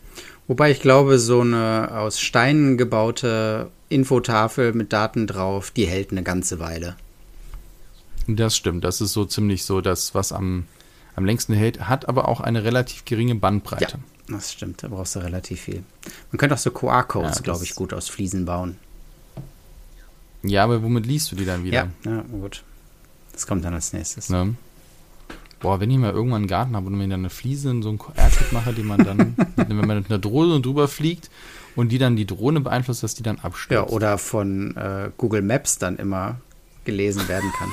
Wobei 0.47 0.71
ich 0.71 0.81
glaube, 0.81 1.17
so 1.17 1.41
eine 1.41 1.89
aus 1.93 2.19
Steinen 2.19 2.77
gebaute 2.77 3.71
Infotafel 3.89 4.73
mit 4.73 4.91
Daten 4.91 5.27
drauf, 5.27 5.71
die 5.71 5.85
hält 5.85 6.11
eine 6.11 6.23
ganze 6.23 6.59
Weile. 6.59 6.97
Das 8.27 8.55
stimmt, 8.55 8.83
das 8.83 9.01
ist 9.01 9.13
so 9.13 9.25
ziemlich 9.25 9.63
so 9.63 9.81
das, 9.81 10.13
was 10.13 10.31
am, 10.31 10.65
am 11.15 11.25
längsten 11.25 11.53
hält, 11.53 11.87
hat 11.87 12.07
aber 12.09 12.27
auch 12.27 12.41
eine 12.41 12.63
relativ 12.63 13.05
geringe 13.05 13.35
Bandbreite. 13.35 13.99
Ja, 14.27 14.35
das 14.35 14.51
stimmt, 14.51 14.83
da 14.83 14.89
brauchst 14.89 15.15
du 15.15 15.19
relativ 15.19 15.61
viel. 15.61 15.83
Man 16.31 16.37
könnte 16.37 16.55
auch 16.55 16.59
so 16.59 16.71
QR-Codes, 16.71 17.37
ja, 17.37 17.41
glaube 17.41 17.63
ich, 17.63 17.75
gut 17.75 17.93
aus 17.93 18.09
Fliesen 18.09 18.45
bauen. 18.45 18.77
Ja, 20.43 20.63
aber 20.63 20.81
womit 20.83 21.05
liest 21.05 21.31
du 21.31 21.35
die 21.35 21.45
dann 21.45 21.63
wieder? 21.63 21.89
Ja, 22.03 22.11
ja 22.11 22.21
gut. 22.23 22.63
Das 23.33 23.47
kommt 23.47 23.63
dann 23.63 23.73
als 23.73 23.93
nächstes. 23.93 24.29
Ne? 24.29 24.55
Boah, 25.61 25.79
wenn 25.79 25.91
ich 25.91 25.97
mal 25.97 26.11
irgendwann 26.11 26.41
einen 26.41 26.47
Garten 26.47 26.75
habe 26.75 26.87
und 26.87 26.97
mir 26.97 27.07
dann 27.07 27.21
eine 27.21 27.29
Fliese 27.29 27.69
in 27.69 27.83
so 27.83 27.89
ein 27.89 27.99
QR-Code 27.99 28.51
mache, 28.51 28.73
die 28.73 28.83
man 28.83 29.03
dann, 29.03 29.35
wenn 29.55 29.75
man 29.75 29.97
mit 29.97 30.09
einer 30.09 30.19
Drohne 30.19 30.59
drüber 30.59 30.87
fliegt 30.87 31.29
und 31.75 31.91
die 31.91 31.97
dann 31.97 32.15
die 32.15 32.25
Drohne 32.25 32.61
beeinflusst, 32.61 33.03
dass 33.03 33.13
die 33.13 33.23
dann 33.23 33.39
abstürzt. 33.39 33.89
Ja, 33.89 33.95
oder 33.95 34.17
von 34.17 34.75
äh, 34.75 35.11
Google 35.17 35.43
Maps 35.43 35.77
dann 35.77 35.97
immer 35.97 36.37
gelesen 36.83 37.27
werden 37.27 37.51
kann. 37.57 37.69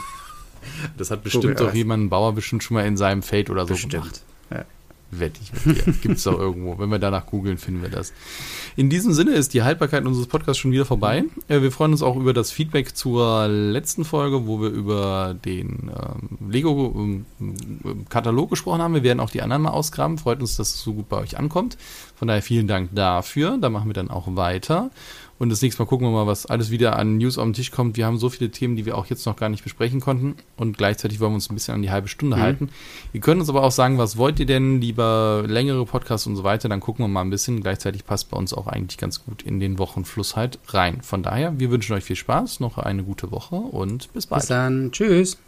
Das 0.96 1.11
hat 1.11 1.22
bestimmt 1.22 1.57
Google 1.57 1.68
auch 1.68 1.74
jemand, 1.74 2.05
ein 2.05 2.09
Bauer 2.11 2.35
bestimmt 2.35 2.62
schon 2.62 2.74
mal 2.74 2.87
in 2.87 2.96
seinem 2.96 3.22
Feld 3.22 3.48
oder 3.48 3.62
so 3.62 3.68
bestimmt. 3.68 3.92
gemacht. 3.92 4.22
Ja. 4.51 4.64
Wette 5.11 5.40
ich 5.42 5.53
mit 5.64 5.87
dir. 5.87 5.92
Gibt 6.03 6.16
es 6.16 6.25
doch 6.25 6.38
irgendwo. 6.38 6.79
Wenn 6.79 6.90
wir 6.90 6.99
danach 6.99 7.27
googeln, 7.27 7.57
finden 7.57 7.81
wir 7.81 7.88
das. 7.88 8.12
In 8.77 8.90
diesem 8.90 9.14
Sinne 9.14 9.33
ist 9.33 9.55
die 9.55 9.62
Haltbarkeit 9.62 10.05
unseres 10.05 10.27
Podcasts 10.27 10.59
schon 10.59 10.71
wieder 10.71 10.85
vorbei. 10.85 11.25
Wir 11.49 11.73
freuen 11.73 11.92
uns 11.92 12.03
auch 12.03 12.16
über 12.16 12.35
das 12.35 12.51
Feedback 12.51 12.94
zur 12.94 13.49
letzten 13.49 14.05
Folge, 14.05 14.47
wo 14.47 14.61
wir 14.61 14.68
über 14.68 15.35
den 15.44 15.90
ähm, 15.90 16.51
Lego-Katalog 16.51 18.44
ähm, 18.44 18.51
gesprochen 18.51 18.83
haben. 18.83 18.94
Wir 18.94 19.03
werden 19.03 19.21
auch 19.21 19.31
die 19.31 19.40
anderen 19.40 19.62
mal 19.62 19.71
ausgraben. 19.71 20.18
Freut 20.18 20.40
uns, 20.40 20.57
dass 20.57 20.75
es 20.75 20.83
so 20.83 20.92
gut 20.92 21.09
bei 21.09 21.16
euch 21.16 21.38
ankommt. 21.38 21.79
Von 22.14 22.29
daher 22.29 22.42
vielen 22.42 22.68
Dank 22.68 22.90
dafür. 22.94 23.57
Da 23.59 23.71
machen 23.71 23.88
wir 23.88 23.94
dann 23.94 24.11
auch 24.11 24.37
weiter. 24.37 24.90
Und 25.38 25.51
das 25.51 25.62
nächste 25.62 25.83
Mal 25.83 25.87
gucken 25.87 26.07
wir 26.07 26.12
mal, 26.12 26.27
was 26.27 26.46
alles 26.46 26.70
wieder 26.70 26.98
an 26.98 27.18
News 27.18 27.38
auf 27.38 27.44
den 27.44 27.53
Tisch 27.53 27.70
kommt. 27.70 27.96
Wir 27.96 28.07
haben 28.07 28.18
so 28.18 28.29
viele 28.29 28.51
Themen, 28.51 28.77
die 28.77 28.87
wir 28.87 28.98
auch 28.98 29.07
jetzt 29.07 29.24
noch 29.24 29.37
gar 29.37 29.48
nicht 29.48 29.62
besprechen 29.62 30.01
konnten. 30.01 30.35
Und 30.57 30.77
gleichzeitig 30.77 31.20
wollen 31.20 31.33
wir 31.33 31.37
uns 31.37 31.48
ein 31.48 31.55
bisschen 31.55 31.74
an 31.74 31.83
die 31.83 31.90
halbe 31.90 32.09
Stunde 32.09 32.37
mhm. 32.37 32.40
halten. 32.40 32.68
Ihr 33.12 33.20
könnt 33.20 33.40
uns 33.40 33.48
aber 33.48 33.62
auch 33.62 33.70
sagen, 33.70 33.98
was 33.98 34.16
wollt 34.16 34.40
ihr 34.40 34.46
denn? 34.46 34.81
Lieber 34.81 35.44
längere 35.46 35.85
Podcasts 35.85 36.27
und 36.27 36.37
so 36.37 36.44
weiter. 36.44 36.68
Dann 36.68 36.81
gucken 36.81 37.05
wir 37.05 37.09
mal 37.09 37.22
ein 37.22 37.31
bisschen. 37.31 37.61
Gleichzeitig 37.61 38.05
passt 38.05 38.31
bei 38.31 38.37
uns 38.37 38.53
auch 38.53 38.66
eigentlich 38.66 38.98
ganz 38.98 39.24
gut 39.24 39.42
in 39.42 39.61
den 39.61 39.79
Wochenfluss 39.79 40.35
halt 40.35 40.59
rein. 40.68 41.03
Von 41.03 41.22
daher, 41.22 41.59
wir 41.59 41.70
wünschen 41.70 41.94
euch 41.94 42.05
viel 42.05 42.16
Spaß, 42.16 42.61
noch 42.61 42.79
eine 42.79 43.05
gute 43.05 43.31
Woche 43.31 43.57
und 43.57 44.12
bis 44.12 44.27
bald. 44.27 44.42
Bis 44.42 44.48
dann. 44.48 44.90
Tschüss. 44.90 45.38